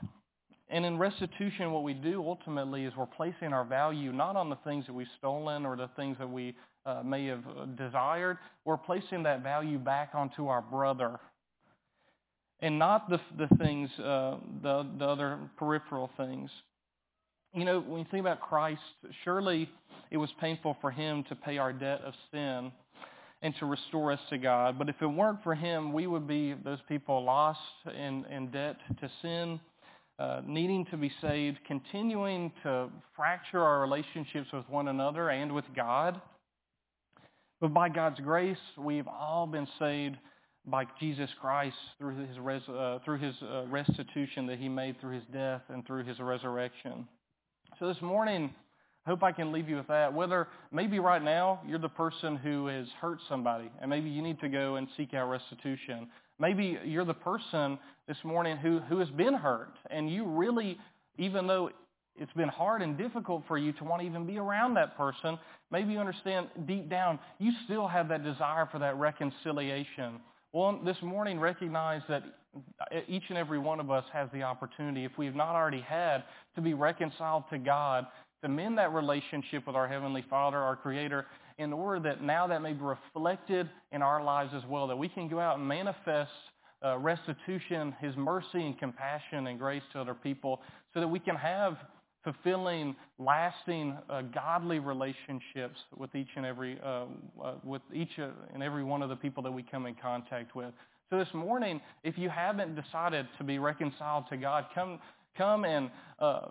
And 0.69 0.85
in 0.87 0.99
restitution, 0.99 1.71
what 1.73 1.83
we 1.83 1.93
do 1.93 2.23
ultimately 2.27 2.85
is 2.85 2.97
we're 2.97 3.07
placing 3.07 3.53
our 3.53 3.65
value 3.65 4.13
not 4.13 4.37
on 4.37 4.49
the 4.49 4.57
things 4.65 4.87
that 4.87 4.95
we've 4.95 5.07
stolen 5.19 5.67
or 5.67 5.77
the 5.77 5.91
things 5.97 6.17
that 6.19 6.31
we 6.31 6.57
uh, 6.87 7.03
may 7.05 7.27
have 7.27 7.45
uh, 7.47 7.67
desired. 7.67 8.39
We're 8.65 8.79
placing 8.79 9.23
that 9.25 9.43
value 9.43 9.79
back 9.79 10.11
onto 10.15 10.49
our 10.49 10.63
brother 10.63 11.21
and 12.61 12.79
not 12.79 13.11
the, 13.11 13.21
the 13.37 13.49
things, 13.57 13.91
uh, 13.99 14.37
the, 14.63 14.87
the 14.99 15.05
other 15.05 15.39
peripheral 15.59 16.11
things. 16.17 16.51
You 17.55 17.65
know, 17.65 17.81
when 17.81 18.01
you 18.01 18.07
think 18.11 18.21
about 18.21 18.41
Christ, 18.41 18.81
surely 19.23 19.71
it 20.11 20.17
was 20.17 20.29
painful 20.41 20.77
for 20.81 20.91
him 20.91 21.23
to 21.29 21.37
pay 21.37 21.57
our 21.59 21.73
debt 21.73 22.01
of 22.05 22.13
sin 22.33 22.73
and 23.43 23.55
to 23.61 23.67
restore 23.67 24.11
us 24.11 24.19
to 24.31 24.39
God. 24.39 24.77
But 24.77 24.89
if 24.89 24.97
it 25.01 25.07
weren't 25.07 25.41
for 25.45 25.55
him, 25.55 25.93
we 25.93 26.09
would 26.09 26.27
be 26.27 26.55
those 26.65 26.81
people 26.89 27.23
lost 27.23 27.61
in, 27.87 28.25
in 28.25 28.51
debt 28.51 28.79
to 28.99 29.11
sin, 29.23 29.61
uh, 30.19 30.41
needing 30.45 30.85
to 30.87 30.97
be 30.97 31.13
saved, 31.21 31.59
continuing 31.65 32.51
to 32.65 32.89
fracture 33.15 33.63
our 33.63 33.81
relationships 33.81 34.49
with 34.53 34.69
one 34.69 34.89
another 34.89 35.31
and 35.31 35.55
with 35.55 35.67
God. 35.77 36.21
But 37.61 37.73
by 37.73 37.89
God's 37.89 38.19
grace, 38.19 38.59
we've 38.77 39.07
all 39.07 39.47
been 39.47 39.69
saved 39.79 40.17
by 40.67 40.87
Jesus 40.99 41.31
Christ 41.41 41.77
through 41.99 42.17
his, 42.27 42.37
res- 42.41 42.69
uh, 42.69 42.99
through 43.05 43.19
his 43.19 43.37
uh, 43.43 43.67
restitution 43.67 44.47
that 44.49 44.59
he 44.59 44.69
made 44.69 45.01
through 45.01 45.15
his 45.15 45.25
death 45.33 45.63
and 45.69 45.87
through 45.87 46.03
his 46.03 46.19
resurrection. 46.19 47.07
So 47.81 47.89
this 47.89 48.01
morning, 48.03 48.55
I 49.05 49.11
hope 49.11 49.25
I 49.25 49.33
can 49.33 49.51
leave 49.51 49.69
you 49.69 49.75
with 49.75 49.89
that. 49.89 50.15
Whether 50.15 50.47
maybe 50.71 51.01
right 51.01 51.23
now 51.23 51.61
you're 51.67 51.81
the 51.81 51.89
person 51.89 52.37
who 52.37 52.69
has 52.69 52.87
hurt 53.01 53.19
somebody 53.29 53.69
and 53.81 53.91
maybe 53.91 54.09
you 54.09 54.23
need 54.23 54.39
to 54.41 54.49
go 54.49 54.77
and 54.77 54.87
seek 54.97 55.13
out 55.13 55.29
restitution. 55.29 56.07
Maybe 56.39 56.79
you're 56.85 57.05
the 57.05 57.15
person 57.15 57.79
this 58.07 58.17
morning 58.23 58.59
who, 58.59 58.79
who 58.79 58.99
has 58.99 59.11
been 59.11 59.35
hurt 59.35 59.75
and 59.91 60.09
you 60.09 60.25
really, 60.25 60.79
even 61.19 61.49
though 61.49 61.71
it's 62.15 62.33
been 62.35 62.49
hard 62.49 62.81
and 62.81 62.97
difficult 62.97 63.43
for 63.49 63.59
you 63.59 63.73
to 63.73 63.85
want 63.85 64.03
to 64.03 64.07
even 64.07 64.25
be 64.25 64.39
around 64.39 64.75
that 64.75 64.97
person, 64.97 65.37
maybe 65.73 65.95
you 65.95 65.99
understand 65.99 66.47
deep 66.65 66.89
down 66.89 67.19
you 67.41 67.51
still 67.65 67.89
have 67.89 68.09
that 68.09 68.23
desire 68.23 68.69
for 68.71 68.79
that 68.79 68.97
reconciliation. 68.97 70.21
Well, 70.55 70.79
this 70.85 70.97
morning 71.03 71.41
recognize 71.41 72.03
that 72.09 72.23
each 73.09 73.25
and 73.29 73.37
every 73.37 73.59
one 73.59 73.81
of 73.81 73.91
us 73.91 74.05
has 74.13 74.29
the 74.33 74.45
opportunity, 74.45 75.05
if 75.05 75.11
we 75.19 75.27
have 75.27 75.35
not 75.35 75.57
already 75.57 75.81
had, 75.81 76.23
to 76.55 76.61
be 76.61 76.75
reconciled 76.75 77.43
to 77.51 77.59
God, 77.59 78.07
to 78.41 78.49
mend 78.49 78.79
that 78.79 78.93
relationship 78.93 79.67
with 79.67 79.75
our 79.75 79.89
Heavenly 79.89 80.25
Father, 80.31 80.57
our 80.59 80.77
Creator, 80.77 81.27
in 81.59 81.73
order 81.73 81.99
that 82.09 82.23
now 82.23 82.47
that 82.47 82.63
may 82.63 82.73
be 82.73 82.85
reflected 82.85 83.69
in 83.91 84.01
our 84.01 84.23
lives 84.23 84.53
as 84.55 84.63
well, 84.69 84.87
that 84.87 84.97
we 84.97 85.09
can 85.09 85.29
go 85.29 85.41
out 85.41 85.59
and 85.59 85.67
manifest 85.67 86.31
uh, 86.85 86.99
restitution, 86.99 87.93
His 88.01 88.17
mercy 88.17 88.65
and 88.65 88.79
compassion 88.79 89.49
and 89.49 89.59
grace 89.59 89.83
to 89.93 90.01
other 90.01 90.15
people, 90.15 90.61
so 90.93 91.01
that 91.01 91.09
we 91.09 91.19
can 91.19 91.35
have 91.35 91.79
fulfilling, 92.25 92.97
lasting, 93.19 93.97
uh, 94.09 94.23
godly 94.23 94.79
relationships 94.79 95.79
with 95.97 96.15
each 96.15 96.29
and 96.37 96.45
every 96.47 96.79
uh, 96.83 97.05
uh, 97.43 97.55
with 97.63 97.83
each 97.93 98.19
uh, 98.19 98.29
and 98.53 98.63
every 98.63 98.83
one 98.83 99.03
of 99.03 99.11
the 99.11 99.17
people 99.17 99.43
that 99.43 99.53
we 99.53 99.63
come 99.63 99.87
in 99.87 99.95
contact 99.95 100.57
with. 100.57 100.73
So 101.11 101.19
this 101.19 101.33
morning, 101.35 101.81
if 102.03 102.17
you 102.17 102.31
haven't 102.31 102.75
decided 102.75 103.29
to 103.39 103.45
be 103.45 103.59
reconciled 103.59 104.25
to 104.31 104.37
God, 104.39 104.67
come 104.75 104.99
come 105.37 105.65
and 105.65 105.91
uh, 106.19 106.47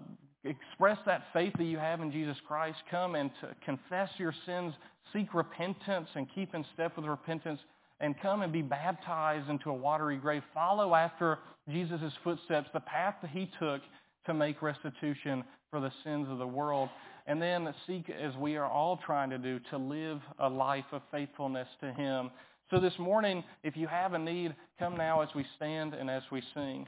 express 0.46 0.98
that 1.06 1.24
faith 1.34 1.54
that 1.58 1.66
you 1.66 1.78
have 1.78 2.02
in 2.02 2.12
Jesus 2.12 2.38
Christ. 2.48 2.78
Come 2.90 3.16
and 3.16 3.32
confess 3.66 4.10
your 4.18 4.34
sins, 4.46 4.74
seek 5.12 5.34
repentance, 5.34 6.08
and 6.16 6.28
keep 6.34 6.54
in 6.54 6.64
step 6.74 6.96
with 6.96 7.06
repentance. 7.06 7.60
And 8.00 8.20
come 8.22 8.42
and 8.42 8.52
be 8.52 8.62
baptized 8.62 9.50
into 9.50 9.70
a 9.70 9.74
watery 9.74 10.18
grave. 10.18 10.42
Follow 10.54 10.94
after 10.94 11.40
Jesus' 11.70 12.12
footsteps, 12.22 12.68
the 12.74 12.82
path 12.82 13.16
that 13.22 13.32
he 13.32 13.50
took 13.60 13.82
to 14.26 14.34
make 14.34 14.62
restitution 14.62 15.44
for 15.70 15.80
the 15.80 15.92
sins 16.04 16.28
of 16.30 16.38
the 16.38 16.48
world. 16.48 16.90
And 17.26 17.42
then 17.42 17.74
seek, 17.88 18.10
as 18.10 18.36
we 18.36 18.58
are 18.58 18.66
all 18.66 19.00
trying 19.06 19.30
to 19.30 19.38
do, 19.38 19.60
to 19.70 19.78
live 19.78 20.22
a 20.40 20.50
life 20.50 20.86
of 20.92 21.02
faithfulness 21.12 21.68
to 21.82 21.94
him. 21.94 22.32
So 22.70 22.80
this 22.80 22.98
morning, 22.98 23.44
if 23.64 23.78
you 23.78 23.88
have 23.88 24.14
a 24.14 24.20
need, 24.20 24.56
come 24.80 24.98
now 24.98 25.22
as 25.22 25.30
we 25.36 25.46
stand 25.56 25.94
and 25.94 26.10
as 26.10 26.24
we 26.32 26.42
sing. 26.54 26.88